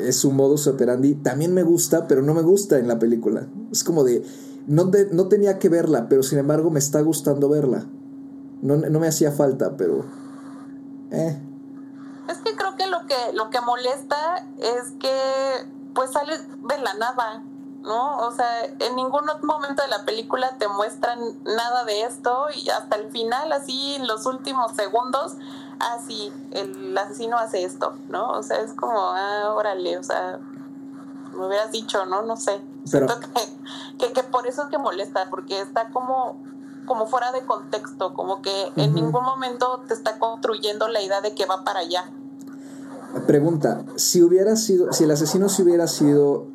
es 0.01 0.17
su 0.17 0.31
modus 0.31 0.67
operandi, 0.67 1.15
también 1.15 1.53
me 1.53 1.63
gusta, 1.63 2.09
pero 2.09 2.21
no 2.21 2.33
me 2.33 2.41
gusta 2.41 2.77
en 2.77 2.89
la 2.89 2.99
película. 2.99 3.47
Es 3.71 3.85
como 3.85 4.03
de, 4.03 4.21
no, 4.67 4.91
no 5.13 5.27
tenía 5.29 5.59
que 5.59 5.69
verla, 5.69 6.09
pero 6.09 6.23
sin 6.23 6.39
embargo 6.39 6.71
me 6.71 6.79
está 6.79 6.99
gustando 6.99 7.47
verla. 7.47 7.87
No, 8.61 8.75
no 8.75 8.99
me 8.99 9.07
hacía 9.07 9.31
falta, 9.31 9.77
pero... 9.77 10.22
Eh. 11.13 11.39
Es 12.27 12.37
que 12.39 12.55
creo 12.55 12.75
que 12.75 12.87
lo 12.87 13.05
que 13.05 13.15
lo 13.33 13.49
que 13.49 13.61
molesta 13.61 14.45
es 14.57 14.91
que 14.99 15.67
pues 15.93 16.11
sale 16.11 16.37
de 16.37 16.77
la 16.79 16.93
nada, 16.95 17.43
¿no? 17.81 18.17
O 18.19 18.31
sea, 18.31 18.65
en 18.65 18.95
ningún 18.95 19.25
momento 19.43 19.83
de 19.83 19.89
la 19.89 20.05
película 20.05 20.57
te 20.57 20.67
muestran 20.67 21.19
nada 21.43 21.85
de 21.85 22.03
esto 22.03 22.47
y 22.55 22.69
hasta 22.69 22.95
el 22.95 23.11
final, 23.11 23.51
así, 23.51 23.95
en 23.95 24.07
los 24.07 24.25
últimos 24.25 24.71
segundos, 24.71 25.35
así, 25.79 26.31
ah, 26.33 26.47
el 26.51 26.97
asesino 26.97 27.37
hace 27.37 27.63
esto, 27.63 27.93
¿no? 28.09 28.31
O 28.31 28.43
sea, 28.43 28.59
es 28.61 28.73
como, 28.73 28.99
ah, 28.99 29.53
órale, 29.53 29.97
o 29.97 30.03
sea, 30.03 30.39
me 31.33 31.45
hubieras 31.45 31.71
dicho, 31.71 32.05
¿no? 32.05 32.21
No 32.21 32.37
sé. 32.37 32.61
Siento 32.85 33.13
que, 33.99 34.11
que, 34.13 34.23
por 34.23 34.47
eso 34.47 34.63
es 34.63 34.69
que 34.69 34.77
molesta, 34.77 35.29
porque 35.29 35.61
está 35.61 35.89
como 35.89 36.37
como 36.85 37.07
fuera 37.07 37.31
de 37.31 37.45
contexto, 37.45 38.13
como 38.13 38.41
que 38.41 38.71
en 38.75 38.93
ningún 38.93 39.23
momento 39.23 39.83
te 39.87 39.93
está 39.93 40.19
construyendo 40.19 40.87
la 40.87 41.01
idea 41.01 41.21
de 41.21 41.33
que 41.33 41.45
va 41.45 41.63
para 41.63 41.79
allá. 41.79 42.11
Pregunta, 43.27 43.85
si 43.95 44.23
hubiera 44.23 44.55
sido, 44.55 44.91
si 44.91 45.03
el 45.03 45.11
asesino 45.11 45.47
si 45.47 45.61
hubiera 45.61 45.87
sido 45.87 46.47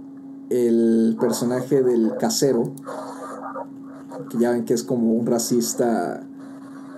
el 0.51 1.17
personaje 1.21 1.83
del 1.83 2.17
casero, 2.19 2.73
que 4.29 4.39
ya 4.39 4.51
ven 4.51 4.65
que 4.65 4.75
es 4.75 4.83
como 4.83 5.13
un 5.13 5.27
racista 5.27 6.23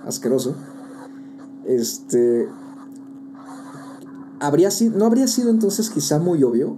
asqueroso, 0.05 0.55
este, 1.65 2.49
habría 4.39 4.71
sido, 4.71 4.97
no 4.97 5.05
habría 5.05 5.27
sido 5.27 5.51
entonces 5.51 5.89
quizá 5.89 6.17
muy 6.19 6.43
obvio. 6.43 6.77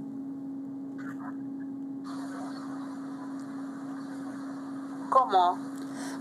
¿Cómo? 5.09 5.57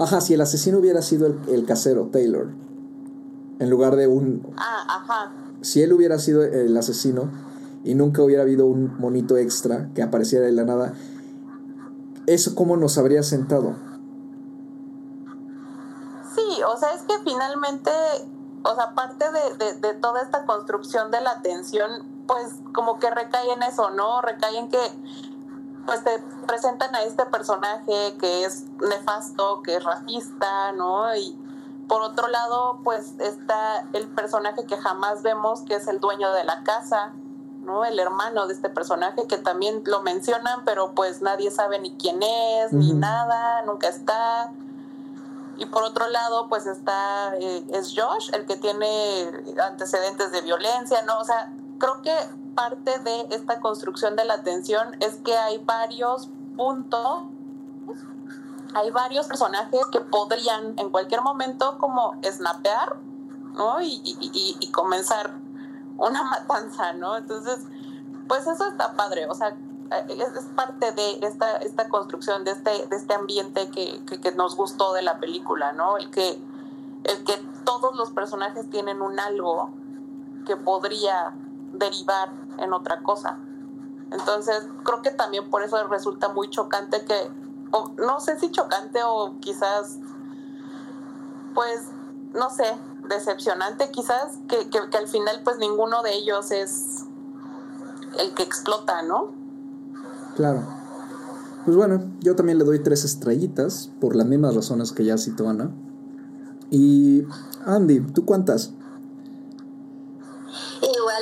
Ajá, 0.03 0.21
si 0.21 0.35
el 0.35 0.41
asesino 0.41 0.79
hubiera 0.79 1.01
sido 1.01 1.29
el, 1.29 1.65
casero, 1.65 2.09
Taylor, 2.11 2.49
en 3.61 3.71
lugar 3.71 3.95
de 3.95 4.09
un... 4.09 4.53
Ah, 4.57 4.85
ajá. 4.89 5.33
Si 5.61 5.81
él 5.81 5.93
hubiera 5.93 6.19
sido 6.19 6.43
el 6.43 6.77
asesino 6.77 7.31
y 7.85 7.95
nunca 7.95 8.21
hubiera 8.21 8.43
habido 8.43 8.67
un 8.67 8.99
monito 8.99 9.37
extra 9.37 9.91
que 9.95 10.03
apareciera 10.03 10.45
de 10.45 10.51
la 10.51 10.65
nada, 10.65 10.95
¿eso 12.27 12.57
cómo 12.57 12.77
nos 12.77 12.99
habría 12.99 13.23
sentado? 13.23 13.77
Sí, 16.35 16.63
o 16.67 16.77
sea, 16.77 16.95
es 16.95 17.03
que 17.03 17.15
finalmente, 17.25 17.93
o 18.65 18.75
sea, 18.75 18.97
parte 18.97 19.25
de, 19.57 19.89
de 19.89 19.95
toda 20.01 20.21
esta 20.23 20.47
construcción 20.47 21.13
de 21.13 21.21
la 21.21 21.43
tensión, 21.43 22.25
pues 22.27 22.57
como 22.75 22.99
que 22.99 23.09
recae 23.09 23.53
en 23.53 23.63
eso, 23.63 23.93
¿no? 23.93 24.21
Recae 24.21 24.59
en 24.59 24.69
que 24.69 24.81
pues 25.87 26.05
te 26.05 26.19
presentan 26.47 26.95
a 26.95 27.03
este 27.03 27.25
personaje 27.27 28.17
que 28.19 28.45
es 28.45 28.65
nefasto, 28.81 29.63
que 29.63 29.77
es 29.77 29.85
racista, 29.85 30.73
¿no? 30.73 31.15
Y 31.17 31.37
por 31.89 32.03
otro 32.03 32.29
lado, 32.29 32.81
pues 32.85 33.15
está 33.19 33.87
el 33.93 34.09
personaje 34.09 34.65
que 34.65 34.77
jamás 34.77 35.23
vemos, 35.23 35.63
que 35.63 35.75
es 35.75 35.89
el 35.89 36.01
dueño 36.01 36.33
de 36.33 36.45
la 36.45 36.63
casa, 36.63 37.13
¿no? 37.65 37.85
El 37.85 37.99
hermano 37.99 38.47
de 38.47 38.55
este 38.55 38.69
personaje 38.69 39.27
que 39.27 39.39
también 39.39 39.83
lo 39.87 40.03
mencionan, 40.03 40.65
pero 40.65 40.93
pues 40.95 41.21
nadie 41.23 41.51
sabe 41.51 41.79
ni 41.81 41.97
quién 41.97 42.23
es, 42.23 42.73
ni 42.73 42.93
nada, 42.93 43.63
nunca 43.63 43.89
está. 43.89 44.53
Y 45.59 45.67
por 45.67 45.83
otro 45.83 46.09
lado, 46.09 46.49
pues 46.49 46.67
está, 46.67 47.37
eh, 47.37 47.65
es 47.73 47.95
Josh, 47.95 48.31
el 48.33 48.47
que 48.47 48.57
tiene 48.57 49.31
antecedentes 49.63 50.33
de 50.33 50.41
violencia, 50.41 51.03
¿no? 51.03 51.19
O 51.19 51.25
sea, 51.25 51.53
creo 51.79 52.03
que 52.03 52.15
parte 52.55 52.99
de 52.99 53.29
esta 53.31 53.61
construcción 53.61 54.17
de 54.17 54.25
la 54.25 54.35
atención 54.35 54.97
es 55.01 55.17
que 55.17 55.37
hay 55.37 55.59
varios 55.59 56.29
puntos, 56.57 57.25
hay 58.75 58.91
varios 58.91 59.27
personajes 59.27 59.87
que 59.91 60.01
podrían 60.01 60.79
en 60.79 60.91
cualquier 60.91 61.23
momento 61.23 61.79
como 61.79 62.15
snapear, 62.25 62.97
¿no? 63.55 63.81
Y, 63.83 64.71
comenzar 64.73 65.35
una 65.99 66.23
matanza, 66.31 66.93
¿no? 66.95 67.17
Entonces, 67.17 67.61
pues 68.29 68.47
eso 68.47 68.67
está 68.67 68.95
padre, 68.95 69.27
o 69.29 69.35
sea, 69.35 69.57
es, 70.09 70.45
parte 70.57 70.93
de 70.93 71.19
esta, 71.27 71.57
esta 71.59 71.89
construcción, 71.89 72.45
de 72.45 72.53
este, 72.53 72.87
de 72.87 72.97
este 72.97 73.15
ambiente 73.15 73.69
que, 73.71 74.03
que, 74.05 74.33
nos 74.33 74.57
gustó 74.57 74.95
de 74.95 75.03
la 75.03 75.19
película, 75.19 75.73
¿no? 75.73 75.99
El 75.99 76.11
que, 76.11 76.41
el 77.05 77.25
que 77.25 77.35
todos 77.65 77.95
los 77.97 78.11
personajes 78.11 78.71
tienen 78.71 79.03
un 79.03 79.21
algo 79.21 79.71
que 80.47 80.57
podría 80.57 81.35
derivar 81.73 82.31
en 82.59 82.73
otra 82.73 83.03
cosa. 83.03 83.39
Entonces, 84.11 84.67
creo 84.85 85.03
que 85.03 85.11
también 85.11 85.49
por 85.51 85.63
eso 85.63 85.83
resulta 85.89 86.29
muy 86.29 86.51
chocante 86.51 87.05
que, 87.05 87.31
no 87.99 88.21
sé 88.21 88.39
si 88.39 88.51
chocante 88.51 89.01
o 89.05 89.37
quizás, 89.41 89.99
pues, 91.55 91.89
no 92.35 92.51
sé, 92.51 92.65
decepcionante 93.09 93.91
quizás, 93.91 94.39
que, 94.49 94.69
que, 94.69 94.97
al 94.97 95.09
final 95.09 95.41
pues 95.45 95.59
ninguno 95.59 96.03
de 96.03 96.15
ellos 96.15 96.51
es 96.51 97.05
el 98.19 98.35
que 98.35 98.43
explota, 98.43 99.03
¿no? 99.03 99.33
Claro. 100.37 100.63
Pues 101.65 101.77
bueno, 101.77 102.03
yo 102.21 102.35
también 102.35 102.59
le 102.59 102.65
doy 102.65 102.83
tres 102.83 103.05
estrellitas 103.05 103.91
por 104.01 104.17
las 104.17 104.27
mismas 104.27 104.55
razones 104.55 104.93
que 104.93 105.05
ya 105.05 105.17
citó 105.17 105.49
Ana. 105.49 105.71
Y 106.71 107.25
Andy, 107.65 108.01
¿tú 108.01 108.25
cuántas? 108.25 108.73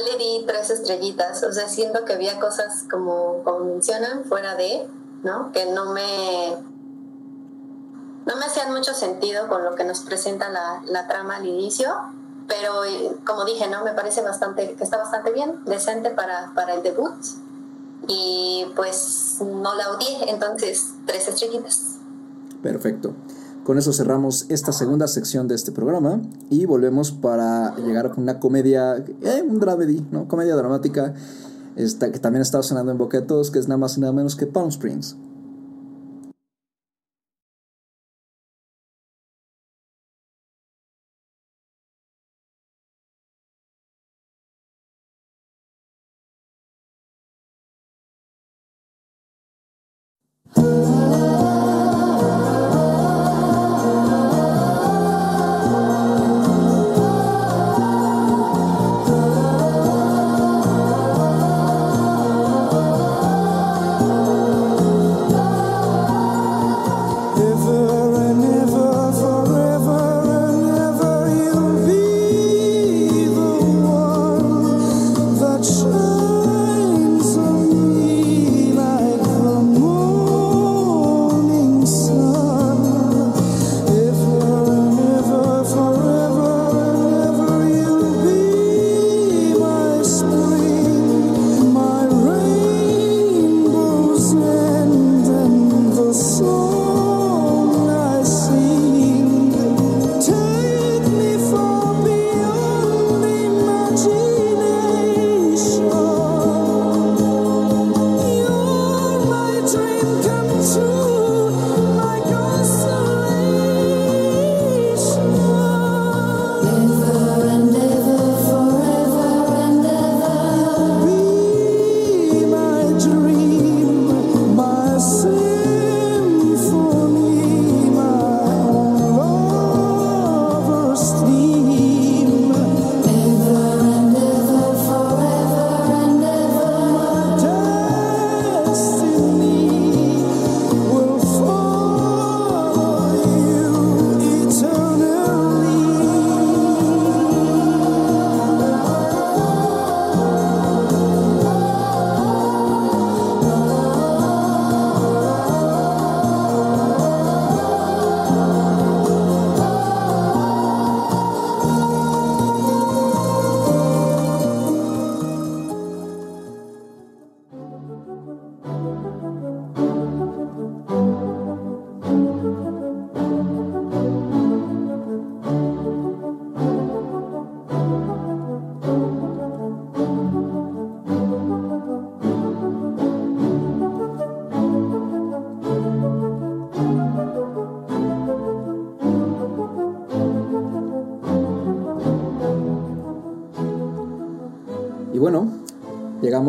Le 0.04 0.16
di 0.16 0.44
tres 0.46 0.70
estrellitas, 0.70 1.42
o 1.42 1.52
sea, 1.52 1.68
siento 1.68 2.04
que 2.04 2.14
había 2.14 2.38
cosas 2.40 2.84
como, 2.90 3.42
como 3.44 3.60
mencionan 3.60 4.24
fuera 4.24 4.54
de, 4.54 4.86
¿no? 5.22 5.52
Que 5.52 5.66
no 5.66 5.92
me 5.92 6.56
no 8.26 8.36
me 8.36 8.44
hacían 8.44 8.72
mucho 8.72 8.94
sentido 8.94 9.48
con 9.48 9.64
lo 9.64 9.74
que 9.74 9.84
nos 9.84 10.00
presenta 10.00 10.48
la, 10.50 10.82
la 10.86 11.08
trama 11.08 11.36
al 11.36 11.46
inicio, 11.46 11.90
pero 12.46 12.82
como 13.24 13.44
dije, 13.44 13.68
¿no? 13.68 13.82
Me 13.84 13.92
parece 13.92 14.22
bastante, 14.22 14.74
que 14.74 14.84
está 14.84 14.98
bastante 14.98 15.32
bien, 15.32 15.60
decente 15.64 16.10
para, 16.10 16.52
para 16.54 16.74
el 16.74 16.82
debut. 16.82 17.14
Y 18.08 18.66
pues 18.76 19.38
no 19.40 19.74
la 19.74 19.90
odié, 19.90 20.30
entonces 20.30 20.94
tres 21.06 21.28
estrellitas. 21.28 21.98
Perfecto. 22.62 23.14
Con 23.64 23.78
eso 23.78 23.92
cerramos 23.92 24.46
esta 24.48 24.72
segunda 24.72 25.06
sección 25.06 25.46
de 25.46 25.54
este 25.54 25.70
programa 25.70 26.20
y 26.48 26.64
volvemos 26.64 27.12
para 27.12 27.76
llegar 27.76 28.06
a 28.06 28.14
una 28.16 28.40
comedia, 28.40 28.96
eh, 28.96 29.44
un 29.46 29.60
dramedy, 29.60 30.06
¿no? 30.10 30.26
Comedia 30.28 30.56
dramática 30.56 31.14
que 31.76 32.18
también 32.18 32.42
está 32.42 32.62
sonando 32.62 32.92
en 32.92 32.98
boca 32.98 33.20
de 33.20 33.26
todos, 33.26 33.50
que 33.50 33.58
es 33.58 33.68
nada 33.68 33.78
más 33.78 33.96
y 33.96 34.00
nada 34.00 34.12
menos 34.12 34.36
que 34.36 34.46
Palm 34.46 34.68
Springs. 34.68 35.16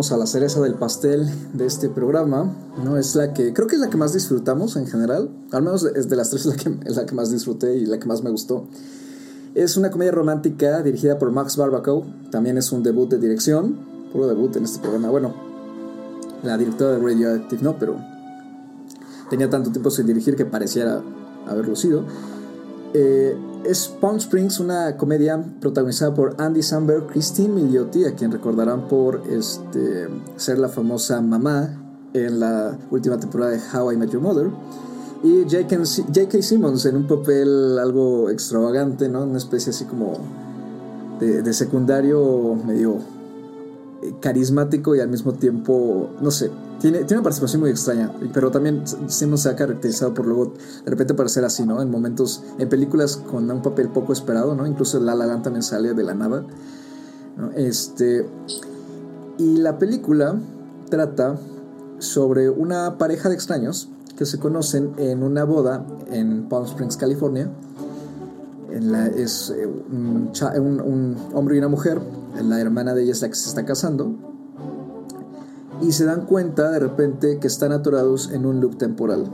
A 0.10 0.18
la 0.18 0.26
cereza 0.26 0.62
del 0.62 0.74
pastel 0.74 1.30
de 1.54 1.68
este 1.68 1.88
programa, 1.88 2.52
¿no? 2.84 2.98
Es 2.98 3.16
la 3.16 3.34
que, 3.34 3.54
creo 3.54 3.68
que 3.68 3.76
es 3.76 3.82
la 3.82 3.90
que 3.92 3.98
más 3.98 4.14
disfrutamos 4.14 4.76
en 4.76 4.88
general, 4.88 5.30
al 5.52 5.62
menos 5.62 5.84
es 5.84 6.10
de 6.10 6.16
las 6.16 6.32
tres 6.32 6.46
la 6.48 6.56
que, 6.56 6.70
la 6.86 7.06
que 7.06 7.14
más 7.14 7.30
disfruté 7.30 7.76
y 7.76 7.86
la 7.86 8.00
que 8.00 8.08
más 8.08 8.24
me 8.24 8.32
gustó. 8.32 8.68
Es 9.54 9.78
una 9.78 9.92
comedia 9.92 10.12
romántica 10.12 10.82
dirigida 10.82 11.20
por 11.20 11.32
Max 11.32 11.58
Barbacoa, 11.58 12.06
también 12.32 12.58
es 12.58 12.72
un 12.72 12.82
debut 12.82 13.10
de 13.10 13.20
dirección, 13.20 13.78
puro 14.12 14.28
debut 14.28 14.56
en 14.56 14.64
este 14.64 14.80
programa, 14.80 15.10
bueno, 15.10 15.36
la 16.42 16.58
directora 16.58 16.92
de 16.94 17.00
Radioactive 17.00 17.62
no, 17.62 17.78
pero 17.78 17.98
tenía 19.30 19.50
tanto 19.50 19.72
tiempo 19.72 19.92
sin 19.92 20.08
dirigir 20.08 20.36
que 20.36 20.46
pareciera 20.46 21.04
haberlo 21.48 21.76
sido. 21.76 22.06
Eh, 22.94 23.38
es 23.66 23.94
Springs, 24.18 24.60
una 24.60 24.98
comedia 24.98 25.44
protagonizada 25.60 26.14
por 26.14 26.36
Andy 26.40 26.62
Samberg, 26.62 27.08
Christine 27.08 27.50
Milioti, 27.50 28.06
a 28.06 28.16
quien 28.16 28.32
recordarán 28.32 28.88
por 28.88 29.24
este, 29.30 30.08
ser 30.36 30.60
la 30.60 30.70
famosa 30.70 31.22
mamá 31.22 31.78
en 32.14 32.40
la 32.40 32.78
última 32.90 33.20
temporada 33.20 33.52
de 33.52 33.60
How 33.74 33.92
I 33.92 33.98
Met 33.98 34.12
Your 34.12 34.22
Mother. 34.22 34.50
Y 35.24 35.44
J.K. 35.44 36.42
Simmons 36.42 36.86
en 36.86 36.96
un 36.96 37.08
papel 37.08 37.78
algo 37.78 38.30
extravagante, 38.30 39.08
¿no? 39.08 39.24
Una 39.24 39.38
especie 39.38 39.70
así 39.70 39.86
como 39.86 40.18
de 41.20 41.54
secundario 41.54 42.56
medio 42.66 42.98
carismático 44.20 44.96
y 44.96 45.00
al 45.00 45.10
mismo 45.10 45.34
tiempo, 45.34 46.10
no 46.22 46.32
sé, 46.32 46.50
tiene, 46.80 47.00
tiene 47.00 47.20
una 47.20 47.24
participación 47.24 47.62
muy 47.62 47.70
extraña, 47.70 48.12
pero 48.34 48.50
también 48.50 48.84
Simmons 49.08 49.44
se 49.44 49.50
ha 49.50 49.56
caracterizado 49.56 50.14
por 50.14 50.26
luego 50.26 50.54
de 50.84 50.90
repente 50.90 51.14
parecer 51.14 51.46
así, 51.46 51.66
¿no? 51.66 51.82
En 51.82 51.92
momentos, 51.92 52.44
en 52.58 52.68
películas 52.68 53.18
con 53.18 53.50
un 53.50 53.62
papel 53.62 53.90
poco 53.90 54.14
esperado, 54.14 54.56
¿no? 54.56 54.66
Incluso 54.66 55.00
La 55.00 55.14
La 55.14 55.28
Land 55.28 55.44
también 55.44 55.64
sale 55.64 55.94
de 55.94 56.04
la 56.04 56.16
nada. 56.16 56.44
Este, 57.56 58.26
y 59.38 59.58
la 59.58 59.78
película 59.78 60.36
trata 60.90 61.38
sobre 62.00 62.50
una 62.50 62.98
pareja 62.98 63.30
de 63.30 63.36
extraños 63.36 63.90
que 64.18 64.26
se 64.26 64.40
conocen 64.40 64.94
en 64.98 65.24
una 65.24 65.44
boda 65.44 65.86
en 66.10 66.50
Palm 66.50 66.66
Springs, 66.66 66.98
California. 66.98 67.50
Es 69.16 69.54
eh, 69.56 69.68
un 69.68 71.18
hombre 71.34 71.56
y 71.56 71.60
una 71.60 71.68
mujer 71.68 72.00
la 72.42 72.60
hermana 72.60 72.94
de 72.94 73.04
ella 73.04 73.12
es 73.12 73.22
la 73.22 73.30
que 73.30 73.36
se 73.36 73.50
está 73.50 73.66
casando, 73.66 74.16
y 75.82 75.92
se 75.92 76.06
dan 76.06 76.26
cuenta 76.26 76.70
de 76.72 76.80
repente 76.80 77.40
que 77.40 77.48
están 77.48 77.72
atorados 77.72 78.32
en 78.32 78.46
un 78.46 78.62
loop 78.62 78.78
temporal. 78.78 79.26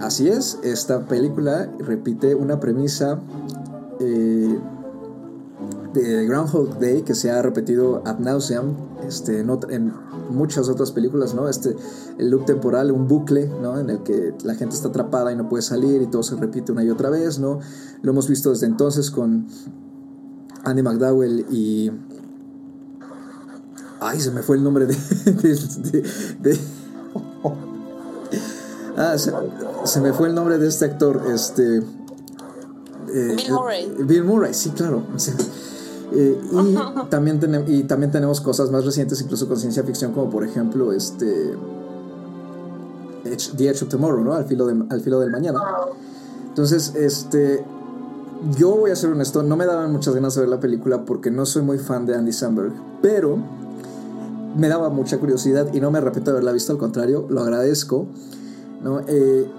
Así 0.00 0.28
es, 0.28 0.58
esta 0.62 1.06
película 1.06 1.70
repite 1.78 2.34
una 2.34 2.60
premisa 2.60 3.18
eh, 3.98 4.58
de 5.94 6.26
Groundhog 6.26 6.78
Day 6.78 7.02
que 7.02 7.14
se 7.14 7.30
ha 7.30 7.40
repetido 7.40 8.02
ad 8.04 8.18
nauseam 8.18 8.74
este, 9.06 9.40
en, 9.40 9.92
muchas 10.28 10.68
otras 10.68 10.90
películas, 10.90 11.34
¿no? 11.34 11.48
Este, 11.48 11.76
el 12.18 12.30
loop 12.30 12.46
temporal, 12.46 12.90
un 12.90 13.06
bucle, 13.06 13.48
¿no? 13.62 13.78
En 13.78 13.88
el 13.90 14.02
que 14.02 14.34
la 14.44 14.56
gente 14.56 14.74
está 14.74 14.88
atrapada 14.88 15.32
y 15.32 15.36
no 15.36 15.48
puede 15.48 15.62
salir 15.62 16.02
y 16.02 16.06
todo 16.08 16.24
se 16.24 16.34
repite 16.34 16.72
una 16.72 16.82
y 16.82 16.90
otra 16.90 17.10
vez, 17.10 17.38
¿no? 17.38 17.60
Lo 18.02 18.10
hemos 18.10 18.28
visto 18.28 18.50
desde 18.50 18.66
entonces 18.66 19.10
con 19.10 19.46
Andy 20.66 20.82
McDowell 20.82 21.46
y. 21.48 21.92
Ay, 24.00 24.20
se 24.20 24.30
me 24.32 24.42
fue 24.42 24.56
el 24.56 24.64
nombre 24.64 24.86
de. 24.86 24.94
de, 26.40 26.58
ah, 28.96 29.16
se, 29.16 30.00
me 30.00 30.12
fue 30.12 30.28
el 30.28 30.34
nombre 30.34 30.58
de 30.58 30.66
este 30.68 30.86
actor. 30.86 31.22
Este. 31.32 31.78
Eh, 31.78 31.82
Bill 33.36 33.52
Murray. 33.52 33.94
Bill 34.00 34.24
Murray, 34.24 34.54
sí, 34.54 34.70
claro. 34.70 35.04
Eh, 36.12 36.40
y, 36.52 36.76
también 37.10 37.40
y 37.68 37.84
también 37.84 38.10
tenemos 38.10 38.40
cosas 38.40 38.70
más 38.72 38.84
recientes, 38.84 39.20
incluso 39.20 39.46
con 39.46 39.58
ciencia 39.58 39.84
ficción, 39.84 40.12
como 40.12 40.28
por 40.28 40.44
ejemplo 40.44 40.92
este. 40.92 41.56
The 43.56 43.68
Edge 43.68 43.82
of 43.82 43.88
Tomorrow, 43.88 44.22
¿no? 44.22 44.34
Al 44.34 44.44
filo, 44.46 44.66
de, 44.66 44.84
al 44.90 45.00
filo 45.00 45.20
del 45.20 45.30
mañana. 45.30 45.60
Entonces, 46.48 46.92
este 46.94 47.64
yo 48.50 48.76
voy 48.76 48.90
a 48.90 48.96
ser 48.96 49.10
honesto, 49.10 49.42
no 49.42 49.56
me 49.56 49.66
daban 49.66 49.92
muchas 49.92 50.14
ganas 50.14 50.34
de 50.34 50.42
ver 50.42 50.50
la 50.50 50.60
película 50.60 51.04
porque 51.04 51.30
no 51.30 51.46
soy 51.46 51.62
muy 51.62 51.78
fan 51.78 52.06
de 52.06 52.14
Andy 52.14 52.32
Samberg, 52.32 52.72
pero 53.02 53.38
me 54.56 54.68
daba 54.68 54.88
mucha 54.90 55.18
curiosidad 55.18 55.72
y 55.74 55.80
no 55.80 55.90
me 55.90 55.98
arrepiento 55.98 56.30
de 56.30 56.36
haberla 56.36 56.52
visto, 56.52 56.72
al 56.72 56.78
contrario, 56.78 57.26
lo 57.28 57.42
agradezco. 57.42 58.06
¿no? 58.82 59.00
Eh, 59.06 59.50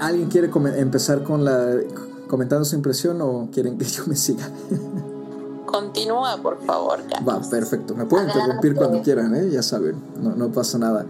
¿Alguien 0.00 0.28
quiere 0.28 0.50
empezar 0.76 1.22
con 1.22 1.44
la 1.44 1.76
comentando 2.28 2.64
su 2.64 2.74
impresión 2.74 3.20
o 3.20 3.48
quieren 3.52 3.78
que 3.78 3.84
yo 3.84 4.04
me 4.06 4.16
siga? 4.16 4.48
Continúa, 5.66 6.36
por 6.40 6.64
favor. 6.64 7.00
Va, 7.28 7.40
perfecto. 7.40 7.94
Me 7.94 8.06
pueden 8.06 8.28
interrumpir 8.28 8.74
cuando 8.74 9.02
quieran, 9.02 9.34
¿eh? 9.34 9.50
ya 9.50 9.62
saben, 9.62 9.96
no, 10.20 10.34
no 10.34 10.52
pasa 10.52 10.78
nada. 10.78 11.04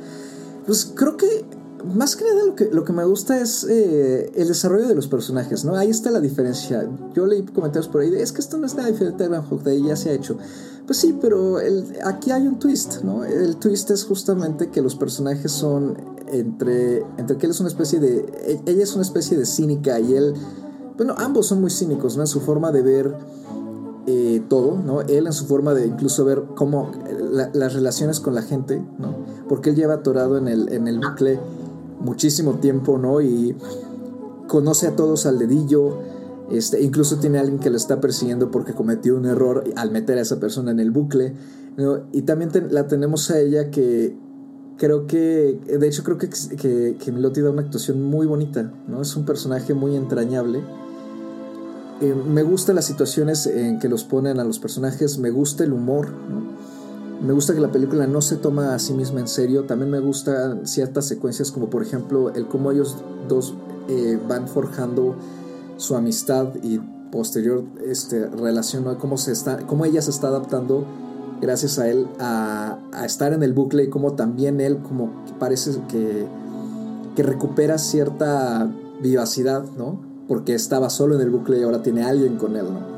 Pues 0.67 0.91
creo 0.95 1.17
que 1.17 1.45
más 1.85 2.17
que 2.17 2.25
nada 2.25 2.45
lo 2.47 2.55
que, 2.55 2.71
lo 2.71 2.85
que 2.85 2.93
me 2.93 3.05
gusta 3.05 3.41
es 3.41 3.65
eh, 3.65 4.33
el 4.35 4.49
desarrollo 4.49 4.89
de 4.89 4.95
los 4.95 5.07
personajes, 5.07 5.65
¿no? 5.65 5.77
Ahí 5.77 5.91
está 5.91 6.11
la 6.11 6.21
diferencia. 6.21 6.89
Yo 7.15 7.27
leí 7.27 7.43
comentarios 7.43 7.89
por 7.89 8.01
ahí 8.01 8.11
de, 8.11 8.23
es 8.23 8.33
que 8.33 8.41
esto 8.41 8.59
no 8.59 8.67
es 8.67 8.75
nada 8.75 8.91
diferente 8.91 9.25
a 9.25 9.29
Groundhog 9.29 9.63
Day, 9.63 9.83
ya 9.83 9.97
se 9.97 10.11
ha 10.11 10.13
hecho. 10.13 10.37
Pues 10.87 10.99
sí, 10.99 11.17
pero 11.21 11.59
aquí 12.05 12.31
hay 12.31 12.47
un 12.47 12.59
twist, 12.59 13.03
¿no? 13.03 13.25
El 13.25 13.57
twist 13.57 13.91
es 13.91 14.05
justamente 14.05 14.71
que 14.71 14.83
los 14.83 14.95
personajes 14.97 15.51
son 15.53 15.97
entre, 16.29 16.99
entre 17.17 17.37
que 17.37 17.47
él 17.47 17.53
es 17.53 17.61
una 17.61 17.69
especie 17.69 18.01
de, 18.01 18.19
e, 18.47 18.61
ella 18.67 18.83
es 18.83 18.95
una 18.95 19.03
especie 19.03 19.37
de 19.37 19.47
cínica 19.47 19.99
y 20.01 20.15
él, 20.15 20.35
bueno, 20.97 21.15
ambos 21.19 21.47
son 21.47 21.61
muy 21.61 21.71
cínicos, 21.71 22.17
¿no? 22.17 22.23
En 22.23 22.27
su 22.27 22.41
forma 22.41 22.73
de 22.73 22.83
ver 22.83 23.17
eh, 24.07 24.43
todo, 24.49 24.77
¿no? 24.77 25.01
Él 25.03 25.27
en 25.27 25.33
su 25.33 25.47
forma 25.47 25.73
de 25.75 25.87
incluso 25.87 26.25
ver 26.25 26.45
cómo 26.55 26.93
las 27.31 27.73
relaciones 27.73 28.21
con 28.21 28.35
la 28.35 28.43
gente, 28.43 28.85
¿no? 28.99 29.15
Porque 29.49 29.71
él 29.71 29.77
lleva 29.77 29.95
atorado 29.95 30.37
en 30.37 30.49
el, 30.49 30.73
en 30.73 30.89
el 30.89 31.01
bucle 31.01 31.41
muchísimo 32.01 32.55
tiempo, 32.55 32.99
¿no? 32.99 33.21
Y 33.21 33.57
conoce 34.47 34.87
a 34.87 34.97
todos 34.97 35.27
al 35.27 35.39
dedillo. 35.39 35.99
Este, 36.51 36.83
incluso 36.83 37.17
tiene 37.17 37.39
a 37.39 37.41
alguien 37.41 37.59
que 37.59 37.71
lo 37.71 37.77
está 37.77 38.01
persiguiendo 38.01 38.51
porque 38.51 38.75
cometió 38.75 39.17
un 39.17 39.25
error 39.25 39.65
al 39.77 39.91
meter 39.91 40.19
a 40.19 40.21
esa 40.21 40.39
persona 40.41 40.71
en 40.71 40.81
el 40.81 40.91
bucle. 40.91 41.35
Y 42.13 42.23
también 42.23 42.51
la 42.71 42.87
tenemos 42.87 43.31
a 43.31 43.41
ella 43.41 43.71
que 43.71 44.17
creo 44.77 45.07
que, 45.07 45.61
de 45.67 45.87
hecho 45.87 46.05
creo 46.05 46.19
que, 46.19 46.29
que, 46.99 47.13
Melody 47.13 47.41
da 47.41 47.51
una 47.51 47.63
actuación 47.63 48.03
muy 48.03 48.27
bonita, 48.27 48.73
¿no? 48.89 49.03
Es 49.03 49.17
un 49.17 49.25
personaje 49.25 49.75
muy 49.75 49.97
entrañable. 49.97 50.61
Eh, 52.01 52.15
me 52.15 52.43
gustan 52.43 52.77
las 52.77 52.85
situaciones 52.85 53.47
en 53.47 53.79
que 53.79 53.89
los 53.89 54.05
ponen 54.05 54.41
a 54.41 54.45
los 54.45 54.59
personajes, 54.59 55.19
me 55.19 55.31
gusta 55.31 55.65
el 55.65 55.73
humor, 55.73 56.11
¿no? 56.11 56.55
Me 57.25 57.33
gusta 57.33 57.55
que 57.55 57.61
la 57.61 57.73
película 57.73 58.07
no 58.07 58.21
se 58.21 58.37
toma 58.37 58.75
a 58.75 58.79
sí 58.79 58.93
misma 58.93 59.21
en 59.21 59.29
serio. 59.29 59.65
También 59.65 59.91
me 59.91 60.01
gustan 60.01 60.67
ciertas 60.67 61.07
secuencias 61.07 61.51
como 61.51 61.71
por 61.71 61.83
ejemplo 61.83 62.35
el 62.35 62.47
cómo 62.49 62.71
ellos 62.71 62.99
dos 63.29 63.55
eh, 63.89 64.19
van 64.29 64.47
forjando 64.47 65.17
su 65.79 65.97
amistad 65.97 66.49
y 66.63 66.81
posterior 67.11 67.65
este, 67.87 68.27
relación, 68.27 68.97
cómo, 68.97 69.17
se 69.17 69.33
está, 69.33 69.67
cómo 69.67 69.87
ella 69.87 70.03
se 70.03 70.11
está 70.11 70.29
adaptando 70.29 70.85
gracias 71.41 71.79
a 71.79 71.89
él 71.89 72.09
a, 72.19 72.79
estar 73.05 73.33
en 73.33 73.43
el 73.43 73.55
bucle 73.55 73.85
y 73.85 73.89
cómo 73.89 74.15
también 74.15 74.61
él 74.61 74.79
como 74.79 75.25
parece 75.39 75.71
que, 75.89 76.27
que 77.17 77.23
recupera 77.23 77.79
cierta 77.79 78.71
vivacidad, 79.01 79.65
¿no? 79.79 80.01
Porque 80.29 80.55
estaba 80.55 80.91
solo 80.91 81.15
en 81.15 81.23
el 81.23 81.31
bucle 81.31 81.59
y 81.59 81.63
ahora 81.63 81.83
tiene 81.83 82.03
alguien 82.03 82.37
con 82.37 82.57
él, 82.57 82.67
¿no? 82.67 82.95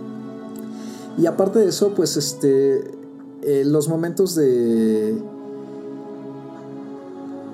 Y 1.19 1.27
aparte 1.27 1.61
de 1.61 1.69
eso, 1.69 1.95
pues 1.95 2.17
este 2.17 2.96
eh, 3.43 3.65
los 3.65 3.89
momentos 3.89 4.35
de 4.35 5.15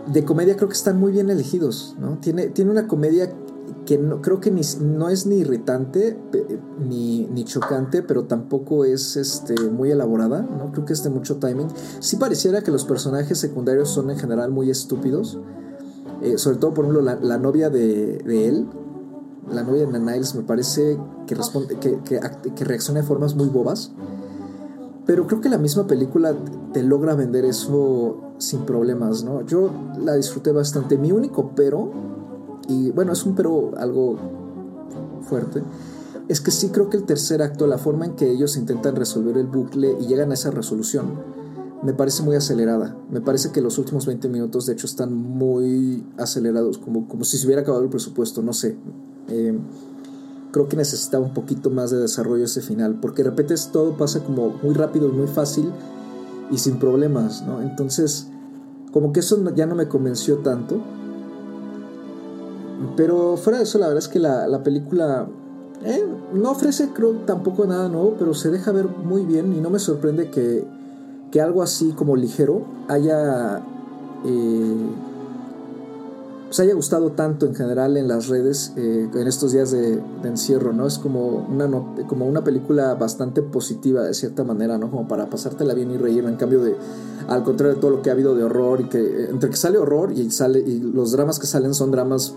de 0.06 0.24
comedia 0.24 0.56
creo 0.56 0.68
que 0.68 0.74
están 0.74 0.98
muy 0.98 1.12
bien 1.12 1.30
elegidos, 1.30 1.96
¿no? 1.98 2.18
Tiene, 2.18 2.48
tiene 2.48 2.70
una 2.70 2.88
comedia 2.88 3.32
que 3.86 3.98
no, 3.98 4.20
creo 4.20 4.40
que 4.40 4.50
ni, 4.50 4.62
no 4.80 5.08
es 5.08 5.26
ni 5.26 5.36
irritante 5.36 6.18
ni, 6.88 7.26
ni, 7.26 7.44
chocante, 7.44 8.02
pero 8.02 8.24
tampoco 8.24 8.84
es 8.84 9.16
este, 9.16 9.54
muy 9.70 9.90
elaborada, 9.90 10.42
¿no? 10.42 10.72
Creo 10.72 10.84
que 10.84 10.92
es 10.92 11.02
de 11.02 11.10
mucho 11.10 11.36
timing. 11.36 11.68
Sí 12.00 12.16
pareciera 12.16 12.62
que 12.62 12.70
los 12.70 12.84
personajes 12.84 13.38
secundarios 13.38 13.90
son 13.90 14.10
en 14.10 14.18
general 14.18 14.50
muy 14.50 14.70
estúpidos, 14.70 15.38
eh, 16.22 16.38
sobre 16.38 16.58
todo, 16.58 16.74
por 16.74 16.84
ejemplo, 16.84 17.02
la, 17.02 17.38
novia 17.38 17.70
de, 17.70 18.16
él, 18.48 18.66
la 19.50 19.62
novia 19.62 19.86
de 19.86 19.98
Niles, 19.98 20.34
me 20.34 20.42
parece 20.42 20.98
que, 21.26 21.34
responde, 21.34 21.76
que, 21.78 21.98
que 22.02 22.64
reacciona 22.64 23.00
de 23.00 23.06
formas 23.06 23.34
muy 23.34 23.48
bobas. 23.48 23.92
Pero 25.12 25.26
creo 25.26 25.42
que 25.42 25.50
la 25.50 25.58
misma 25.58 25.86
película 25.86 26.34
te 26.72 26.82
logra 26.82 27.14
vender 27.14 27.44
eso 27.44 28.32
sin 28.38 28.60
problemas, 28.60 29.22
¿no? 29.24 29.44
Yo 29.44 29.70
la 30.02 30.14
disfruté 30.14 30.52
bastante. 30.52 30.96
Mi 30.96 31.12
único 31.12 31.50
pero, 31.54 31.92
y 32.66 32.92
bueno, 32.92 33.12
es 33.12 33.26
un 33.26 33.34
pero 33.34 33.72
algo 33.76 34.16
fuerte, 35.20 35.62
es 36.28 36.40
que 36.40 36.50
sí 36.50 36.70
creo 36.70 36.88
que 36.88 36.96
el 36.96 37.04
tercer 37.04 37.42
acto, 37.42 37.66
la 37.66 37.76
forma 37.76 38.06
en 38.06 38.16
que 38.16 38.30
ellos 38.30 38.56
intentan 38.56 38.96
resolver 38.96 39.36
el 39.36 39.48
bucle 39.48 39.98
y 40.00 40.06
llegan 40.06 40.30
a 40.30 40.34
esa 40.34 40.50
resolución, 40.50 41.08
me 41.82 41.92
parece 41.92 42.22
muy 42.22 42.34
acelerada. 42.34 42.96
Me 43.10 43.20
parece 43.20 43.52
que 43.52 43.60
los 43.60 43.76
últimos 43.76 44.06
20 44.06 44.30
minutos, 44.30 44.64
de 44.64 44.72
hecho, 44.72 44.86
están 44.86 45.12
muy 45.12 46.06
acelerados, 46.16 46.78
como, 46.78 47.06
como 47.06 47.24
si 47.24 47.36
se 47.36 47.44
hubiera 47.44 47.60
acabado 47.60 47.84
el 47.84 47.90
presupuesto, 47.90 48.40
no 48.40 48.54
sé. 48.54 48.78
Eh, 49.28 49.58
creo 50.53 50.68
que 50.68 50.76
necesitaba 50.76 51.24
un 51.24 51.34
poquito 51.34 51.70
más 51.70 51.90
de 51.90 51.98
desarrollo 51.98 52.44
ese 52.44 52.61
final, 52.61 52.98
porque 53.00 53.24
de 53.24 53.30
repente 53.30 53.55
todo 53.72 53.96
pasa 53.96 54.22
como 54.22 54.50
muy 54.62 54.74
rápido 54.74 55.09
y 55.09 55.12
muy 55.12 55.26
fácil 55.26 55.72
y 56.50 56.59
sin 56.59 56.78
problemas, 56.78 57.42
¿no? 57.42 57.62
Entonces, 57.62 58.28
como 58.92 59.12
que 59.12 59.20
eso 59.20 59.42
ya 59.55 59.66
no 59.66 59.74
me 59.74 59.88
convenció 59.88 60.38
tanto. 60.38 60.80
Pero 62.96 63.36
fuera 63.36 63.59
de 63.59 63.64
eso, 63.64 63.78
la 63.78 63.86
verdad 63.86 64.03
es 64.03 64.09
que 64.09 64.18
la, 64.18 64.46
la 64.46 64.62
película 64.62 65.26
eh, 65.84 66.05
no 66.34 66.50
ofrece, 66.50 66.90
creo, 66.94 67.12
tampoco 67.26 67.64
nada 67.66 67.88
nuevo, 67.88 68.16
pero 68.18 68.34
se 68.34 68.50
deja 68.50 68.72
ver 68.72 68.88
muy 68.88 69.24
bien 69.24 69.53
y 69.55 69.61
no 69.61 69.70
me 69.70 69.78
sorprende 69.78 70.30
que, 70.30 70.64
que 71.30 71.40
algo 71.40 71.62
así 71.62 71.92
como 71.92 72.14
ligero 72.14 72.64
haya 72.88 73.62
eh, 74.24 74.76
pues 76.53 76.61
haya 76.61 76.74
gustado 76.74 77.12
tanto 77.12 77.46
en 77.46 77.55
general 77.55 77.96
en 77.96 78.09
las 78.09 78.28
redes 78.28 78.74
eh, 78.76 79.09
en 79.14 79.26
estos 79.26 79.53
días 79.53 79.70
de, 79.70 80.03
encierro, 80.22 80.74
¿no? 80.74 80.86
Es 80.86 80.98
como 80.98 81.46
una, 81.48 81.66
como 82.07 82.26
una 82.26 82.44
película 82.44 82.92
bastante 82.92 83.40
positiva 83.40 84.03
de 84.03 84.12
cierta 84.12 84.44
manera, 84.44 84.76
¿no? 84.76 84.90
Como 84.90 85.09
para 85.09 85.30
pasártela 85.30 85.72
bien 85.72 85.90
y 85.92 85.96
reír, 85.96 86.26
en 86.26 86.36
cambio 86.36 86.62
de, 86.62 86.76
al 87.26 87.42
contrario 87.42 87.76
de 87.76 87.80
todo 87.80 87.92
lo 87.92 88.03
que 88.03 88.11
ha 88.11 88.12
habido 88.12 88.34
de 88.34 88.44
horror 88.44 88.82
y 88.82 88.84
que 88.90 89.30
entre 89.30 89.48
que 89.48 89.57
sale 89.57 89.78
horror 89.78 90.12
y, 90.12 90.30
sale, 90.30 90.59
y 90.59 90.78
los 90.80 91.12
dramas 91.12 91.38
que 91.38 91.46
salen 91.46 91.72
son 91.72 91.90
dramas 91.90 92.34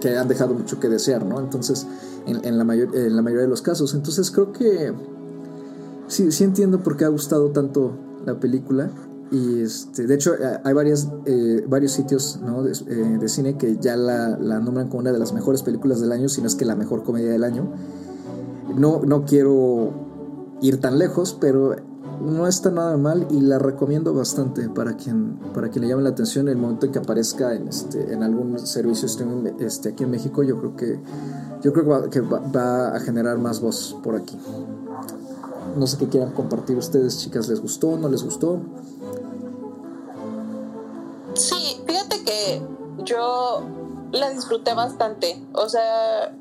que 0.00 0.16
han 0.16 0.26
dejado 0.26 0.52
mucho 0.52 0.80
que 0.80 0.88
desear, 0.88 1.24
¿no? 1.24 1.38
Entonces, 1.38 1.86
en, 2.26 2.58
la, 2.58 2.64
mayor, 2.64 2.96
en 2.96 3.14
la 3.14 3.22
mayoría 3.22 3.44
de 3.44 3.48
los 3.48 3.62
casos. 3.62 3.94
Entonces 3.94 4.28
creo 4.32 4.50
que 4.50 4.92
sí, 6.08 6.32
sí 6.32 6.42
entiendo 6.42 6.80
por 6.80 6.96
qué 6.96 7.04
ha 7.04 7.10
gustado 7.10 7.50
tanto 7.50 7.92
la 8.24 8.40
película. 8.40 8.90
Y 9.30 9.62
este, 9.62 10.06
de 10.06 10.14
hecho, 10.14 10.34
eh, 10.34 10.60
hay 10.62 10.72
varias, 10.72 11.08
eh, 11.24 11.64
varios 11.68 11.92
sitios 11.92 12.38
eh, 12.88 13.18
de, 13.18 13.28
cine 13.28 13.56
que 13.58 13.76
ya 13.78 13.96
la, 13.96 14.36
nombran 14.60 14.88
como 14.88 15.00
una 15.00 15.12
de 15.12 15.18
las 15.18 15.32
mejores 15.32 15.62
películas 15.62 16.00
del 16.00 16.12
año, 16.12 16.28
si 16.28 16.40
no 16.40 16.46
es 16.46 16.54
que 16.54 16.64
la 16.64 16.76
mejor 16.76 17.02
comedia 17.02 17.30
del 17.30 17.42
año. 17.42 17.72
No, 18.76 19.00
no 19.04 19.24
quiero 19.24 19.90
ir 20.60 20.80
tan 20.80 20.98
lejos, 20.98 21.36
pero 21.40 21.74
no 22.20 22.46
está 22.46 22.70
nada 22.70 22.96
mal 22.96 23.26
y 23.30 23.40
la 23.40 23.58
recomiendo 23.58 24.14
bastante 24.14 24.68
para 24.68 24.96
quien, 24.96 25.38
para 25.54 25.70
quien 25.70 25.82
le 25.82 25.90
llame 25.90 26.02
la 26.02 26.10
atención 26.10 26.48
el 26.48 26.56
momento 26.56 26.86
en 26.86 26.92
que 26.92 26.98
aparezca 26.98 27.54
en, 27.54 27.68
este, 27.68 28.12
en 28.12 28.22
algún 28.22 28.58
servicio 28.60 29.08
este, 29.58 29.88
aquí 29.90 30.04
en 30.04 30.10
México. 30.10 30.42
Yo 30.44 30.58
creo 30.58 30.76
que, 30.76 31.00
yo 31.62 31.72
creo 31.72 32.08
que, 32.10 32.20
va, 32.20 32.38
va 32.38 32.88
a 32.96 33.00
generar 33.00 33.38
más 33.38 33.60
voz 33.60 33.96
por 34.04 34.14
aquí. 34.14 34.38
No 35.76 35.86
sé 35.86 35.98
qué 35.98 36.08
quieran 36.08 36.32
compartir 36.32 36.76
ustedes, 36.76 37.18
chicas. 37.18 37.48
¿Les 37.48 37.60
gustó? 37.60 37.98
¿No 37.98 38.08
les 38.08 38.22
gustó? 38.22 38.60
Que 42.26 42.60
yo 43.04 43.62
la 44.12 44.30
disfruté 44.30 44.74
bastante. 44.74 45.42
O 45.54 45.68
sea, 45.68 46.32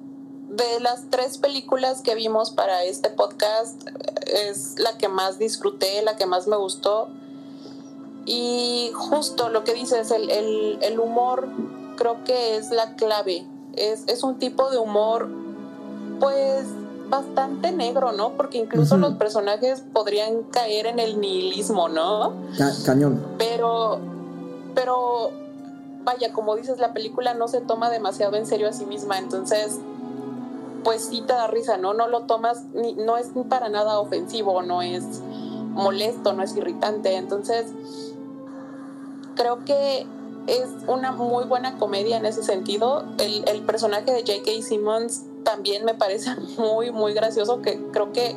de 0.50 0.80
las 0.82 1.10
tres 1.10 1.38
películas 1.38 2.02
que 2.02 2.16
vimos 2.16 2.52
para 2.52 2.84
este 2.84 3.10
podcast, 3.10 3.82
es 4.28 4.80
la 4.80 4.98
que 4.98 5.08
más 5.08 5.40
disfruté, 5.40 6.02
la 6.02 6.16
que 6.16 6.26
más 6.26 6.48
me 6.48 6.58
gustó. 6.58 7.10
Y 8.26 8.92
justo 8.96 9.50
lo 9.50 9.64
que 9.64 9.74
dices, 9.74 10.12
el, 10.12 10.80
el, 10.82 11.00
humor 11.00 11.48
creo 11.96 12.24
que 12.24 12.58
es 12.58 12.72
la 12.72 12.96
clave. 12.96 13.46
Es, 13.76 14.04
es, 14.08 14.24
un 14.24 14.40
tipo 14.40 14.72
de 14.72 14.78
humor, 14.78 15.30
pues, 16.20 16.66
bastante 17.08 17.72
negro, 17.72 18.14
¿no? 18.14 18.36
Porque 18.36 18.58
incluso 18.58 18.98
los 18.98 19.14
personajes 19.16 19.84
podrían 19.94 20.44
caer 20.44 20.88
en 20.88 20.98
el 20.98 21.20
nihilismo, 21.20 21.88
¿no? 21.88 22.34
cañón. 22.84 23.24
Pero 23.38 24.00
pero 24.76 25.32
vaya, 26.06 26.32
como 26.32 26.56
dices, 26.56 26.80
la 26.80 26.94
película 26.94 27.34
no 27.34 27.48
se 27.48 27.60
toma 27.60 27.90
demasiado 27.90 28.38
en 28.38 28.46
serio 28.46 28.70
a 28.70 28.74
sí 28.74 28.86
misma, 28.86 29.18
entonces 29.18 29.80
pues 30.84 31.06
sí 31.06 31.22
te 31.22 31.34
da 31.34 31.48
risa, 31.48 31.78
¿no? 31.78 31.96
No 31.96 32.08
lo 32.08 32.22
tomas, 32.22 32.64
no 32.74 33.18
es 33.18 33.32
para 33.50 33.70
nada 33.70 34.00
ofensivo, 34.00 34.62
no 34.62 34.84
es 34.84 35.04
molesto, 35.72 36.34
no 36.34 36.44
es 36.44 36.56
irritante, 36.56 37.16
entonces 37.16 37.66
creo 39.36 39.66
que 39.66 40.06
es 40.48 40.70
una 40.88 41.12
muy 41.12 41.46
buena 41.46 41.78
comedia 41.78 42.18
en 42.18 42.26
ese 42.28 42.44
sentido. 42.44 43.04
El, 43.18 43.44
el 43.50 43.64
personaje 43.64 44.12
de 44.12 44.20
J.K. 44.22 44.62
Simmons 44.62 45.24
también 45.44 45.86
me 45.86 45.96
parece 45.96 46.36
muy, 46.58 46.92
muy 46.92 47.14
gracioso, 47.14 47.62
que 47.62 47.82
creo 47.92 48.14
que 48.14 48.36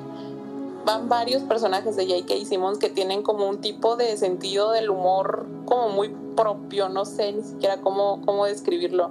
van 0.89 1.11
varios 1.11 1.43
personajes 1.43 1.97
de 1.97 2.07
J.K. 2.07 2.47
Simmons 2.47 2.79
que 2.79 2.89
tienen 2.89 3.23
como 3.23 3.47
un 3.47 3.61
tipo 3.61 3.97
de 3.97 4.17
sentido 4.17 4.71
del 4.71 4.89
humor 4.89 5.47
como 5.67 5.91
muy 5.91 6.09
propio, 6.35 6.89
no 6.89 7.05
sé 7.05 7.31
ni 7.35 7.43
siquiera 7.43 7.83
cómo, 7.83 8.23
cómo 8.25 8.47
describirlo. 8.47 9.11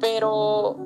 Pero 0.00 0.76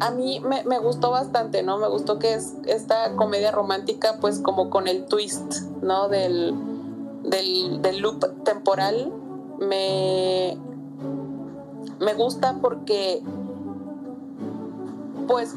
a 0.00 0.10
mí 0.10 0.40
me, 0.40 0.78
gustó 0.80 1.10
bastante, 1.10 1.62
¿no? 1.62 1.78
Me 1.78 1.88
gustó 1.88 2.18
que 2.18 2.34
es 2.34 2.52
esta 2.66 3.16
comedia 3.16 3.50
romántica, 3.50 4.18
pues 4.20 4.38
como 4.38 4.68
con 4.68 4.86
el 4.86 5.06
twist, 5.06 5.62
¿no? 5.80 6.10
Del, 6.10 6.54
del, 7.22 7.80
del 7.80 8.00
loop 8.00 8.44
temporal. 8.44 9.10
Me, 9.60 10.58
me 12.00 12.12
gusta 12.12 12.58
porque, 12.60 13.22
pues 15.26 15.54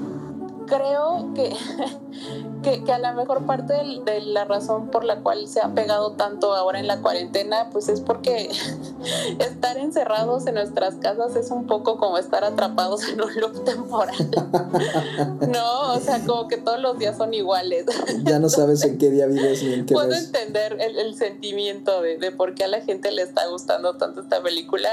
creo 0.65 1.33
que, 1.35 1.53
que, 2.63 2.91
a 2.91 2.97
la 2.97 3.13
mejor 3.13 3.45
parte 3.45 3.73
de, 3.73 4.21
la 4.21 4.45
razón 4.45 4.87
por 4.87 5.03
la 5.03 5.17
cual 5.17 5.47
se 5.47 5.61
ha 5.61 5.75
pegado 5.75 6.13
tanto 6.13 6.55
ahora 6.55 6.79
en 6.79 6.87
la 6.87 7.01
cuarentena, 7.01 7.69
pues 7.71 7.89
es 7.89 8.01
porque 8.01 8.49
estar 9.39 9.77
encerrados 9.77 10.47
en 10.47 10.55
nuestras 10.55 10.95
casas 10.95 11.35
es 11.35 11.51
un 11.51 11.67
poco 11.67 11.97
como 11.97 12.17
estar 12.17 12.43
atrapados 12.43 13.07
en 13.07 13.21
un 13.21 13.35
loop 13.35 13.63
temporal. 13.63 14.15
no, 15.47 15.93
o 15.93 15.99
sea, 15.99 16.25
como 16.25 16.47
que 16.47 16.57
todos 16.57 16.79
los 16.79 16.97
días 16.97 17.17
son 17.17 17.33
iguales. 17.35 17.85
ya 18.23 18.39
no 18.39 18.49
sabes 18.49 18.83
en 18.83 18.97
qué 18.97 19.11
día 19.11 19.27
vives 19.27 19.61
ni 19.61 19.73
en 19.73 19.85
qué 19.85 19.93
Puedo 19.93 20.13
entender 20.13 20.77
el, 20.79 20.97
el 20.97 21.15
sentimiento 21.15 22.01
de, 22.01 22.17
de 22.17 22.31
por 22.31 22.55
qué 22.55 22.63
a 22.63 22.67
la 22.67 22.81
gente 22.81 23.11
le 23.11 23.21
está 23.21 23.45
gustando 23.47 23.97
tanto 23.97 24.21
esta 24.21 24.41
película 24.41 24.89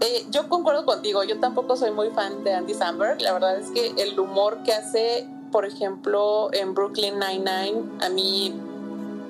eh, 0.00 0.24
yo 0.30 0.48
concuerdo 0.48 0.86
contigo, 0.86 1.22
yo 1.24 1.38
tampoco 1.40 1.76
soy 1.76 1.90
muy 1.90 2.08
fan 2.08 2.42
de 2.42 2.54
Andy 2.54 2.72
Samberg. 2.72 3.20
La 3.20 3.34
verdad 3.34 3.58
es 3.58 3.70
que 3.70 3.92
el 4.02 4.18
humor 4.18 4.62
que 4.64 4.72
hace, 4.72 5.28
por 5.50 5.64
ejemplo, 5.64 6.50
en 6.52 6.74
Brooklyn 6.74 7.14
Nine-Nine, 7.18 8.04
a 8.04 8.08
mí 8.08 8.54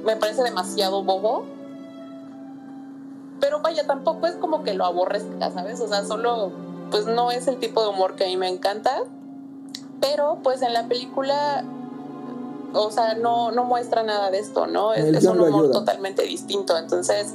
me 0.05 0.16
parece 0.16 0.43
demasiado 0.43 1.03
bobo. 1.03 1.45
Pero 3.41 3.61
vaya, 3.61 3.87
tampoco 3.87 4.27
es 4.27 4.35
como 4.35 4.62
que 4.62 4.75
lo 4.75 4.85
aborrezca, 4.85 5.51
¿sabes? 5.51 5.81
O 5.81 5.89
sea, 5.89 6.05
solo, 6.05 6.53
pues 6.91 7.07
no 7.07 7.31
es 7.31 7.49
el 7.49 7.59
tipo 7.59 7.83
de 7.83 7.89
humor 7.89 8.16
que 8.16 8.25
a 8.25 8.27
mí 8.27 8.37
me 8.37 8.49
encanta. 8.49 9.03
Pero 10.01 10.39
pues 10.43 10.62
en 10.62 10.75
la 10.75 10.89
película 10.89 11.64
o 12.73 12.91
sea, 12.91 13.14
no, 13.14 13.51
no 13.51 13.64
muestra 13.64 14.03
nada 14.03 14.31
de 14.31 14.39
esto, 14.39 14.66
¿no? 14.66 14.93
Es, 14.93 15.25
un 15.25 15.41
humor 15.41 15.71
totalmente 15.71 16.23
distinto. 16.23 16.77
Entonces, 16.77 17.35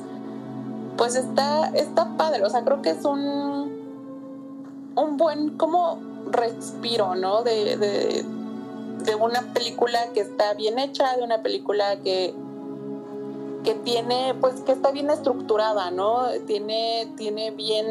pues 0.97 1.15
está, 1.15 1.69
está 1.69 2.15
padre, 2.17 2.43
o 2.43 2.49
sea, 2.49 2.63
creo 2.63 2.81
que 2.81 2.91
es 2.91 3.03
un, 3.03 3.73
un 4.95 5.17
buen 5.17 5.57
como 5.57 5.99
respiro, 6.27 7.15
¿no? 7.15 7.43
De, 7.43 7.77
de, 7.77 8.25
una 9.13 9.53
película 9.53 9.99
que 10.13 10.21
está 10.21 10.55
bien 10.55 10.79
hecha, 10.79 11.15
de 11.15 11.23
una 11.23 11.43
película 11.43 12.01
que, 12.01 12.33
que 13.63 13.75
tiene, 13.75 14.33
pues 14.41 14.61
que 14.61 14.71
está 14.71 14.89
bien 14.89 15.11
estructurada, 15.11 15.91
¿no? 15.91 16.23
Tiene, 16.47 17.13
tiene 17.15 17.51
bien 17.51 17.85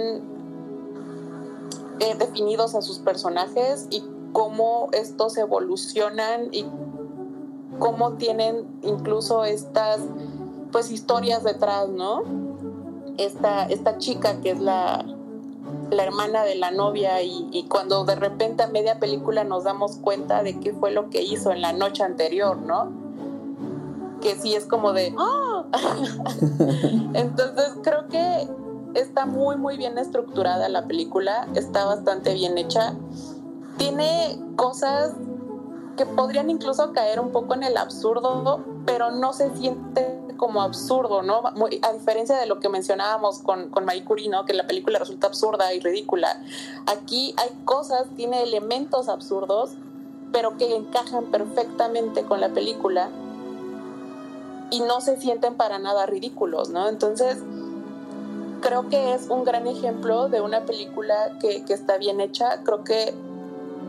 eh, 2.01 2.17
definidos 2.19 2.75
a 2.75 2.83
sus 2.83 2.99
personajes 2.99 3.87
y 3.91 4.03
cómo 4.33 4.89
estos 4.91 5.37
evolucionan 5.37 6.49
y 6.51 6.67
cómo 7.79 8.15
tienen 8.15 8.67
incluso 8.83 9.45
estas 9.45 10.01
pues 10.73 10.91
historias 10.91 11.45
detrás, 11.45 11.89
¿no? 11.89 12.23
esta, 13.17 13.65
esta 13.65 13.99
chica 13.99 14.41
que 14.41 14.51
es 14.51 14.61
la, 14.61 15.05
la 15.91 16.05
hermana 16.05 16.43
de 16.45 16.57
la 16.57 16.71
novia 16.71 17.23
y, 17.23 17.67
cuando 17.69 18.05
de 18.05 18.15
repente 18.15 18.63
a 18.63 18.67
media 18.67 18.99
película 18.99 19.45
nos 19.45 19.65
damos 19.65 19.97
cuenta 19.97 20.43
de 20.43 20.59
qué 20.61 20.73
fue 20.73 20.91
lo 20.91 21.11
que 21.11 21.23
hizo 21.23 21.53
en 21.53 21.61
la 21.61 21.73
noche 21.73 22.03
anterior, 22.03 22.57
¿no? 22.57 22.93
Que 24.21 24.35
sí 24.37 24.55
es 24.55 24.67
como 24.67 24.93
de... 24.93 25.15
¡Ah! 25.19 25.65
Entonces 27.15 27.75
creo 27.83 28.09
que 28.09 28.49
está 28.95 29.27
muy, 29.27 29.57
muy 29.57 29.77
bien 29.77 29.99
estructurada 29.99 30.69
la 30.69 30.87
película, 30.87 31.49
está 31.55 31.85
bastante 31.85 32.35
bien 32.35 32.59
hecha. 32.59 32.95
Tiene 33.77 34.41
cosas 34.57 35.13
que 35.97 36.07
podrían 36.07 36.51
incluso 36.51 36.93
caer 36.93 37.21
un 37.21 37.31
poco 37.31 37.55
en 37.55 37.63
el 37.65 37.77
absurdo, 37.77 38.65
pero 38.87 39.11
no 39.11 39.33
se 39.33 39.55
siente 39.57 40.24
como 40.37 40.63
absurdo, 40.63 41.23
¿no? 41.23 41.43
a 41.47 41.93
diferencia 41.93 42.37
de 42.37 42.47
lo 42.47 42.61
que 42.61 42.69
mencionábamos 42.69 43.39
con, 43.41 43.71
con 43.71 43.85
Marie 43.85 44.05
Curie, 44.05 44.29
¿no? 44.29 44.45
Que 44.45 44.55
la 44.55 44.67
película 44.67 44.99
resulta 44.99 45.27
absurda 45.27 45.73
y 45.75 45.81
ridícula. 45.81 46.41
Aquí 46.87 47.35
hay 47.37 47.51
cosas, 47.65 48.07
tiene 48.17 48.43
elementos 48.43 49.09
absurdos, 49.09 49.73
pero 50.33 50.57
que 50.57 50.75
encajan 50.75 51.27
perfectamente 51.27 52.25
con 52.25 52.41
la 52.41 52.49
película 52.49 53.11
y 54.71 54.81
no 54.81 55.01
se 55.01 55.17
sienten 55.21 55.55
para 55.55 55.79
nada 55.79 56.07
ridículos, 56.07 56.71
¿no? 56.71 56.89
Entonces, 56.89 57.39
creo 58.61 58.89
que 58.89 59.15
es 59.15 59.29
un 59.29 59.45
gran 59.45 59.67
ejemplo 59.67 60.29
de 60.29 60.41
una 60.41 60.65
película 60.65 61.15
que, 61.39 61.65
que 61.65 61.75
está 61.75 61.99
bien 61.99 62.21
hecha. 62.21 62.63
Creo 62.65 62.83
que 62.83 63.15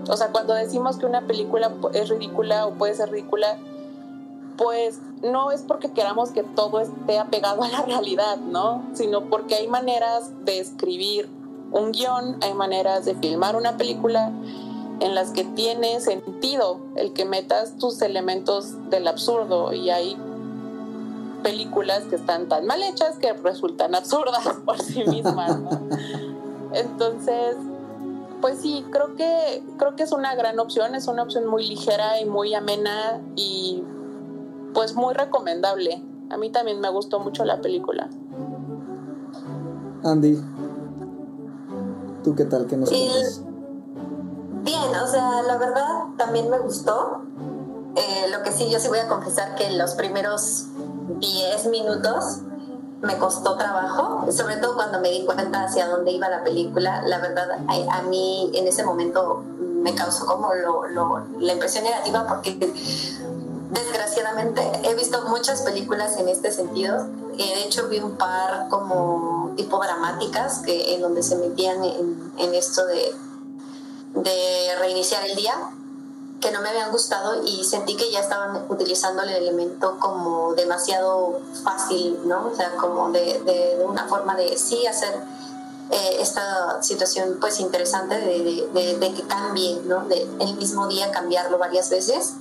O 0.07 0.17
sea, 0.17 0.27
cuando 0.27 0.53
decimos 0.53 0.97
que 0.97 1.07
una 1.07 1.21
película 1.21 1.71
es 1.93 2.09
ridícula 2.09 2.67
o 2.67 2.73
puede 2.73 2.93
ser 2.93 3.09
ridícula, 3.09 3.57
pues 4.57 4.99
no 5.21 5.51
es 5.51 5.61
porque 5.61 5.91
queramos 5.91 6.31
que 6.31 6.43
todo 6.43 6.79
esté 6.79 7.19
apegado 7.19 7.63
a 7.63 7.67
la 7.67 7.81
realidad, 7.81 8.37
¿no? 8.37 8.83
Sino 8.93 9.29
porque 9.29 9.55
hay 9.55 9.67
maneras 9.67 10.31
de 10.45 10.59
escribir 10.59 11.29
un 11.71 11.91
guion, 11.91 12.37
hay 12.41 12.53
maneras 12.53 13.05
de 13.05 13.15
filmar 13.15 13.55
una 13.55 13.77
película 13.77 14.31
en 14.99 15.13
las 15.13 15.31
que 15.31 15.43
tiene 15.43 15.99
sentido 15.99 16.79
el 16.95 17.13
que 17.13 17.25
metas 17.25 17.77
tus 17.77 18.01
elementos 18.01 18.89
del 18.89 19.07
absurdo 19.07 19.73
y 19.73 19.89
hay 19.89 20.17
películas 21.43 22.03
que 22.05 22.15
están 22.15 22.47
tan 22.47 22.65
mal 22.65 22.81
hechas 22.81 23.17
que 23.17 23.33
resultan 23.33 23.93
absurdas 23.93 24.47
por 24.65 24.81
sí 24.81 25.03
mismas, 25.05 25.59
¿no? 25.59 25.69
Entonces, 26.73 27.55
pues 28.41 28.59
sí, 28.61 28.85
creo 28.89 29.15
que 29.15 29.63
creo 29.77 29.95
que 29.95 30.03
es 30.03 30.11
una 30.11 30.35
gran 30.35 30.59
opción, 30.59 30.95
es 30.95 31.07
una 31.07 31.23
opción 31.23 31.45
muy 31.45 31.67
ligera 31.67 32.19
y 32.21 32.25
muy 32.25 32.53
amena 32.53 33.21
y 33.35 33.83
pues 34.75 34.93
muy 34.93 35.15
recomendable. 35.15 36.03
A 36.29 36.37
mí 36.37 36.51
también 36.51 36.79
me 36.79 36.89
gustó 36.89 37.19
mucho 37.19 37.45
la 37.45 37.61
película. 37.61 38.09
Andy, 40.03 40.39
¿tú 42.23 42.35
qué 42.35 42.45
tal? 42.45 42.67
¿Qué 42.67 42.77
nos 42.77 42.89
cuentas? 42.89 43.41
Bien, 44.63 44.95
o 45.03 45.07
sea, 45.07 45.41
la 45.43 45.57
verdad 45.57 46.05
también 46.17 46.49
me 46.49 46.59
gustó. 46.59 47.21
Eh, 47.95 48.27
lo 48.31 48.43
que 48.43 48.51
sí, 48.51 48.69
yo 48.69 48.79
sí 48.79 48.89
voy 48.89 48.99
a 48.99 49.07
confesar 49.07 49.55
que 49.55 49.71
los 49.71 49.93
primeros 49.93 50.65
10 51.19 51.67
minutos 51.67 52.41
me 53.01 53.17
costó 53.17 53.55
trabajo, 53.55 54.29
sobre 54.31 54.57
todo 54.57 54.75
cuando 54.75 54.99
me 54.99 55.09
di 55.11 55.25
cuenta 55.25 55.63
hacia 55.63 55.87
dónde 55.87 56.11
iba 56.11 56.27
la 56.27 56.43
película. 56.43 57.01
La 57.05 57.19
verdad, 57.19 57.47
a, 57.67 58.01
mí 58.03 58.51
en 58.53 58.67
ese 58.67 58.83
momento 58.83 59.43
me 59.59 59.93
causó 59.95 60.25
como 60.25 60.49
la 61.39 61.53
impresión 61.53 61.83
negativa 61.83 62.25
porque 62.27 62.57
desgraciadamente 63.75 64.61
he 64.83 64.95
visto 64.95 65.21
muchas 65.23 65.61
películas 65.61 66.17
en 66.17 66.29
este 66.29 66.51
sentido. 66.51 67.07
De 67.37 67.63
hecho, 67.65 67.87
vi 67.87 67.99
un 67.99 68.15
par 68.17 68.69
como 68.69 69.53
tipo 69.55 69.77
dramáticas 69.77 70.59
que, 70.59 70.95
en 70.95 71.01
donde 71.01 71.21
se 71.21 71.35
metían 71.35 71.83
en, 71.83 72.53
esto 72.53 72.85
de, 72.85 73.13
reiniciar 74.79 75.25
el 75.25 75.35
día, 75.35 75.53
que 76.39 76.51
no 76.51 76.61
me 76.61 76.69
habían 76.69 76.91
gustado 76.91 77.43
y 77.43 77.63
sentí 77.63 77.95
que 77.95 78.11
ya 78.11 78.19
estaban 78.19 78.65
utilizando 78.69 79.23
el 79.23 79.29
elemento 79.29 79.97
como 79.99 80.53
demasiado 80.53 81.41
fácil, 81.63 82.19
¿no? 82.25 82.49
O 82.51 82.55
sea, 82.55 82.75
como 82.75 83.11
de, 83.11 83.41
de, 83.45 83.83
una 83.85 84.07
forma 84.07 84.35
de 84.35 84.57
sí 84.57 84.85
hacer 84.85 85.13
eh, 85.91 86.17
esta 86.19 86.81
situación 86.83 87.37
pues 87.39 87.59
interesante 87.59 88.15
de, 88.15 88.95
de, 88.99 89.13
que 89.13 89.23
cambie, 89.23 89.81
¿no? 89.85 90.05
De 90.05 90.21
el 90.39 90.55
mismo 90.55 90.87
día 90.87 91.11
cambiarlo 91.11 91.57
varias 91.57 91.89
veces 91.89 92.35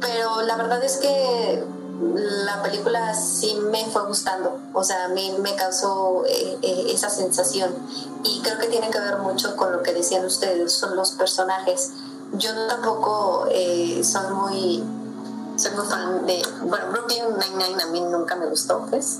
pero 0.00 0.42
la 0.42 0.56
verdad 0.56 0.82
es 0.82 0.98
que 0.98 1.64
la 2.00 2.62
película 2.62 3.12
sí 3.14 3.58
me 3.70 3.84
fue 3.86 4.06
gustando, 4.06 4.58
o 4.72 4.84
sea, 4.84 5.06
a 5.06 5.08
mí 5.08 5.34
me 5.40 5.56
causó 5.56 6.24
eh, 6.26 6.58
eh, 6.62 6.84
esa 6.90 7.10
sensación 7.10 7.74
y 8.22 8.40
creo 8.42 8.58
que 8.58 8.68
tiene 8.68 8.88
que 8.90 9.00
ver 9.00 9.18
mucho 9.18 9.56
con 9.56 9.72
lo 9.72 9.82
que 9.82 9.92
decían 9.92 10.24
ustedes, 10.24 10.72
son 10.72 10.94
los 10.94 11.12
personajes. 11.12 11.92
Yo 12.34 12.50
tampoco 12.68 13.46
eh, 13.50 14.02
soy 14.04 14.32
muy 14.32 14.84
soy 15.56 15.72
muy 15.72 15.86
fan 15.86 16.24
de, 16.24 16.40
bueno, 16.62 16.84
Brooklyn 16.92 17.24
Nine-Nine 17.36 17.82
a 17.82 17.86
mí 17.86 18.00
nunca 18.00 18.36
me 18.36 18.46
gustó, 18.46 18.86
pues. 18.88 19.18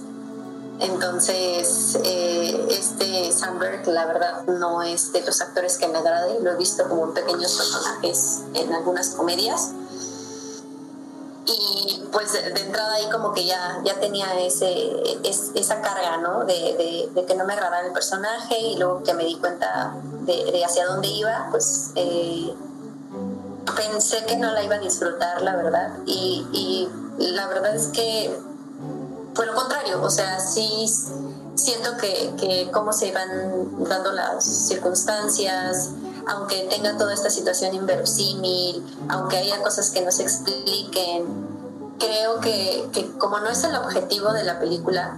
Entonces, 0.78 1.98
este 2.70 3.32
Sandberg, 3.32 3.84
la 3.88 4.06
verdad, 4.06 4.46
no 4.46 4.82
es 4.82 5.12
de 5.12 5.22
los 5.22 5.40
actores 5.40 5.76
que 5.78 5.88
me 5.88 5.98
agrade. 5.98 6.38
Lo 6.40 6.52
he 6.52 6.56
visto 6.56 6.88
como 6.88 7.12
pequeños 7.12 7.56
personajes 7.56 8.42
en 8.54 8.72
algunas 8.72 9.08
comedias 9.08 9.72
y 11.48 12.08
pues 12.12 12.32
de, 12.32 12.60
entrada 12.60 12.94
ahí 12.94 13.08
como 13.10 13.32
que 13.32 13.46
ya, 13.46 13.80
ya 13.84 13.98
tenía 13.98 14.38
ese, 14.40 15.18
esa 15.24 15.80
carga, 15.80 16.18
¿no? 16.18 16.44
De, 16.44 17.08
que 17.26 17.34
no 17.34 17.44
me 17.44 17.54
agradaba 17.54 17.80
el 17.86 17.92
personaje 17.92 18.58
y 18.58 18.76
luego 18.76 19.02
que 19.02 19.14
me 19.14 19.24
di 19.24 19.36
cuenta 19.36 19.94
de, 20.22 20.62
hacia 20.64 20.86
dónde 20.86 21.08
iba, 21.08 21.48
pues 21.50 21.92
eh, 21.94 22.54
pensé 23.76 24.24
que 24.26 24.36
no 24.36 24.52
la 24.52 24.62
iba 24.62 24.76
a 24.76 24.80
disfrutar, 24.80 25.42
la 25.42 25.56
verdad. 25.56 25.98
Y, 26.06 26.46
y 27.18 27.32
la 27.32 27.46
verdad 27.48 27.74
es 27.74 27.88
que 27.88 28.38
fue 29.34 29.46
lo 29.46 29.54
contrario, 29.54 30.02
o 30.02 30.10
sea, 30.10 30.40
sí 30.40 30.86
siento 31.54 31.96
que, 31.96 32.34
que 32.38 32.70
cómo 32.72 32.92
se 32.92 33.08
iban 33.08 33.84
dando 33.88 34.12
las 34.12 34.44
circunstancias, 34.44 35.90
aunque 36.28 36.66
tenga 36.70 36.96
toda 36.96 37.14
esta 37.14 37.30
situación 37.30 37.74
inverosímil, 37.74 38.84
aunque 39.08 39.38
haya 39.38 39.62
cosas 39.62 39.90
que 39.90 40.02
no 40.02 40.12
se 40.12 40.22
expliquen, 40.22 41.24
creo 41.98 42.40
que, 42.40 43.10
como 43.18 43.40
no 43.40 43.48
es 43.48 43.64
el 43.64 43.74
objetivo 43.74 44.32
de 44.32 44.44
la 44.44 44.60
película, 44.60 45.16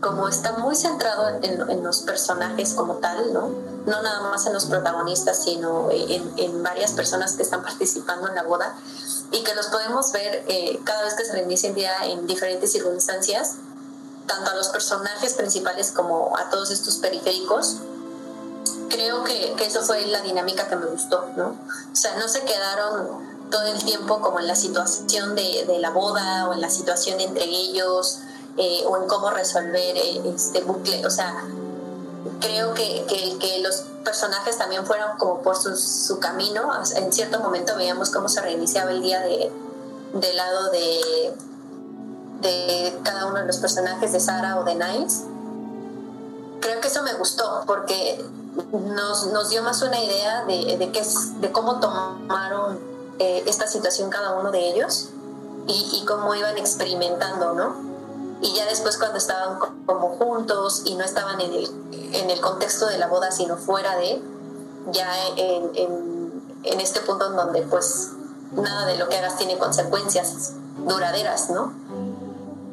como 0.00 0.28
está 0.28 0.52
muy 0.52 0.74
centrado 0.74 1.40
en, 1.42 1.82
los 1.82 2.00
personajes 2.00 2.74
como 2.74 2.94
tal, 2.94 3.32
¿no? 3.32 3.50
No 3.86 4.02
nada 4.02 4.20
más 4.22 4.46
en 4.46 4.54
los 4.54 4.66
protagonistas, 4.66 5.44
sino 5.44 5.88
en, 5.90 6.62
varias 6.62 6.92
personas 6.92 7.34
que 7.34 7.42
están 7.42 7.62
participando 7.64 8.28
en 8.28 8.34
la 8.34 8.42
boda 8.42 8.74
y 9.32 9.44
que 9.44 9.54
los 9.54 9.66
podemos 9.66 10.10
ver 10.12 10.44
eh, 10.48 10.80
cada 10.84 11.04
vez 11.04 11.14
que 11.14 11.24
se 11.24 11.32
reinicia 11.32 11.68
el 11.68 11.74
día 11.74 11.92
en 12.04 12.26
diferentes 12.26 12.72
circunstancias, 12.72 13.56
tanto 14.26 14.50
a 14.50 14.54
los 14.54 14.68
personajes 14.68 15.34
principales 15.34 15.92
como 15.92 16.36
a 16.36 16.48
todos 16.48 16.70
estos 16.70 16.96
periféricos, 16.96 17.76
creo 18.88 19.24
que, 19.24 19.54
eso 19.64 19.82
fue 19.82 20.06
la 20.06 20.20
dinámica 20.22 20.68
que 20.68 20.76
me 20.76 20.86
gustó, 20.86 21.26
¿no? 21.36 21.48
O 21.48 21.96
sea, 21.96 22.16
no 22.16 22.28
se 22.28 22.42
quedaron 22.42 23.36
todo 23.50 23.62
el 23.64 23.84
tiempo 23.84 24.20
como 24.20 24.40
en 24.40 24.46
la 24.46 24.56
situación 24.56 25.34
de, 25.34 25.76
la 25.80 25.90
boda 25.90 26.48
o 26.48 26.52
en 26.52 26.60
la 26.60 26.70
situación 26.70 27.20
entre 27.20 27.44
ellos 27.44 28.20
eh, 28.56 28.82
o 28.86 28.96
en 28.96 29.06
cómo 29.06 29.30
resolver 29.30 29.96
eh, 29.96 30.22
este 30.34 30.62
bucle, 30.62 31.04
o 31.06 31.10
sea, 31.10 31.44
creo 32.40 32.74
que, 32.74 33.04
que, 33.40 33.58
los 33.60 33.84
personajes 34.04 34.56
también 34.58 34.86
fueron 34.86 35.16
como 35.18 35.42
por 35.42 35.56
su, 35.56 36.18
camino, 36.20 36.70
en 36.94 37.12
cierto 37.12 37.40
momento 37.40 37.76
veíamos 37.76 38.10
cómo 38.10 38.28
se 38.28 38.40
reiniciaba 38.40 38.90
el 38.92 39.02
día 39.02 39.20
de, 39.20 39.50
del 40.14 40.36
lado 40.36 40.70
de, 40.70 41.34
de 42.40 42.98
cada 43.02 43.26
uno 43.26 43.40
de 43.40 43.46
los 43.46 43.56
personajes 43.58 44.12
de 44.12 44.20
Sara 44.20 44.60
o 44.60 44.64
de 44.64 44.74
Niles. 44.74 45.22
Creo 46.60 46.80
que 46.80 46.88
eso 46.88 47.02
me 47.02 47.14
gustó 47.14 47.64
porque 47.66 48.24
nos, 48.72 49.26
nos 49.28 49.50
dio 49.50 49.62
más 49.62 49.82
una 49.82 50.02
idea 50.02 50.44
de, 50.44 50.76
de, 50.76 50.92
qué, 50.92 51.02
de 51.40 51.52
cómo 51.52 51.80
tomaron 51.80 52.78
eh, 53.18 53.42
esta 53.46 53.66
situación 53.66 54.10
cada 54.10 54.38
uno 54.38 54.50
de 54.50 54.70
ellos 54.70 55.10
y, 55.68 56.04
cómo 56.06 56.32
iban 56.34 56.56
experimentando, 56.58 57.54
¿no? 57.54 57.74
Y 58.40 58.54
ya 58.54 58.66
después 58.66 58.98
cuando 58.98 59.18
estaban 59.18 59.58
como 59.86 60.10
juntos 60.10 60.82
y 60.84 60.94
no 60.94 61.04
estaban 61.04 61.40
en 61.40 61.52
el, 61.52 61.68
en 62.12 62.30
el 62.30 62.40
contexto 62.40 62.86
de 62.86 62.98
la 62.98 63.08
boda, 63.08 63.32
sino 63.32 63.56
fuera 63.56 63.96
de, 63.96 64.22
ya 64.92 65.10
en, 65.36 65.70
en 66.62 66.80
este 66.80 67.00
punto 67.00 67.26
en 67.26 67.36
donde 67.36 67.62
pues 67.62 68.10
nada 68.52 68.86
de 68.86 68.96
lo 68.96 69.08
que 69.08 69.16
hagas 69.16 69.36
tiene 69.36 69.58
consecuencias 69.58 70.52
duraderas, 70.86 71.50
¿no? 71.50 71.72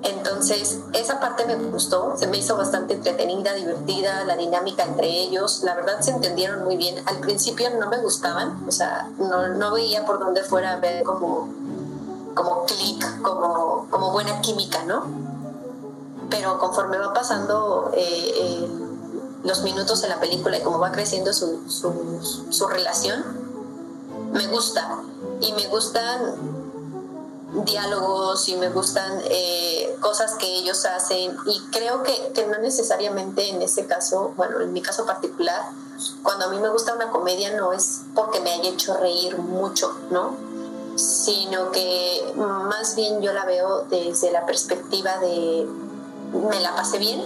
Entonces, 0.04 0.80
esa 0.92 1.22
parte 1.22 1.46
me 1.46 1.56
gustó, 1.56 2.18
se 2.18 2.28
me 2.28 2.38
hizo 2.38 2.58
bastante 2.58 2.94
entretenida, 2.96 3.54
divertida, 3.54 4.26
la 4.26 4.36
dinámica 4.36 4.84
entre 4.84 5.08
ellos, 5.08 5.64
la 5.64 5.76
verdad 5.76 6.02
se 6.02 6.12
entendieron 6.12 6.66
muy 6.66 6.76
bien. 6.76 7.02
Al 7.08 7.20
principio 7.20 7.70
no 7.80 7.90
me 7.90 7.98
gustaban, 8.00 8.66
o 8.68 8.72
sea, 8.72 9.10
no, 9.18 9.72
veía 9.72 10.06
por 10.06 10.20
dónde 10.20 10.44
fuera 10.44 10.74
a 10.74 10.80
ver 10.82 11.04
como, 11.04 11.48
como 12.36 12.66
clic, 12.66 13.22
como, 13.22 13.88
como 13.90 14.12
buena 14.12 14.42
química, 14.42 14.84
¿no? 14.84 15.06
Pero 16.30 16.60
conforme 16.60 16.98
va 16.98 17.14
pasando 17.14 17.92
eh, 17.96 18.34
eh, 18.36 18.68
los 19.46 19.62
minutos 19.64 20.04
en 20.04 20.10
la 20.10 20.20
película 20.20 20.58
y 20.58 20.62
cómo 20.62 20.80
va 20.80 20.92
creciendo 20.92 21.32
su, 21.32 21.70
su, 21.70 22.44
su 22.50 22.68
relación, 22.68 23.24
me 24.34 24.48
gusta. 24.48 25.00
Y 25.40 25.54
me 25.54 25.68
gustan 25.68 26.63
diálogos 27.54 28.50
y 28.50 28.56
me 28.56 28.70
gustan 28.70 29.22
eh, 29.26 29.96
cosas 30.00 30.36
que 30.36 30.48
ellos 30.48 30.86
hacen 30.86 31.38
y 31.46 31.60
creo 31.72 32.02
que, 32.04 32.32
que, 32.34 32.48
no 32.48 32.58
necesariamente 32.58 33.50
en 33.50 33.62
ese 33.62 33.86
caso, 33.86 34.34
bueno, 34.36 34.60
en 34.62 34.74
mi 34.74 34.82
caso 34.82 35.06
particular, 35.06 35.62
cuando 36.24 36.46
a 36.46 36.48
mí 36.50 36.58
me 36.60 36.70
gusta 36.70 36.94
una 36.96 37.12
comedia 37.12 37.56
no 37.56 37.72
es 37.72 38.02
porque 38.16 38.40
me 38.40 38.52
haya 38.52 38.70
hecho 38.70 38.98
reír 38.98 39.38
mucho, 39.38 39.96
¿no? 40.10 40.36
Sino 40.96 41.72
que 41.72 42.34
más 42.36 42.96
bien 42.96 43.22
yo 43.22 43.34
la 43.34 43.46
veo 43.46 43.86
desde 43.90 44.32
la 44.32 44.46
perspectiva 44.46 45.18
de 45.18 45.68
me 46.34 46.60
la 46.60 46.76
pasé 46.76 46.98
bien, 46.98 47.22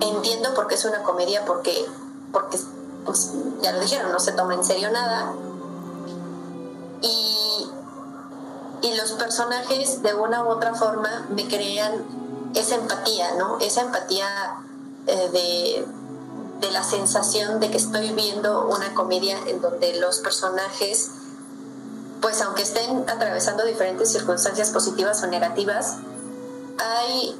entiendo 0.00 0.54
por 0.54 0.66
qué 0.66 0.74
es 0.74 0.84
una 0.84 1.02
comedia, 1.02 1.44
porque, 1.46 1.86
porque 2.30 2.58
pues 3.04 3.32
ya 3.62 3.72
lo 3.72 3.80
dijeron, 3.80 4.12
no 4.12 4.20
se 4.20 4.32
toma 4.32 4.54
en 4.54 4.64
serio 4.64 4.90
nada. 4.90 5.32
Y 7.00 7.68
y 8.82 8.94
los 8.94 9.12
personajes 9.12 10.02
de 10.02 10.14
una 10.14 10.44
u 10.44 10.48
otra 10.48 10.74
forma 10.74 11.26
me 11.30 11.46
crean 11.48 12.04
esa 12.54 12.74
empatía, 12.74 13.34
¿no? 13.36 13.58
Esa 13.60 13.82
empatía 13.82 14.26
eh, 15.06 15.30
de, 15.32 15.86
de 16.60 16.72
la 16.72 16.82
sensación 16.82 17.60
de 17.60 17.70
que 17.70 17.76
estoy 17.76 18.12
viendo 18.12 18.66
una 18.68 18.92
comedia 18.94 19.38
en 19.46 19.60
donde 19.60 19.98
los 20.00 20.18
personajes, 20.18 21.12
pues 22.20 22.42
aunque 22.42 22.62
estén 22.62 23.08
atravesando 23.08 23.64
diferentes 23.64 24.12
circunstancias 24.12 24.70
positivas 24.70 25.22
o 25.22 25.28
negativas, 25.28 25.96
hay 26.78 27.38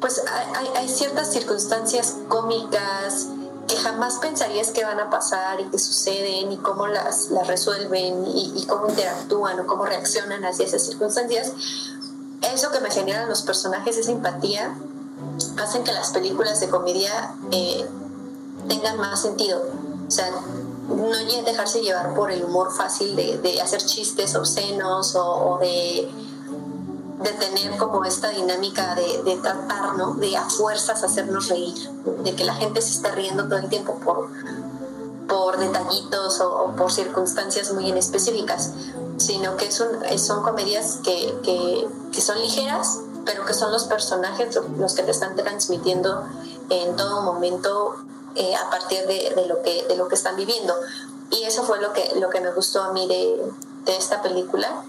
pues 0.00 0.22
hay, 0.56 0.68
hay 0.76 0.88
ciertas 0.88 1.30
circunstancias 1.30 2.16
cómicas, 2.28 3.26
que 3.70 3.76
jamás 3.76 4.16
pensarías 4.16 4.72
que 4.72 4.84
van 4.84 4.98
a 4.98 5.08
pasar 5.10 5.60
y 5.60 5.64
que 5.66 5.78
suceden 5.78 6.50
y 6.50 6.56
cómo 6.56 6.88
las, 6.88 7.30
las 7.30 7.46
resuelven 7.46 8.26
y, 8.26 8.66
cómo 8.66 8.88
interactúan 8.88 9.60
o 9.60 9.66
cómo 9.66 9.86
reaccionan 9.86 10.44
hacia 10.44 10.66
esas 10.66 10.82
circunstancias, 10.82 11.52
eso 12.52 12.70
que 12.72 12.80
me 12.80 12.90
generan 12.90 13.28
los 13.28 13.42
personajes, 13.42 13.96
esa 13.96 14.10
empatía, 14.10 14.74
hacen 15.62 15.84
que 15.84 15.92
las 15.92 16.10
películas 16.10 16.58
de 16.58 16.68
comedia 16.68 17.34
eh, 17.52 17.86
tengan 18.66 18.96
más 18.96 19.22
sentido. 19.22 19.62
O 20.08 20.10
sea, 20.10 20.28
no 20.88 21.42
dejarse 21.44 21.80
llevar 21.80 22.14
por 22.16 22.32
el 22.32 22.44
humor 22.44 22.72
fácil 22.72 23.14
de, 23.14 23.38
de 23.38 23.60
hacer 23.60 23.84
chistes 23.84 24.34
obscenos 24.34 25.14
o, 25.14 25.52
o 25.52 25.58
de 25.58 26.10
de 27.20 27.30
tener 27.32 27.76
como 27.76 28.04
esta 28.04 28.30
dinámica 28.30 28.94
de, 28.94 29.22
de, 29.22 29.36
tratar, 29.36 29.94
¿no? 29.96 30.14
De 30.14 30.36
a 30.36 30.48
fuerzas 30.48 31.04
hacernos 31.04 31.48
reír, 31.48 31.90
de 32.24 32.34
que 32.34 32.44
la 32.44 32.54
gente 32.54 32.80
se 32.80 32.92
esté 32.92 33.10
riendo 33.10 33.44
todo 33.44 33.58
el 33.58 33.68
tiempo 33.68 33.96
por, 33.96 34.30
por 35.28 35.58
detallitos 35.58 36.40
o, 36.40 36.72
por 36.76 36.90
circunstancias 36.90 37.72
muy 37.72 37.90
en 37.90 37.98
específicas, 37.98 38.72
sino 39.18 39.56
que 39.58 39.70
son, 39.70 40.42
comedias 40.42 41.00
que, 41.04 41.38
que, 41.42 41.86
que, 42.10 42.20
son 42.22 42.38
ligeras, 42.40 43.00
pero 43.26 43.44
que 43.44 43.52
son 43.52 43.70
los 43.70 43.84
personajes 43.84 44.58
los 44.78 44.94
que 44.94 45.02
te 45.02 45.10
están 45.10 45.36
transmitiendo 45.36 46.24
en 46.70 46.96
todo 46.96 47.20
momento 47.20 47.96
eh, 48.34 48.54
a 48.56 48.70
partir 48.70 49.06
de, 49.06 49.34
de, 49.36 49.46
lo 49.46 49.60
que, 49.60 49.84
de 49.86 49.96
lo 49.96 50.08
que 50.08 50.14
están 50.14 50.36
viviendo. 50.36 50.74
Y 51.30 51.42
eso 51.42 51.64
fue 51.64 51.82
lo 51.82 51.92
que, 51.92 52.12
lo 52.18 52.30
que 52.30 52.40
me 52.40 52.50
gustó 52.52 52.82
a 52.82 52.92
mí 52.92 53.06
de, 53.06 53.42
de 53.84 53.96
esta 53.96 54.22
película 54.22 54.84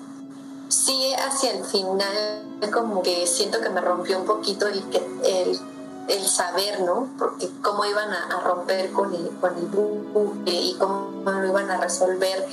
sí 0.71 1.13
hacia 1.13 1.51
el 1.51 1.65
final 1.65 2.43
como 2.73 3.01
que 3.01 3.27
siento 3.27 3.59
que 3.59 3.69
me 3.69 3.81
rompió 3.81 4.19
un 4.19 4.25
poquito 4.25 4.67
el, 4.67 4.83
el, 5.23 5.59
el 6.07 6.27
saber, 6.27 6.81
¿no? 6.81 7.09
Porque 7.17 7.49
cómo 7.61 7.83
iban 7.85 8.09
a, 8.11 8.39
romper 8.41 8.91
con 8.91 9.13
el, 9.13 9.29
con 9.39 9.57
el 9.57 9.65
buque 9.65 10.51
y 10.51 10.75
cómo 10.79 11.11
lo 11.25 11.47
iban 11.47 11.69
a 11.69 11.77
resolver 11.77 12.47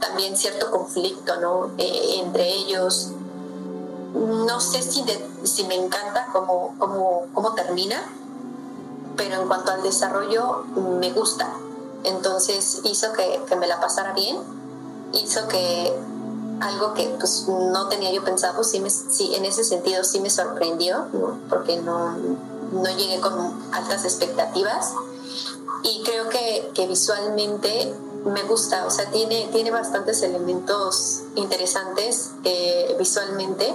también 0.00 0.36
cierto 0.36 0.70
conflicto, 0.70 1.40
¿no? 1.40 1.70
Eh, 1.76 2.20
entre 2.22 2.48
ellos. 2.48 3.10
No 4.14 4.60
sé 4.60 4.80
si, 4.80 5.04
si 5.42 5.64
me 5.64 5.74
encanta 5.74 6.28
cómo, 6.32 6.74
cómo, 6.78 7.26
cómo 7.34 7.54
termina, 7.54 8.00
pero 9.16 9.42
en 9.42 9.48
cuanto 9.48 9.72
al 9.72 9.82
desarrollo 9.82 10.64
me 11.00 11.12
gusta. 11.12 11.52
Entonces 12.04 12.80
hizo 12.84 13.12
que, 13.12 13.42
que 13.46 13.56
me 13.56 13.66
la 13.66 13.80
pasara 13.80 14.14
bien, 14.14 14.38
hizo 15.12 15.46
que 15.48 15.92
algo 16.60 16.94
que 16.94 17.04
pues 17.18 17.46
no 17.48 17.88
tenía 17.88 18.12
yo 18.12 18.24
pensado, 18.24 18.64
sí, 18.64 18.80
me, 18.80 18.90
sí 18.90 19.34
en 19.34 19.44
ese 19.44 19.64
sentido 19.64 20.04
sí 20.04 20.20
me 20.20 20.30
sorprendió, 20.30 21.06
porque 21.48 21.76
no, 21.78 22.16
no 22.72 22.96
llegué 22.96 23.20
con 23.20 23.34
altas 23.72 24.04
expectativas. 24.04 24.92
Y 25.82 26.02
creo 26.04 26.28
que, 26.28 26.70
que, 26.74 26.86
visualmente 26.86 27.94
me 28.24 28.42
gusta, 28.42 28.84
o 28.86 28.90
sea, 28.90 29.10
tiene, 29.10 29.48
tiene 29.52 29.70
bastantes 29.70 30.22
elementos 30.22 31.22
interesantes 31.36 32.32
eh, 32.44 32.96
visualmente, 32.98 33.74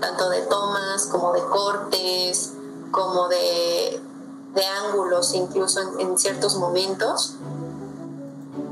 tanto 0.00 0.30
de 0.30 0.40
tomas 0.42 1.06
como 1.06 1.32
de 1.32 1.42
cortes, 1.44 2.52
como 2.90 3.28
de, 3.28 4.00
de 4.54 4.64
ángulos 4.64 5.34
incluso 5.34 5.80
en, 5.80 6.00
en 6.00 6.18
ciertos 6.18 6.56
momentos 6.56 7.34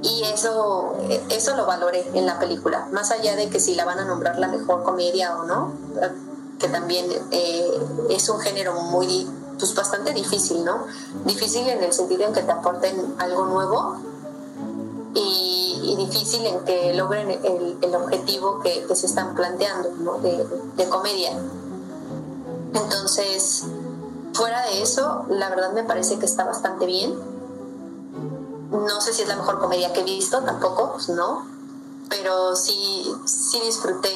y 0.03 0.25
eso, 0.25 0.97
eso 1.31 1.57
lo 1.57 1.65
valoré 1.65 2.05
en 2.15 2.27
la 2.27 2.39
película, 2.39 2.89
más 2.93 3.13
allá 3.13 3.37
de 3.37 3.49
que 3.49 3.61
si 3.61 3.77
la 3.77 3.85
van 3.85 4.01
a 4.01 4.05
nombrar 4.05 4.39
la 4.39 4.49
mejor 4.49 4.83
comedia 4.83 5.37
o 5.37 5.45
no, 5.45 5.73
que 6.59 6.69
también 6.69 7.07
eh, 7.31 7.69
es 8.11 8.29
un 8.29 8.41
género 8.41 8.75
muy, 8.75 9.29
pues 9.59 9.75
bastante 9.77 10.13
difícil, 10.13 10.65
¿no? 10.65 10.87
Difícil 11.25 11.69
en 11.69 11.85
el 11.85 11.93
sentido 11.93 12.25
en 12.25 12.33
que 12.33 12.43
te 12.43 12.51
aporten 12.51 13.15
algo 13.19 13.47
nuevo 13.47 13.97
y, 15.15 15.95
difícil 15.99 16.45
en 16.47 16.65
que 16.65 16.95
logren 16.95 17.31
el, 17.31 17.79
el 17.81 17.95
objetivo 17.95 18.61
que, 18.61 18.85
que, 18.89 18.97
se 18.97 19.07
están 19.07 19.37
planteando, 19.37 19.91
¿no? 20.01 20.19
De, 20.19 20.45
de 20.77 20.89
comedia. 20.89 21.31
Entonces, 22.75 23.65
fuera 24.33 24.63
de 24.67 24.83
eso, 24.83 25.25
la 25.29 25.49
verdad 25.51 25.73
me 25.73 25.85
parece 25.85 26.19
que 26.19 26.27
está 26.27 26.45
bastante 26.45 26.87
bien 26.87 27.15
no 28.73 29.01
sé 29.01 29.13
si 29.13 29.23
es 29.23 29.29
la 29.29 29.37
mejor 29.37 29.59
comedia 29.59 29.93
que 29.93 30.01
he 30.01 30.05
visto, 30.05 30.41
tampoco, 30.41 30.93
pues 30.93 31.09
no. 31.11 31.45
Pero 32.09 32.57
sí, 32.57 33.11
sí 33.25 33.61
disfruté 33.65 34.11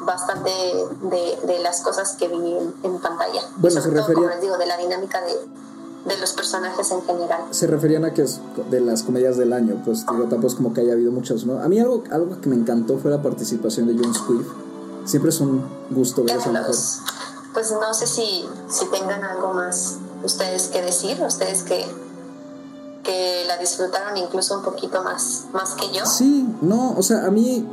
bastante 0.00 0.50
de, 0.50 1.58
las 1.60 1.80
cosas 1.80 2.16
que 2.16 2.28
vi 2.28 2.56
en, 2.82 2.98
pantalla. 2.98 3.42
Bueno, 3.56 3.80
se 3.80 3.88
refería. 3.88 4.14
Como 4.14 4.28
les 4.28 4.40
digo, 4.40 4.58
de 4.58 4.66
la 4.66 4.76
dinámica 4.76 5.20
de, 5.22 6.16
los 6.20 6.32
personajes 6.32 6.90
en 6.90 7.02
general. 7.02 7.42
Se 7.50 7.66
referían 7.66 8.04
a 8.04 8.14
que 8.14 8.22
es 8.22 8.40
de 8.70 8.80
las 8.80 9.02
comedias 9.02 9.36
del 9.36 9.52
año, 9.52 9.80
pues 9.84 10.06
digo, 10.06 10.24
tampoco 10.24 10.46
es 10.46 10.54
como 10.54 10.72
que 10.72 10.80
haya 10.80 10.92
habido 10.92 11.12
muchas, 11.12 11.44
¿no? 11.44 11.60
A 11.62 11.68
mí 11.68 11.78
algo, 11.78 12.02
algo 12.10 12.40
que 12.40 12.48
me 12.48 12.56
encantó 12.56 12.98
fue 12.98 13.10
la 13.10 13.20
participación 13.20 13.86
de 13.88 14.02
John 14.02 14.14
Squibb. 14.14 14.46
Siempre 15.04 15.30
es 15.30 15.40
un 15.40 15.66
gusto 15.90 16.24
ver 16.24 16.36
mujer. 16.36 16.64
Pues 17.52 17.72
no 17.72 17.92
sé 17.92 18.06
si, 18.06 18.48
si 18.68 18.86
tengan 18.86 19.22
algo 19.24 19.52
más 19.52 19.96
ustedes 20.22 20.68
que 20.68 20.82
decir, 20.82 21.20
ustedes 21.22 21.62
que 21.62 21.86
que 23.08 23.44
la 23.46 23.56
disfrutaron 23.56 24.18
incluso 24.18 24.58
un 24.58 24.62
poquito 24.62 25.02
más, 25.02 25.46
más 25.54 25.74
que 25.76 25.86
yo. 25.96 26.04
Sí, 26.04 26.46
no, 26.60 26.92
o 26.94 27.02
sea, 27.02 27.24
a 27.24 27.30
mí, 27.30 27.66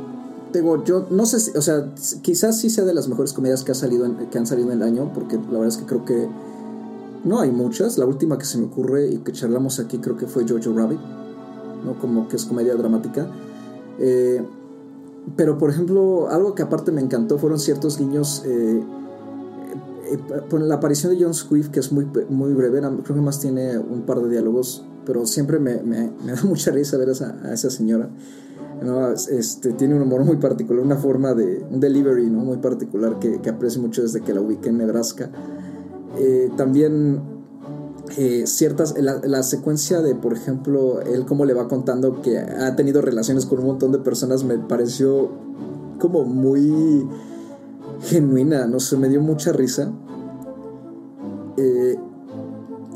digo, 0.50 0.82
yo 0.82 1.06
no 1.10 1.26
sé, 1.26 1.58
o 1.58 1.60
sea, 1.60 1.92
quizás 2.22 2.58
sí 2.58 2.70
sea 2.70 2.84
de 2.84 2.94
las 2.94 3.06
mejores 3.06 3.34
comedias 3.34 3.62
que, 3.62 3.72
ha 3.72 3.74
salido 3.74 4.08
que 4.30 4.38
han 4.38 4.46
salido 4.46 4.72
en 4.72 4.80
el 4.80 4.82
año, 4.82 5.12
porque 5.12 5.36
la 5.36 5.58
verdad 5.58 5.68
es 5.68 5.76
que 5.76 5.84
creo 5.84 6.06
que 6.06 6.26
no 7.24 7.40
hay 7.40 7.50
muchas. 7.50 7.98
La 7.98 8.06
última 8.06 8.38
que 8.38 8.46
se 8.46 8.56
me 8.56 8.64
ocurre 8.64 9.08
y 9.08 9.18
que 9.18 9.32
charlamos 9.32 9.78
aquí 9.78 9.98
creo 9.98 10.16
que 10.16 10.26
fue 10.26 10.46
Jojo 10.48 10.74
Rabbit, 10.74 11.00
¿no? 11.84 11.98
Como 12.00 12.28
que 12.28 12.36
es 12.36 12.46
comedia 12.46 12.74
dramática. 12.74 13.26
Eh, 13.98 14.42
pero, 15.36 15.58
por 15.58 15.68
ejemplo, 15.68 16.28
algo 16.30 16.54
que 16.54 16.62
aparte 16.62 16.92
me 16.92 17.02
encantó 17.02 17.36
fueron 17.36 17.60
ciertos 17.60 17.98
guiños. 17.98 18.42
Eh, 18.46 18.82
eh, 20.12 20.18
la 20.60 20.76
aparición 20.76 21.12
de 21.12 21.22
John 21.22 21.34
Squiff, 21.34 21.68
que 21.68 21.80
es 21.80 21.92
muy, 21.92 22.06
muy 22.30 22.54
breve, 22.54 22.80
creo 22.80 23.16
que 23.16 23.20
más 23.20 23.38
tiene 23.38 23.76
un 23.76 24.06
par 24.06 24.20
de 24.20 24.30
diálogos 24.30 24.86
pero 25.06 25.24
siempre 25.24 25.58
me, 25.58 25.82
me, 25.82 26.10
da 26.32 26.42
mucha 26.44 26.70
risa 26.70 26.98
ver 26.98 27.08
a 27.08 27.12
esa, 27.12 27.36
a 27.44 27.54
esa 27.54 27.70
señora. 27.70 28.10
¿no? 28.82 29.10
Este, 29.10 29.72
tiene 29.72 29.94
un 29.94 30.02
humor 30.02 30.24
muy 30.24 30.36
particular, 30.36 30.84
una 30.84 30.96
forma 30.96 31.32
de, 31.32 31.64
un 31.70 31.80
delivery 31.80 32.28
¿no? 32.28 32.40
muy 32.40 32.58
particular 32.58 33.18
que, 33.18 33.40
que 33.40 33.48
aprecio 33.48 33.80
mucho 33.80 34.02
desde 34.02 34.20
que 34.20 34.34
la 34.34 34.42
ubiqué 34.42 34.68
en 34.68 34.78
Nebraska. 34.78 35.30
Eh, 36.18 36.50
también 36.56 37.22
eh, 38.18 38.44
ciertas, 38.46 38.94
la, 38.98 39.20
la, 39.24 39.42
secuencia 39.42 40.02
de, 40.02 40.14
por 40.14 40.32
ejemplo, 40.32 41.00
él 41.00 41.24
cómo 41.26 41.44
le 41.44 41.54
va 41.54 41.68
contando 41.68 42.22
que 42.22 42.38
ha 42.38 42.76
tenido 42.76 43.02
relaciones 43.02 43.46
con 43.46 43.60
un 43.60 43.66
montón 43.66 43.92
de 43.92 43.98
personas 43.98 44.44
me 44.44 44.58
pareció 44.58 45.30
como 45.98 46.24
muy 46.24 47.06
genuina, 48.02 48.66
no 48.66 48.80
sé, 48.80 48.96
me 48.96 49.08
dio 49.08 49.20
mucha 49.20 49.52
risa. 49.52 49.92
Eh, 51.56 51.96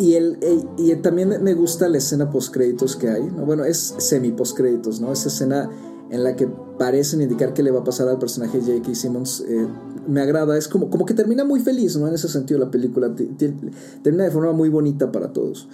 y, 0.00 0.14
el, 0.14 0.38
y 0.78 0.94
también 0.96 1.42
me 1.42 1.52
gusta 1.52 1.86
la 1.88 1.98
escena 1.98 2.30
post 2.30 2.54
créditos 2.54 2.96
que 2.96 3.10
hay, 3.10 3.22
¿no? 3.22 3.44
Bueno, 3.44 3.64
es 3.64 3.94
semi 3.98 4.32
post 4.32 4.56
créditos, 4.56 4.98
¿no? 4.98 5.12
Esa 5.12 5.28
escena 5.28 5.70
en 6.10 6.24
la 6.24 6.36
que 6.36 6.48
parecen 6.78 7.20
indicar 7.20 7.52
que 7.52 7.62
le 7.62 7.70
va 7.70 7.80
a 7.80 7.84
pasar 7.84 8.08
al 8.08 8.18
personaje 8.18 8.60
J.K. 8.60 8.94
Simmons 8.94 9.44
eh, 9.46 9.66
me 10.08 10.22
agrada, 10.22 10.56
es 10.56 10.68
como, 10.68 10.88
como 10.88 11.04
que 11.04 11.12
termina 11.12 11.44
muy 11.44 11.60
feliz, 11.60 11.98
¿no? 11.98 12.08
En 12.08 12.14
ese 12.14 12.28
sentido 12.28 12.58
la 12.58 12.70
película 12.70 13.14
termina 14.02 14.24
de 14.24 14.30
forma 14.30 14.52
muy 14.52 14.70
bonita 14.70 15.12
para 15.12 15.34
todos, 15.34 15.68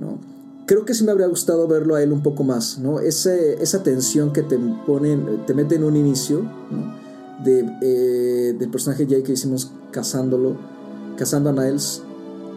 ¿no? 0.00 0.18
Creo 0.66 0.84
que 0.84 0.92
sí 0.92 1.04
me 1.04 1.12
habría 1.12 1.28
gustado 1.28 1.68
verlo 1.68 1.94
a 1.94 2.02
él 2.02 2.12
un 2.12 2.24
poco 2.24 2.42
más, 2.42 2.80
¿no? 2.80 2.98
Ese, 2.98 3.62
esa 3.62 3.84
tensión 3.84 4.32
que 4.32 4.42
te 4.42 4.58
ponen, 4.84 5.46
te 5.46 5.54
mete 5.54 5.76
en 5.76 5.84
un 5.84 5.96
inicio, 5.96 6.42
¿no? 6.42 6.98
De, 7.44 7.64
eh, 7.82 8.56
del 8.58 8.68
personaje 8.68 9.06
J.K. 9.06 9.36
Simmons 9.36 9.70
cazándolo, 9.92 10.58
cazando 11.16 11.50
a 11.50 11.52
Niles 11.52 12.02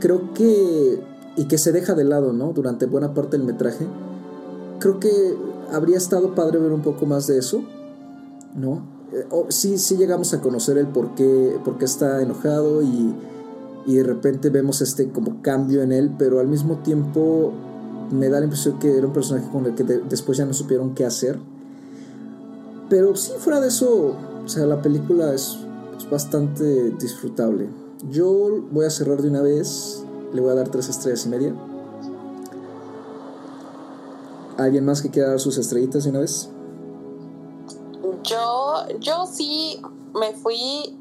creo 0.04 0.34
que, 0.34 1.02
y 1.38 1.46
que 1.46 1.58
se 1.58 1.72
deja 1.72 1.94
de 1.96 2.04
lado, 2.04 2.34
¿no? 2.34 2.52
Durante 2.52 2.88
buena 2.88 3.14
parte 3.14 3.38
del 3.38 3.48
metraje, 3.48 3.88
creo 4.80 5.00
que 5.00 5.38
habría 5.72 5.96
estado 5.96 6.36
padre 6.36 6.60
ver 6.60 6.74
un 6.74 6.82
poco 6.82 7.06
más 7.06 7.26
de 7.28 7.38
eso, 7.38 7.64
¿no? 8.54 8.86
Eh, 9.14 9.26
sí, 9.48 9.78
sí 9.78 9.96
llegamos 9.96 10.34
a 10.34 10.42
conocer 10.42 10.78
el 10.78 10.88
por 10.88 11.16
qué, 11.16 11.58
está 11.80 12.22
enojado 12.22 12.82
y, 12.82 13.16
y 13.86 13.96
de 13.96 14.04
repente 14.04 14.50
vemos 14.50 14.82
este 14.82 15.10
como 15.10 15.42
cambio 15.42 15.82
en 15.82 15.94
él, 15.94 16.14
pero 16.20 16.42
al 16.42 16.50
mismo 16.50 16.80
tiempo 16.80 17.54
me 18.12 18.28
da 18.28 18.40
la 18.40 18.48
impresión 18.48 18.80
que 18.80 18.98
era 18.98 19.08
un 19.08 19.14
personaje 19.14 19.50
con 19.54 19.66
el 19.68 19.74
que 19.74 19.86
después 19.86 20.38
ya 20.38 20.46
no 20.46 20.52
supieron 20.52 20.96
qué 20.96 21.06
hacer. 21.06 21.40
Pero 22.90 23.16
sí, 23.16 23.32
fuera 23.40 23.62
de 23.62 23.70
eso, 23.70 24.18
o 24.44 24.50
sea, 24.50 24.66
la 24.66 24.82
película 24.82 25.34
es 25.34 25.60
bastante 26.12 26.92
disfrutable. 27.00 27.83
Yo 28.10 28.62
voy 28.72 28.86
a 28.86 28.90
cerrar 28.90 29.22
de 29.22 29.30
una 29.30 29.42
vez, 29.42 30.04
le 30.34 30.42
voy 30.42 30.52
a 30.52 30.56
dar 30.56 30.70
tres 30.70 30.90
estrellas 30.90 31.26
y 31.26 31.30
media. 31.30 31.56
¿Alguien 34.58 34.86
más 34.86 35.02
que 35.02 35.10
quiera 35.10 35.30
dar 35.30 35.40
sus 35.40 35.58
estrellitas 35.58 36.04
de 36.04 36.10
una 36.10 36.20
vez? 36.20 36.50
Yo, 38.24 38.86
yo 39.00 39.26
sí 39.26 39.82
me 40.14 40.34
fui 40.34 40.98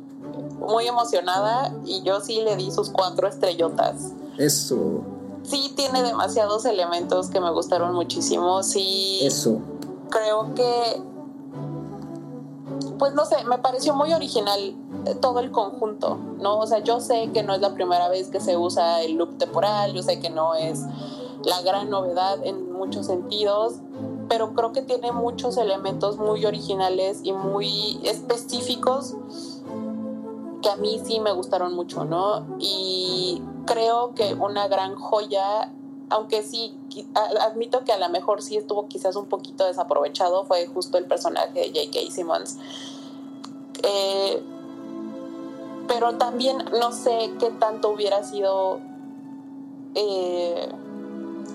muy 0.61 0.87
emocionada 0.87 1.75
y 1.85 2.03
yo 2.03 2.21
sí 2.21 2.41
le 2.41 2.57
di 2.57 2.71
sus 2.71 2.91
cuatro 2.91 3.29
estrellotas. 3.29 4.13
Eso. 4.39 5.03
Sí 5.43 5.73
tiene 5.77 6.03
demasiados 6.03 6.65
elementos 6.65 7.29
que 7.29 7.41
me 7.41 7.51
gustaron 7.51 7.95
muchísimo. 7.95 8.63
Sí. 8.63 9.21
Eso. 9.23 9.61
Creo 10.09 10.55
que 10.55 11.03
pues 12.99 13.15
no 13.15 13.25
sé, 13.25 13.45
me 13.45 13.59
pareció 13.59 13.95
muy 13.95 14.13
original 14.13 14.77
eh, 15.07 15.15
todo 15.21 15.41
el 15.41 15.51
conjunto, 15.51 16.17
¿no? 16.41 16.59
O 16.59 16.67
sea, 16.67 16.79
yo 16.81 17.01
sé 17.01 17.31
que 17.33 17.43
no 17.43 17.55
es 17.55 17.61
la 17.61 17.75
primera 17.75 18.09
vez 18.09 18.29
que 18.29 18.41
se 18.41 18.57
usa 18.57 19.03
el 19.03 19.15
loop 19.15 19.39
temporal, 19.39 19.93
yo 19.93 20.03
sé 20.03 20.21
que 20.21 20.31
no 20.31 20.55
es 20.55 20.83
la 21.45 21.61
gran 21.63 21.91
novedad 21.91 22.39
en 22.45 22.73
muchos 22.73 23.07
sentidos, 23.07 23.75
pero 24.29 24.55
creo 24.55 24.73
que 24.73 24.83
tiene 24.83 25.13
muchos 25.13 25.57
elementos 25.57 26.19
muy 26.19 26.45
originales 26.47 27.21
y 27.23 27.33
muy 27.33 28.01
específicos 28.05 29.17
que 30.63 30.71
a 30.71 30.77
mí 30.77 31.01
sí 31.05 31.21
me 31.21 31.33
gustaron 31.33 31.75
mucho, 31.75 32.05
¿no? 32.05 32.47
Y 32.59 33.43
creo 33.67 34.15
que 34.15 34.35
una 34.35 34.69
gran 34.69 34.95
joya, 34.95 35.73
aunque 36.09 36.43
sí, 36.43 36.79
admito 37.41 37.85
que 37.85 37.93
a 37.93 37.99
lo 37.99 38.09
mejor 38.09 38.43
sí 38.43 38.57
estuvo 38.57 38.87
quizás 38.89 39.17
un 39.17 39.27
poquito 39.27 39.67
desaprovechado, 39.67 40.45
fue 40.45 40.67
justo 40.67 40.99
el 40.99 41.07
personaje 41.07 41.61
de 41.61 41.69
J.K. 41.69 42.11
Simmons. 42.11 42.59
Eh, 43.83 44.43
pero 45.89 46.15
también 46.15 46.59
no 46.79 46.93
sé 46.93 47.33
qué 47.39 47.51
tanto 47.51 47.91
hubiera 47.91 48.23
sido... 48.23 48.81
Eh, 49.95 50.69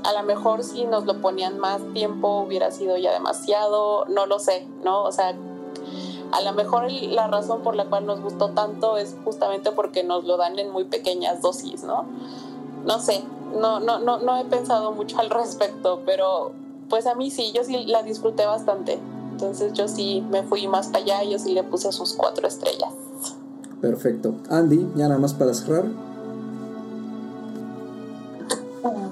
a 0.04 0.14
lo 0.14 0.24
mejor 0.24 0.64
si 0.64 0.86
nos 0.86 1.06
lo 1.06 1.22
ponían 1.22 1.58
más 1.60 1.82
tiempo 1.94 2.42
hubiera 2.42 2.72
sido 2.72 2.98
ya 2.98 3.12
demasiado, 3.12 4.06
no 4.06 4.26
lo 4.26 4.40
sé, 4.40 4.68
¿no? 4.84 5.04
O 5.04 5.12
sea, 5.12 5.36
a 6.32 6.42
lo 6.42 6.54
mejor 6.54 6.92
la 6.92 7.28
razón 7.28 7.62
por 7.62 7.76
la 7.76 7.86
cual 7.86 8.06
nos 8.06 8.22
gustó 8.22 8.52
tanto 8.52 8.98
es 8.98 9.16
justamente 9.24 9.72
porque 9.72 10.04
nos 10.04 10.24
lo 10.26 10.38
dan 10.38 10.60
en 10.60 10.70
muy 10.70 10.86
pequeñas 10.86 11.42
dosis, 11.42 11.84
¿no? 11.84 12.06
No 12.86 13.00
sé, 13.00 13.24
no, 13.56 13.80
no, 13.80 14.00
no, 14.00 14.20
no 14.20 14.38
he 14.38 14.46
pensado 14.46 14.92
mucho 14.92 15.20
al 15.20 15.30
respecto, 15.30 16.02
pero 16.06 16.52
pues 16.90 17.06
a 17.06 17.16
mí 17.16 17.32
sí, 17.32 17.52
yo 17.54 17.64
sí 17.64 17.86
la 17.86 18.04
disfruté 18.04 18.46
bastante. 18.46 19.00
Entonces 19.32 19.74
yo 19.74 19.88
sí 19.88 20.26
me 20.30 20.44
fui 20.44 20.68
más 20.68 20.88
para 20.88 21.04
allá 21.04 21.24
y 21.24 21.32
yo 21.32 21.40
sí 21.40 21.54
le 21.54 21.64
puse 21.64 21.92
sus 21.92 22.14
cuatro 22.14 22.48
estrellas. 22.48 22.90
Perfecto. 23.82 24.36
Andy, 24.50 24.90
ya 24.96 25.08
nada 25.08 25.20
más 25.20 25.34
para 25.34 25.54
cerrar. 25.54 25.86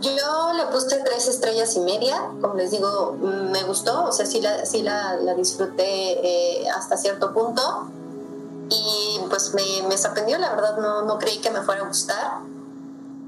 Yo 0.01 0.53
le 0.53 0.65
puse 0.71 0.97
tres 1.03 1.27
estrellas 1.27 1.75
y 1.75 1.81
media, 1.81 2.31
como 2.41 2.55
les 2.55 2.71
digo, 2.71 3.17
me 3.51 3.63
gustó, 3.63 4.05
o 4.05 4.11
sea, 4.11 4.25
sí 4.25 4.41
la, 4.41 4.65
sí 4.65 4.81
la, 4.81 5.17
la 5.17 5.33
disfruté 5.35 5.83
eh, 5.83 6.69
hasta 6.69 6.97
cierto 6.97 7.33
punto 7.33 7.61
y 8.69 9.19
pues 9.29 9.53
me, 9.53 9.87
me, 9.87 9.97
sorprendió, 9.97 10.37
la 10.37 10.49
verdad 10.55 10.77
no, 10.77 11.03
no 11.03 11.19
creí 11.19 11.39
que 11.39 11.51
me 11.51 11.61
fuera 11.61 11.83
a 11.83 11.87
gustar 11.87 12.41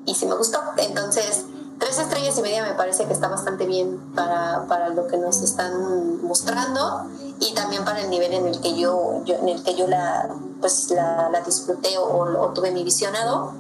y 0.08 0.16
sí 0.16 0.26
me 0.26 0.36
gustó, 0.36 0.60
entonces 0.78 1.46
tres 1.78 2.00
estrellas 2.00 2.36
y 2.38 2.42
media 2.42 2.64
me 2.64 2.74
parece 2.74 3.06
que 3.06 3.14
está 3.14 3.28
bastante 3.28 3.66
bien 3.66 4.00
para, 4.16 4.66
para 4.68 4.90
lo 4.90 5.06
que 5.06 5.18
nos 5.18 5.42
están 5.42 6.24
mostrando 6.24 7.06
y 7.40 7.54
también 7.54 7.86
para 7.86 8.02
el 8.02 8.10
nivel 8.10 8.34
en 8.34 8.48
el 8.48 8.60
que 8.62 8.76
yo, 8.76 9.22
yo 9.26 9.36
en 9.36 9.50
el 9.50 9.64
que 9.64 9.76
yo 9.76 9.88
la, 9.88 10.28
pues 10.60 10.90
la, 10.90 11.30
disfruté 11.46 11.98
o, 12.00 12.42
o 12.42 12.50
tuve 12.54 12.72
mi 12.72 12.84
visionado 12.84 13.54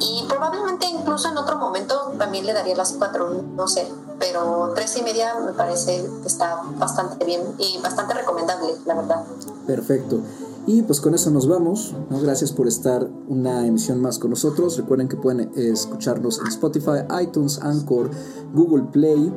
y 0.00 0.24
probablemente 0.28 0.86
incluso 0.86 1.28
en 1.28 1.36
otro 1.36 1.56
momento 1.56 2.12
también 2.16 2.46
le 2.46 2.52
daría 2.52 2.76
las 2.76 2.92
cuatro, 2.92 3.28
no 3.28 3.68
sé, 3.68 3.86
pero 4.18 4.72
tres 4.74 4.96
y 4.98 5.02
media 5.02 5.34
me 5.40 5.52
parece 5.52 6.04
que 6.22 6.28
está 6.28 6.62
bastante 6.78 7.24
bien 7.24 7.42
y 7.58 7.78
bastante 7.82 8.14
recomendable, 8.14 8.74
la 8.86 8.94
verdad. 8.94 9.24
Perfecto. 9.66 10.20
Y 10.68 10.82
pues 10.82 11.00
con 11.00 11.14
eso 11.14 11.30
nos 11.30 11.48
vamos. 11.48 11.94
¿no? 12.10 12.20
Gracias 12.20 12.52
por 12.52 12.68
estar 12.68 13.08
una 13.26 13.66
emisión 13.66 14.02
más 14.02 14.18
con 14.18 14.28
nosotros. 14.28 14.76
Recuerden 14.76 15.08
que 15.08 15.16
pueden 15.16 15.50
escucharnos 15.56 16.40
en 16.40 16.48
Spotify, 16.48 17.06
iTunes, 17.22 17.58
Anchor, 17.62 18.10
Google 18.52 18.84
Play, 18.92 19.32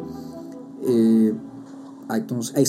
eh, 0.83 1.33
iTunes. 2.17 2.51
Eh, 2.55 2.65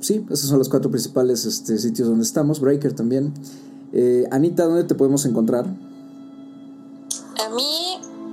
sí, 0.00 0.26
esos 0.28 0.50
son 0.50 0.58
los 0.58 0.68
cuatro 0.68 0.90
principales 0.90 1.46
este, 1.46 1.78
sitios 1.78 2.08
donde 2.08 2.24
estamos. 2.24 2.60
Breaker 2.60 2.92
también. 2.92 3.32
Eh, 3.94 4.26
Anita, 4.30 4.66
¿dónde 4.66 4.84
te 4.84 4.94
podemos 4.94 5.24
encontrar? 5.24 5.64
A 5.64 7.48
mí, 7.54 7.87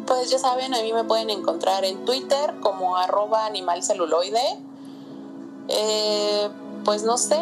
pues 0.05 0.29
ya 0.29 0.39
saben, 0.39 0.73
a 0.73 0.81
mí 0.81 0.93
me 0.93 1.03
pueden 1.03 1.29
encontrar 1.29 1.83
en 1.85 2.05
Twitter 2.05 2.55
como 2.61 2.97
arroba 2.97 3.45
animalceluloide. 3.45 4.59
Eh, 5.67 6.49
pues 6.83 7.03
no 7.03 7.17
sé, 7.17 7.39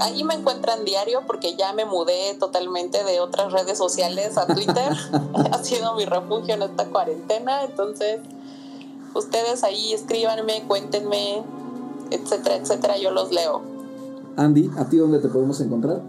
ahí 0.00 0.24
me 0.24 0.34
encuentran 0.34 0.84
diario 0.84 1.22
porque 1.26 1.56
ya 1.56 1.72
me 1.72 1.84
mudé 1.84 2.34
totalmente 2.38 3.04
de 3.04 3.20
otras 3.20 3.52
redes 3.52 3.78
sociales 3.78 4.36
a 4.36 4.46
Twitter. 4.46 4.96
ha 5.52 5.58
sido 5.62 5.94
mi 5.94 6.04
refugio 6.04 6.54
en 6.54 6.62
esta 6.62 6.86
cuarentena, 6.86 7.64
entonces 7.64 8.20
ustedes 9.14 9.64
ahí 9.64 9.92
escríbanme, 9.92 10.64
cuéntenme, 10.66 11.42
etcétera, 12.10 12.56
etcétera, 12.56 12.98
yo 12.98 13.10
los 13.10 13.32
leo. 13.32 13.62
Andy, 14.36 14.70
¿a 14.76 14.88
ti 14.88 14.96
dónde 14.96 15.20
te 15.20 15.28
podemos 15.28 15.60
encontrar? 15.60 16.02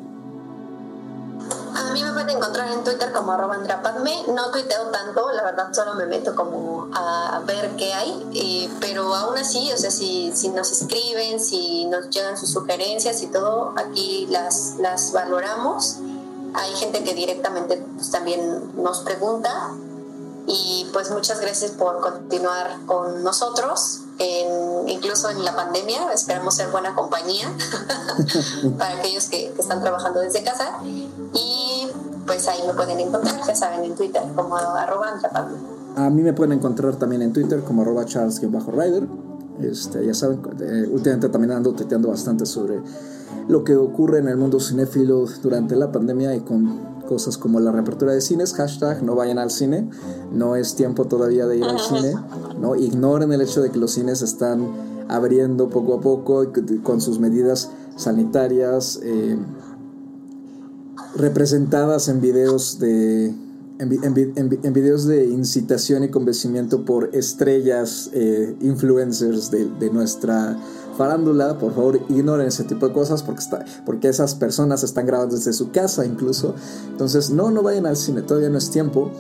Pueden 2.26 2.40
encontrar 2.40 2.72
en 2.72 2.84
Twitter 2.84 3.12
como 3.12 3.34
arroba 3.34 3.56
No 3.58 4.50
tuiteo 4.50 4.88
tanto, 4.88 5.32
la 5.32 5.44
verdad 5.44 5.72
solo 5.72 5.94
me 5.94 6.08
meto 6.08 6.34
como 6.34 6.90
a 6.92 7.44
ver 7.46 7.76
qué 7.78 7.94
hay, 7.94 8.76
pero 8.80 9.14
aún 9.14 9.38
así, 9.38 9.72
o 9.72 9.78
sea, 9.78 9.92
si, 9.92 10.32
si 10.34 10.50
nos 10.50 10.72
escriben, 10.72 11.40
si 11.40 11.86
nos 11.86 12.10
llegan 12.10 12.36
sus 12.36 12.50
sugerencias 12.50 13.22
y 13.22 13.28
todo, 13.28 13.76
aquí 13.76 14.26
las, 14.32 14.78
las 14.80 15.12
valoramos. 15.12 15.98
Hay 16.56 16.74
gente 16.74 17.04
que 17.04 17.14
directamente 17.14 17.86
pues, 17.96 18.10
también 18.10 18.72
nos 18.76 19.02
pregunta 19.02 19.76
y 20.48 20.90
pues 20.94 21.12
muchas 21.12 21.40
gracias 21.40 21.72
por 21.72 22.02
continuar 22.02 22.88
con 22.88 23.24
nosotros, 23.24 24.00
incluso 24.88 25.30
en 25.30 25.46
la 25.46 25.56
pandemia. 25.56 26.12
Esperamos 26.12 26.56
ser 26.56 26.70
buena 26.70 26.96
compañía 26.96 27.52
para 28.80 28.98
aquellos 28.98 29.26
que, 29.26 29.52
que, 29.52 29.62
están 29.62 29.82
trabajando 29.84 30.22
desde 30.22 30.44
casa. 30.44 30.80
Pues 32.26 32.48
ahí 32.48 32.60
me 32.66 32.74
pueden 32.74 33.00
encontrar, 33.00 33.36
ya 33.46 33.56
saben, 33.56 33.84
en 33.84 33.96
Twitter 33.96 34.22
como 34.36 34.56
arroba 34.58 35.20
A 35.96 36.10
mí 36.10 36.22
me 36.22 36.34
pueden 36.34 36.54
encontrar 36.54 36.96
también 36.96 37.22
en 37.22 37.34
Twitter 37.34 37.62
como 37.62 37.84
arroba 37.84 38.06
charles-rider. 38.06 39.08
Este, 39.62 40.06
ya 40.06 40.14
saben, 40.14 40.42
eh, 40.60 40.90
últimamente 40.92 41.30
también 41.30 41.52
ando 41.52 41.74
tuiteando 41.74 42.10
bastante 42.10 42.46
sobre 42.46 42.82
lo 43.48 43.64
que 43.64 43.76
ocurre 43.76 44.20
en 44.20 44.28
el 44.28 44.38
mundo 44.38 44.60
cinéfilo 44.60 45.26
durante 45.42 45.76
la 45.76 45.92
pandemia 45.92 46.36
y 46.36 46.42
con 46.42 46.96
cosas 47.08 47.38
como 47.38 47.60
la 47.60 47.72
reapertura 47.72 48.12
de 48.12 48.22
cines, 48.22 48.54
hashtag 48.54 49.04
no 49.04 49.16
vayan 49.16 49.38
al 49.38 49.52
cine, 49.52 49.90
no 50.32 50.56
es 50.56 50.76
tiempo 50.76 51.06
todavía 51.06 51.46
de 51.46 51.58
ir 51.58 51.64
al 51.64 51.80
cine, 51.80 52.16
¿no? 52.60 52.76
ignoren 52.76 53.32
el 53.32 53.42
hecho 53.42 53.62
de 53.62 53.70
que 53.70 53.78
los 53.78 53.92
cines 53.92 54.24
están 54.24 54.68
abriendo 55.08 55.70
poco 55.70 55.96
a 55.96 56.02
poco 56.02 56.52
con 56.84 57.00
sus 57.00 57.20
medidas 57.20 57.70
sanitarias 57.96 59.00
eh, 59.04 59.38
representadas 61.16 62.08
en 62.10 62.22
videos 62.22 62.80
de 62.80 63.34
en, 63.80 64.74
videos 64.74 65.06
de 65.06 65.26
incitación 65.26 66.04
y 66.04 66.10
convencimiento 66.10 66.86
por 66.86 67.14
estrellas 67.14 68.10
eh, 68.14 68.56
influencers 68.62 69.52
de, 69.52 69.90
nuestra 69.92 70.58
farándula, 70.98 71.58
por 71.58 71.74
favor 71.74 72.00
ignoren 72.08 72.48
ese 72.48 72.64
tipo 72.64 72.88
de 72.88 72.94
cosas 72.94 73.22
porque, 73.22 73.42
está, 73.42 73.66
porque 73.86 74.08
esas 74.08 74.36
personas 74.36 74.84
están 74.84 75.06
grabando 75.06 75.36
desde 75.36 75.52
su 75.52 75.72
casa 75.72 76.06
incluso. 76.06 76.56
Entonces, 76.90 77.32
no, 77.32 77.52
no 77.52 77.64
vayan 77.64 77.86
al 77.86 77.98
cine, 77.98 78.22
todavía 78.22 78.50
no 78.50 78.58
es 78.58 78.72
tiempo. 78.72 79.12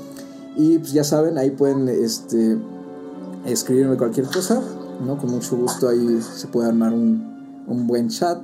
Y 0.56 0.78
pues 0.78 0.94
ya 0.94 1.04
saben, 1.04 1.38
ahí 1.38 1.52
pueden 1.52 1.90
este, 1.90 2.58
escribirme 3.46 3.98
cualquier 3.98 4.28
cosa, 4.28 4.62
¿no? 5.06 5.18
Con 5.18 5.32
mucho 5.32 5.58
gusto 5.58 5.90
ahí 5.90 6.22
se 6.22 6.48
puede 6.48 6.70
armar 6.70 6.94
un, 6.94 7.66
un 7.68 7.88
buen 7.88 8.08
chat. 8.08 8.40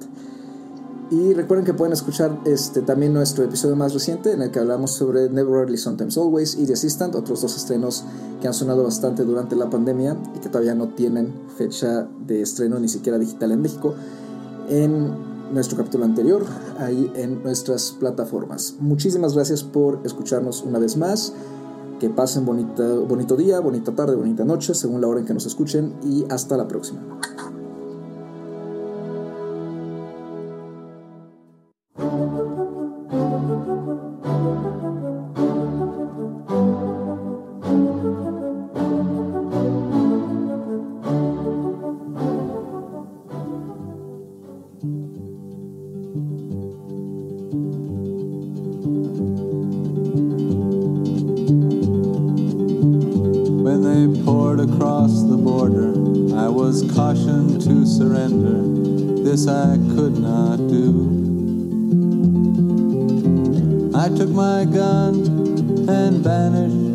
Y 1.11 1.33
recuerden 1.33 1.65
que 1.65 1.73
pueden 1.73 1.91
escuchar 1.91 2.39
este, 2.45 2.81
también 2.81 3.13
nuestro 3.13 3.43
episodio 3.43 3.75
más 3.75 3.93
reciente 3.93 4.31
en 4.31 4.41
el 4.41 4.49
que 4.49 4.59
hablamos 4.59 4.91
sobre 4.91 5.29
Never 5.29 5.55
Early 5.55 5.77
Sometimes 5.77 6.17
Always 6.17 6.55
y 6.57 6.65
The 6.65 6.71
Assistant, 6.71 7.15
otros 7.15 7.41
dos 7.41 7.57
estrenos 7.57 8.05
que 8.39 8.47
han 8.47 8.53
sonado 8.53 8.83
bastante 8.83 9.25
durante 9.25 9.57
la 9.57 9.69
pandemia 9.69 10.15
y 10.33 10.39
que 10.39 10.47
todavía 10.47 10.73
no 10.73 10.87
tienen 10.87 11.33
fecha 11.57 12.07
de 12.25 12.41
estreno 12.41 12.79
ni 12.79 12.87
siquiera 12.87 13.19
digital 13.19 13.51
en 13.51 13.61
México, 13.61 13.93
en 14.69 15.53
nuestro 15.53 15.77
capítulo 15.77 16.05
anterior, 16.05 16.45
ahí 16.79 17.11
en 17.13 17.43
nuestras 17.43 17.91
plataformas. 17.91 18.75
Muchísimas 18.79 19.35
gracias 19.35 19.63
por 19.63 19.99
escucharnos 20.05 20.63
una 20.63 20.79
vez 20.79 20.95
más. 20.95 21.33
Que 21.99 22.09
pasen 22.09 22.45
bonita, 22.45 22.83
bonito 23.07 23.35
día, 23.35 23.59
bonita 23.59 23.93
tarde, 23.93 24.15
bonita 24.15 24.45
noche, 24.45 24.73
según 24.73 25.01
la 25.01 25.07
hora 25.07 25.19
en 25.19 25.25
que 25.25 25.33
nos 25.33 25.45
escuchen 25.45 25.93
y 26.03 26.25
hasta 26.29 26.55
la 26.55 26.69
próxima. 26.69 27.01
surrender. 58.01 58.57
This 59.23 59.47
I 59.47 59.77
could 59.93 60.17
not 60.17 60.57
do. 60.57 60.89
I 63.93 64.09
took 64.09 64.29
my 64.29 64.65
gun 64.65 65.13
and 65.87 66.13
vanished. 66.29 66.87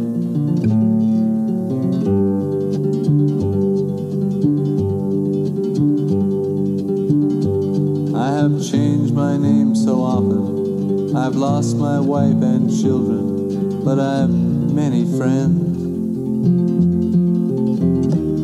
I 8.16 8.28
have 8.39 8.55
changed 8.69 9.15
my 9.15 9.37
name 9.37 9.77
so 9.77 10.03
often. 10.03 11.16
I've 11.16 11.37
lost 11.37 11.77
my 11.77 12.01
wife 12.01 12.43
and 12.43 12.69
children, 12.69 13.85
but 13.85 14.01
I've 14.01 14.31
many 14.31 15.05
friends. 15.16 15.77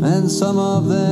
And 0.05 0.31
some 0.31 0.59
of 0.59 0.87
them 0.87 1.12